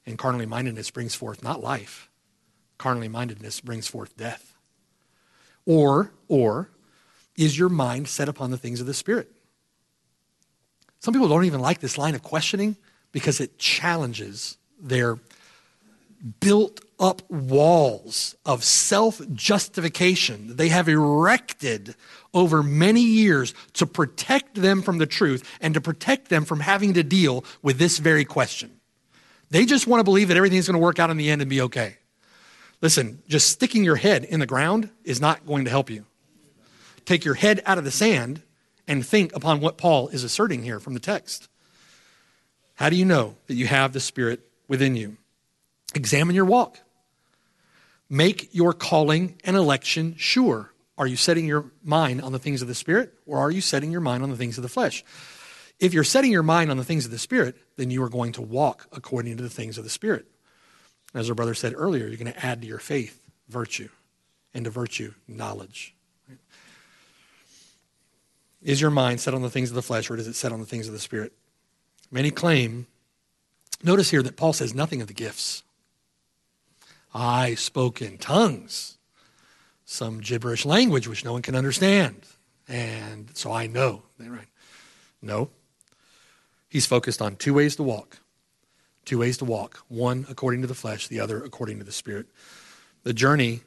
And 0.05 0.19
carnally 0.19 0.45
mindedness 0.45 0.91
brings 0.91 1.15
forth 1.15 1.41
not 1.41 1.63
life. 1.63 2.11
Carnally 2.77 3.07
mindedness 3.07 3.59
brings 3.59 3.87
forth 3.87 4.15
death. 4.15 4.55
Or, 5.65 6.11
or, 6.27 6.69
is 7.35 7.57
your 7.57 7.69
mind 7.69 8.07
set 8.07 8.29
upon 8.29 8.51
the 8.51 8.57
things 8.57 8.81
of 8.81 8.85
the 8.85 8.93
Spirit? 8.93 9.31
Some 11.01 11.13
people 11.13 11.27
don't 11.27 11.45
even 11.45 11.61
like 11.61 11.79
this 11.79 11.97
line 11.97 12.15
of 12.15 12.23
questioning 12.23 12.77
because 13.11 13.41
it 13.41 13.57
challenges 13.57 14.57
their, 14.79 15.17
built 16.39 16.81
up 16.99 17.23
walls 17.31 18.35
of 18.45 18.63
self 18.63 19.19
justification 19.33 20.55
they 20.55 20.69
have 20.69 20.87
erected 20.87 21.95
over 22.31 22.61
many 22.61 23.01
years 23.01 23.55
to 23.73 23.87
protect 23.87 24.53
them 24.53 24.83
from 24.83 24.99
the 24.99 25.07
truth 25.07 25.43
and 25.59 25.73
to 25.73 25.81
protect 25.81 26.29
them 26.29 26.45
from 26.45 26.59
having 26.59 26.93
to 26.93 27.03
deal 27.03 27.43
with 27.63 27.79
this 27.79 27.97
very 27.97 28.23
question. 28.23 28.71
They 29.49 29.65
just 29.65 29.87
want 29.87 29.99
to 29.99 30.03
believe 30.03 30.27
that 30.27 30.37
everything's 30.37 30.67
going 30.67 30.79
to 30.79 30.83
work 30.83 30.99
out 30.99 31.09
in 31.09 31.17
the 31.17 31.31
end 31.31 31.41
and 31.41 31.49
be 31.49 31.61
okay. 31.61 31.97
Listen, 32.81 33.21
just 33.27 33.49
sticking 33.49 33.83
your 33.83 33.95
head 33.95 34.23
in 34.23 34.39
the 34.39 34.45
ground 34.45 34.89
is 35.03 35.19
not 35.19 35.45
going 35.47 35.65
to 35.65 35.71
help 35.71 35.89
you. 35.89 36.05
Take 37.05 37.25
your 37.25 37.33
head 37.33 37.61
out 37.65 37.79
of 37.79 37.83
the 37.83 37.91
sand 37.91 38.43
and 38.87 39.05
think 39.05 39.35
upon 39.35 39.59
what 39.59 39.77
Paul 39.77 40.09
is 40.09 40.23
asserting 40.23 40.63
here 40.63 40.79
from 40.79 40.93
the 40.93 40.99
text. 40.99 41.47
How 42.75 42.89
do 42.89 42.95
you 42.95 43.05
know 43.05 43.35
that 43.47 43.55
you 43.55 43.67
have 43.67 43.93
the 43.93 43.99
Spirit 43.99 44.41
within 44.67 44.95
you? 44.95 45.17
Examine 45.93 46.35
your 46.35 46.45
walk. 46.45 46.79
Make 48.09 48.49
your 48.53 48.73
calling 48.73 49.37
and 49.43 49.55
election 49.55 50.15
sure. 50.17 50.71
Are 50.97 51.07
you 51.07 51.15
setting 51.15 51.45
your 51.45 51.71
mind 51.83 52.21
on 52.21 52.31
the 52.31 52.39
things 52.39 52.61
of 52.61 52.67
the 52.67 52.75
Spirit 52.75 53.13
or 53.25 53.37
are 53.37 53.51
you 53.51 53.61
setting 53.61 53.91
your 53.91 54.01
mind 54.01 54.23
on 54.23 54.29
the 54.29 54.37
things 54.37 54.57
of 54.57 54.61
the 54.61 54.69
flesh? 54.69 55.03
If 55.79 55.93
you're 55.93 56.03
setting 56.03 56.31
your 56.31 56.43
mind 56.43 56.69
on 56.69 56.77
the 56.77 56.83
things 56.83 57.05
of 57.05 57.11
the 57.11 57.17
Spirit, 57.17 57.55
then 57.77 57.89
you 57.89 58.03
are 58.03 58.09
going 58.09 58.33
to 58.33 58.41
walk 58.41 58.87
according 58.91 59.37
to 59.37 59.43
the 59.43 59.49
things 59.49 59.77
of 59.77 59.83
the 59.83 59.89
Spirit. 59.89 60.25
As 61.13 61.29
our 61.29 61.35
brother 61.35 61.55
said 61.55 61.73
earlier, 61.75 62.07
you're 62.07 62.17
going 62.17 62.31
to 62.31 62.45
add 62.45 62.61
to 62.61 62.67
your 62.67 62.79
faith 62.79 63.21
virtue, 63.51 63.89
and 64.53 64.65
to 64.65 64.71
virtue, 64.71 65.13
knowledge. 65.27 65.93
Is 68.63 68.79
your 68.79 68.91
mind 68.91 69.19
set 69.19 69.33
on 69.33 69.41
the 69.41 69.49
things 69.49 69.69
of 69.69 69.75
the 69.75 69.81
flesh 69.81 70.09
or 70.09 70.17
is 70.17 70.27
it 70.27 70.35
set 70.35 70.51
on 70.51 70.59
the 70.59 70.65
things 70.65 70.87
of 70.87 70.93
the 70.93 70.99
Spirit? 70.99 71.33
Many 72.11 72.29
claim, 72.29 72.87
notice 73.83 74.09
here 74.11 74.21
that 74.21 74.35
Paul 74.35 74.53
says 74.53 74.73
nothing 74.73 75.01
of 75.01 75.07
the 75.07 75.13
gifts. 75.13 75.63
I 77.13 77.55
spoke 77.55 78.01
in 78.01 78.17
tongues, 78.17 78.97
some 79.85 80.19
gibberish 80.19 80.65
language 80.65 81.07
which 81.07 81.25
no 81.25 81.33
one 81.33 81.41
can 81.41 81.55
understand. 81.55 82.21
And 82.67 83.29
so 83.33 83.51
I 83.51 83.67
know. 83.67 84.03
Right? 84.19 84.47
No. 85.21 85.49
He's 86.69 86.85
focused 86.85 87.21
on 87.21 87.35
two 87.35 87.53
ways 87.53 87.75
to 87.77 87.83
walk. 87.83 88.19
Two 89.03 89.17
ways 89.17 89.37
to 89.39 89.45
walk. 89.45 89.83
One 89.87 90.25
according 90.29 90.61
to 90.61 90.67
the 90.67 90.75
flesh, 90.75 91.07
the 91.07 91.19
other 91.19 91.43
according 91.43 91.79
to 91.79 91.83
the 91.83 91.91
spirit. 91.91 92.27
The 93.03 93.13
journey, 93.13 93.61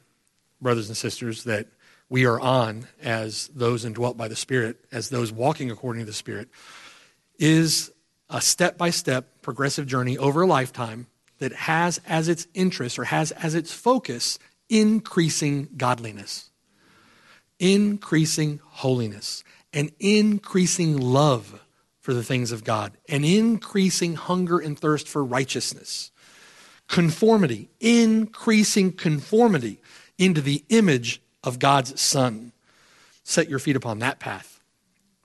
brothers 0.61 0.87
and 0.87 0.97
sisters, 0.97 1.43
that 1.43 1.67
we 2.09 2.25
are 2.25 2.39
on 2.39 2.87
as 3.01 3.49
those 3.53 3.85
indwelt 3.85 4.17
by 4.17 4.27
the 4.27 4.35
Spirit, 4.35 4.77
as 4.91 5.09
those 5.09 5.31
walking 5.31 5.71
according 5.71 6.01
to 6.01 6.05
the 6.05 6.13
Spirit, 6.13 6.49
is 7.39 7.91
a 8.29 8.41
step 8.41 8.77
by 8.77 8.89
step 8.89 9.41
progressive 9.41 9.87
journey 9.87 10.17
over 10.17 10.43
a 10.43 10.47
lifetime 10.47 11.07
that 11.39 11.53
has 11.53 11.99
as 12.07 12.27
its 12.27 12.47
interest 12.53 12.97
or 12.97 13.05
has 13.05 13.31
as 13.31 13.55
its 13.55 13.73
focus 13.73 14.39
increasing 14.69 15.67
godliness, 15.77 16.49
increasing 17.59 18.59
holiness, 18.63 19.43
and 19.73 19.91
increasing 19.99 20.97
love 20.97 21.61
for 21.99 22.13
the 22.13 22.23
things 22.23 22.51
of 22.51 22.63
God, 22.63 22.93
and 23.09 23.25
increasing 23.25 24.15
hunger 24.15 24.59
and 24.59 24.77
thirst 24.79 25.07
for 25.07 25.23
righteousness. 25.23 26.11
Conformity, 26.87 27.69
increasing 27.79 28.91
conformity 28.91 29.81
into 30.17 30.39
the 30.39 30.63
image 30.69 31.21
of 31.45 31.59
God's 31.59 31.99
Son. 31.99 32.51
Set 33.23 33.49
your 33.49 33.59
feet 33.59 33.75
upon 33.75 33.99
that 33.99 34.19
path. 34.19 34.59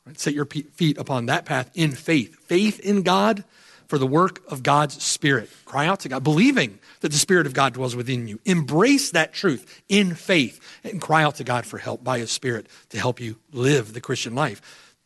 Right? 0.06 0.18
Set 0.18 0.34
your 0.34 0.46
feet 0.46 0.98
upon 0.98 1.26
that 1.26 1.44
path 1.44 1.70
in 1.74 1.92
faith. 1.92 2.36
Faith 2.40 2.80
in 2.80 3.02
God 3.02 3.44
for 3.88 3.98
the 3.98 4.06
work 4.06 4.40
of 4.48 4.62
God's 4.62 5.02
Spirit. 5.02 5.50
Cry 5.64 5.86
out 5.86 6.00
to 6.00 6.08
God, 6.08 6.22
believing 6.22 6.78
that 7.00 7.10
the 7.10 7.18
Spirit 7.18 7.46
of 7.46 7.54
God 7.54 7.74
dwells 7.74 7.96
within 7.96 8.28
you. 8.28 8.38
Embrace 8.44 9.10
that 9.10 9.32
truth 9.32 9.82
in 9.88 10.14
faith 10.14 10.60
and 10.84 11.00
cry 11.00 11.24
out 11.24 11.34
to 11.36 11.44
God 11.44 11.66
for 11.66 11.78
help 11.78 12.04
by 12.04 12.18
His 12.20 12.30
Spirit 12.30 12.66
to 12.90 12.98
help 12.98 13.20
you 13.20 13.36
live 13.52 13.92
the 13.92 14.00
Christian 14.00 14.34
life. 14.34 14.62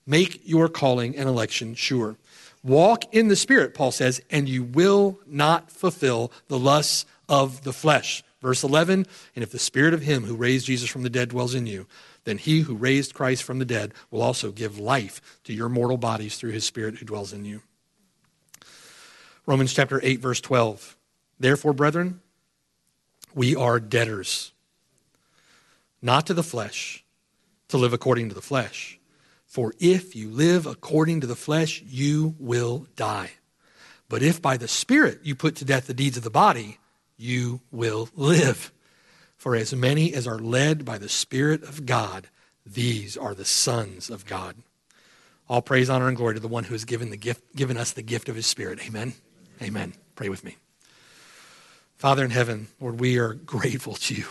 Make 0.07 0.43
your 0.45 0.69
calling 0.69 1.17
and 1.17 1.29
election 1.29 1.75
sure. 1.75 2.17
Walk 2.63 3.15
in 3.15 3.29
the 3.29 3.37
Spirit, 3.37 3.75
Paul 3.75 3.91
says, 3.91 4.21
and 4.31 4.49
you 4.49 4.63
will 4.63 5.19
not 5.27 5.71
fulfill 5.71 6.31
the 6.49 6.59
lusts 6.59 7.07
of 7.29 7.65
the 7.65 7.73
flesh. 7.73 8.23
Verse 8.45 8.63
11, 8.63 9.07
and 9.35 9.43
if 9.43 9.53
the 9.53 9.59
spirit 9.59 9.95
of 9.95 10.03
him 10.03 10.25
who 10.25 10.37
raised 10.37 10.67
Jesus 10.67 10.91
from 10.91 11.03
the 11.03 11.09
dead 11.09 11.31
dwells 11.31 11.55
in 11.55 11.67
you, 11.67 11.87
then 12.25 12.37
he 12.37 12.61
who 12.61 12.75
raised 12.75 13.15
Christ 13.15 13.43
from 13.43 13.59
the 13.59 13.65
dead 13.65 13.95
will 14.11 14.21
also 14.21 14.53
give 14.53 14.79
life 14.79 15.41
to 15.45 15.55
your 15.55 15.71
mortal 15.71 15.97
bodies 15.97 16.37
through 16.37 16.51
his 16.51 16.67
spirit 16.67 16.97
who 16.97 17.07
dwells 17.07 17.33
in 17.33 17.47
you. 17.47 17.63
Romans 19.47 19.73
chapter 19.73 19.99
8, 20.03 20.21
verse 20.21 20.43
12. 20.43 20.95
Therefore, 21.41 21.73
brethren, 21.73 22.21
we 23.35 23.57
are 23.57 23.81
debtors, 23.81 24.53
not 26.03 26.27
to 26.27 26.35
the 26.35 26.43
flesh, 26.43 27.03
to 27.69 27.79
live 27.79 27.95
according 27.95 28.29
to 28.29 28.35
the 28.35 28.43
flesh. 28.43 29.01
For 29.47 29.73
if 29.81 30.15
you 30.15 30.29
live 30.29 30.67
according 30.67 31.23
to 31.23 31.27
the 31.27 31.35
flesh, 31.35 31.83
you 31.87 32.35
will 32.39 32.89
die. 32.95 33.31
But 34.11 34.23
if 34.23 34.43
by 34.43 34.59
the 34.59 34.69
Spirit 34.69 35.21
you 35.23 35.35
put 35.35 35.57
to 35.57 35.65
death 35.65 35.87
the 35.87 35.95
deeds 35.95 36.19
of 36.19 36.25
the 36.25 36.29
body, 36.29 36.77
you 37.25 37.61
will 37.73 38.09
live. 38.15 38.73
For 39.37 39.57
as 39.57 39.75
many 39.75 40.15
as 40.15 40.27
are 40.27 40.39
led 40.39 40.85
by 40.85 40.99
the 40.99 41.09
Spirit 41.09 41.63
of 41.63 41.87
God, 41.87 42.29
these 42.65 43.17
are 43.17 43.35
the 43.35 43.45
sons 43.45 44.11
of 44.11 44.27
God. 44.27 44.57
All 45.49 45.61
praise, 45.61 45.91
honor, 45.91 46.09
and 46.09 46.17
glory 46.17 46.35
to 46.35 46.41
the 46.41 46.49
one 46.49 46.65
who 46.65 46.75
has 46.75 46.85
given, 46.85 47.11
the 47.11 47.17
gift, 47.17 47.55
given 47.55 47.77
us 47.77 47.93
the 47.93 48.03
gift 48.03 48.29
of 48.29 48.37
his 48.37 48.47
Spirit. 48.47 48.87
Amen. 48.87 49.15
Amen. 49.61 49.95
Pray 50.15 50.29
with 50.29 50.45
me. 50.45 50.57
Father 51.97 52.25
in 52.25 52.31
heaven, 52.31 52.69
Lord, 52.81 53.01
we 53.01 53.19
are 53.19 53.35
grateful 53.35 53.95
to 53.95 54.15
you 54.15 54.25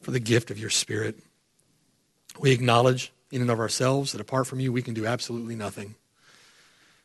for 0.00 0.10
the 0.10 0.20
gift 0.20 0.50
of 0.50 0.58
your 0.58 0.70
Spirit. 0.70 1.18
We 2.38 2.52
acknowledge 2.52 3.12
in 3.30 3.42
and 3.42 3.50
of 3.50 3.60
ourselves 3.60 4.12
that 4.12 4.20
apart 4.20 4.46
from 4.46 4.60
you, 4.60 4.72
we 4.72 4.82
can 4.82 4.94
do 4.94 5.06
absolutely 5.06 5.54
nothing. 5.54 5.94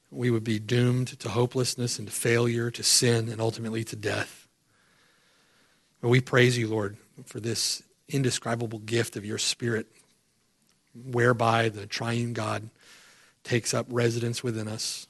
We 0.09 0.29
would 0.29 0.43
be 0.43 0.59
doomed 0.59 1.19
to 1.19 1.29
hopelessness 1.29 1.97
and 1.97 2.07
to 2.07 2.13
failure, 2.13 2.69
to 2.71 2.83
sin, 2.83 3.29
and 3.29 3.41
ultimately 3.41 3.83
to 3.85 3.95
death. 3.95 4.42
But 6.03 6.09
we 6.09 6.19
praise 6.19 6.57
you, 6.57 6.67
Lord, 6.67 6.97
for 7.23 7.39
this 7.39 7.81
indescribable 8.09 8.79
gift 8.79 9.15
of 9.15 9.23
your 9.23 9.37
Spirit, 9.37 9.87
whereby 10.93 11.69
the 11.69 11.87
triune 11.87 12.33
God 12.33 12.69
takes 13.45 13.73
up 13.73 13.85
residence 13.89 14.43
within 14.43 14.67
us 14.67 15.07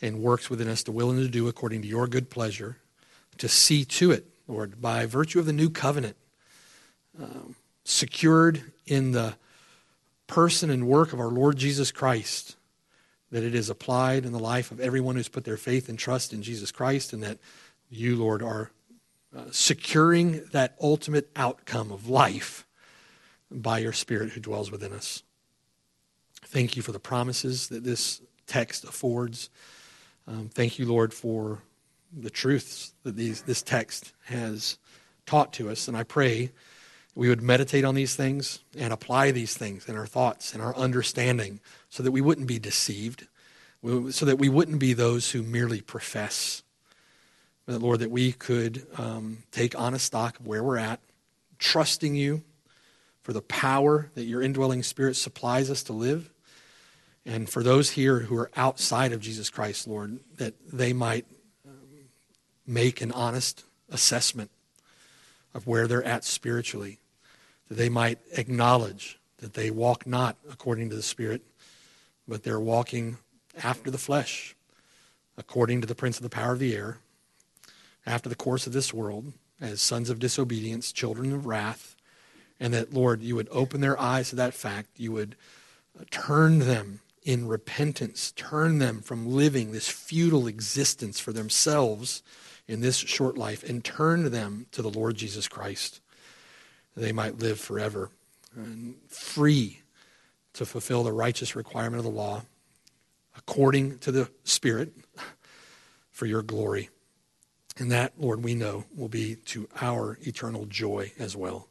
and 0.00 0.20
works 0.20 0.48
within 0.48 0.68
us 0.68 0.84
to 0.84 0.92
will 0.92 1.10
and 1.10 1.18
to 1.18 1.26
do 1.26 1.48
according 1.48 1.82
to 1.82 1.88
your 1.88 2.06
good 2.06 2.30
pleasure, 2.30 2.76
to 3.38 3.48
see 3.48 3.84
to 3.84 4.12
it, 4.12 4.24
Lord, 4.46 4.80
by 4.80 5.06
virtue 5.06 5.40
of 5.40 5.46
the 5.46 5.52
new 5.52 5.68
covenant, 5.68 6.14
um, 7.20 7.56
secured 7.84 8.62
in 8.86 9.10
the 9.10 9.34
person 10.28 10.70
and 10.70 10.86
work 10.86 11.12
of 11.12 11.18
our 11.18 11.30
Lord 11.30 11.56
Jesus 11.56 11.90
Christ, 11.90 12.54
that 13.32 13.42
it 13.42 13.56
is 13.56 13.68
applied 13.68 14.24
in 14.24 14.30
the 14.30 14.38
life 14.38 14.70
of 14.70 14.78
everyone 14.78 15.16
who's 15.16 15.26
put 15.26 15.42
their 15.42 15.56
faith 15.56 15.88
and 15.88 15.98
trust 15.98 16.32
in 16.32 16.44
Jesus 16.44 16.70
Christ, 16.70 17.12
and 17.12 17.24
that 17.24 17.38
you, 17.90 18.14
Lord, 18.14 18.40
are 18.40 18.70
uh, 19.36 19.44
securing 19.50 20.44
that 20.52 20.76
ultimate 20.80 21.30
outcome 21.36 21.90
of 21.90 22.08
life 22.08 22.66
by 23.50 23.78
your 23.78 23.92
Spirit 23.92 24.30
who 24.30 24.40
dwells 24.40 24.70
within 24.70 24.92
us. 24.92 25.22
Thank 26.44 26.76
you 26.76 26.82
for 26.82 26.92
the 26.92 27.00
promises 27.00 27.68
that 27.68 27.84
this 27.84 28.20
text 28.46 28.84
affords. 28.84 29.48
Um, 30.26 30.50
thank 30.52 30.78
you, 30.78 30.86
Lord, 30.86 31.14
for 31.14 31.62
the 32.14 32.30
truths 32.30 32.92
that 33.04 33.16
these, 33.16 33.42
this 33.42 33.62
text 33.62 34.12
has 34.26 34.78
taught 35.24 35.52
to 35.54 35.70
us. 35.70 35.88
And 35.88 35.96
I 35.96 36.02
pray 36.02 36.52
we 37.14 37.28
would 37.28 37.42
meditate 37.42 37.84
on 37.84 37.94
these 37.94 38.14
things 38.14 38.60
and 38.76 38.92
apply 38.92 39.30
these 39.30 39.56
things 39.56 39.88
in 39.88 39.96
our 39.96 40.06
thoughts 40.06 40.52
and 40.52 40.62
our 40.62 40.76
understanding 40.76 41.60
so 41.88 42.02
that 42.02 42.12
we 42.12 42.20
wouldn't 42.20 42.46
be 42.46 42.58
deceived, 42.58 43.26
so 43.82 44.26
that 44.26 44.38
we 44.38 44.48
wouldn't 44.48 44.78
be 44.78 44.92
those 44.92 45.30
who 45.30 45.42
merely 45.42 45.80
profess 45.80 46.61
Lord, 47.66 48.00
that 48.00 48.10
we 48.10 48.32
could 48.32 48.86
um, 48.98 49.38
take 49.52 49.78
honest 49.78 50.06
stock 50.06 50.40
of 50.40 50.46
where 50.46 50.62
we're 50.62 50.78
at, 50.78 51.00
trusting 51.58 52.14
you 52.14 52.42
for 53.22 53.32
the 53.32 53.42
power 53.42 54.10
that 54.14 54.24
your 54.24 54.42
indwelling 54.42 54.82
spirit 54.82 55.16
supplies 55.16 55.70
us 55.70 55.82
to 55.84 55.92
live. 55.92 56.28
And 57.24 57.48
for 57.48 57.62
those 57.62 57.90
here 57.90 58.20
who 58.20 58.36
are 58.36 58.50
outside 58.56 59.12
of 59.12 59.20
Jesus 59.20 59.48
Christ, 59.48 59.86
Lord, 59.86 60.18
that 60.38 60.54
they 60.72 60.92
might 60.92 61.24
um, 61.66 61.74
make 62.66 63.00
an 63.00 63.12
honest 63.12 63.64
assessment 63.90 64.50
of 65.54 65.66
where 65.66 65.86
they're 65.86 66.02
at 66.02 66.24
spiritually, 66.24 66.98
that 67.68 67.76
they 67.76 67.88
might 67.88 68.18
acknowledge 68.32 69.20
that 69.38 69.54
they 69.54 69.70
walk 69.70 70.06
not 70.06 70.36
according 70.50 70.90
to 70.90 70.96
the 70.96 71.02
Spirit, 71.02 71.42
but 72.26 72.42
they're 72.42 72.60
walking 72.60 73.18
after 73.62 73.90
the 73.90 73.98
flesh, 73.98 74.56
according 75.36 75.80
to 75.80 75.86
the 75.86 75.94
prince 75.94 76.16
of 76.16 76.22
the 76.22 76.28
power 76.28 76.52
of 76.52 76.58
the 76.58 76.74
air, 76.74 76.98
after 78.06 78.28
the 78.28 78.34
course 78.34 78.66
of 78.66 78.72
this 78.72 78.92
world 78.92 79.32
as 79.60 79.80
sons 79.80 80.10
of 80.10 80.18
disobedience, 80.18 80.92
children 80.92 81.32
of 81.32 81.46
wrath, 81.46 81.96
and 82.58 82.74
that, 82.74 82.92
Lord, 82.92 83.22
you 83.22 83.36
would 83.36 83.48
open 83.50 83.80
their 83.80 83.98
eyes 84.00 84.30
to 84.30 84.36
that 84.36 84.54
fact. 84.54 84.88
You 84.96 85.12
would 85.12 85.36
uh, 85.98 86.04
turn 86.10 86.60
them 86.60 87.00
in 87.24 87.46
repentance, 87.46 88.32
turn 88.32 88.78
them 88.78 89.00
from 89.00 89.30
living 89.30 89.72
this 89.72 89.88
futile 89.88 90.46
existence 90.46 91.20
for 91.20 91.32
themselves 91.32 92.22
in 92.66 92.80
this 92.80 92.96
short 92.96 93.36
life 93.36 93.62
and 93.68 93.84
turn 93.84 94.30
them 94.30 94.66
to 94.72 94.82
the 94.82 94.90
Lord 94.90 95.16
Jesus 95.16 95.48
Christ. 95.48 96.00
They 96.96 97.12
might 97.12 97.38
live 97.38 97.58
forever 97.58 98.10
and 98.54 98.96
free 99.08 99.80
to 100.54 100.66
fulfill 100.66 101.02
the 101.02 101.12
righteous 101.12 101.56
requirement 101.56 101.98
of 101.98 102.04
the 102.04 102.10
law 102.10 102.42
according 103.36 103.98
to 103.98 104.12
the 104.12 104.30
Spirit 104.44 104.92
for 106.10 106.26
your 106.26 106.42
glory. 106.42 106.90
And 107.78 107.90
that, 107.90 108.12
Lord, 108.18 108.44
we 108.44 108.54
know 108.54 108.84
will 108.94 109.08
be 109.08 109.36
to 109.46 109.68
our 109.80 110.18
eternal 110.22 110.66
joy 110.66 111.12
as 111.18 111.36
well. 111.36 111.68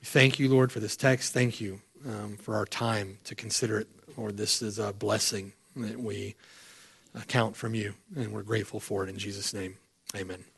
We 0.00 0.06
thank 0.06 0.38
you, 0.38 0.48
Lord, 0.48 0.72
for 0.72 0.80
this 0.80 0.96
text. 0.96 1.32
Thank 1.32 1.60
you 1.60 1.80
um, 2.06 2.36
for 2.36 2.56
our 2.56 2.66
time 2.66 3.18
to 3.24 3.34
consider 3.34 3.78
it. 3.78 3.88
Lord, 4.16 4.36
this 4.36 4.60
is 4.62 4.78
a 4.78 4.92
blessing 4.92 5.52
that 5.76 5.98
we 5.98 6.34
count 7.28 7.56
from 7.56 7.74
you, 7.74 7.94
and 8.16 8.32
we're 8.32 8.42
grateful 8.42 8.80
for 8.80 9.04
it 9.04 9.08
in 9.08 9.18
Jesus' 9.18 9.54
name. 9.54 9.76
Amen. 10.16 10.49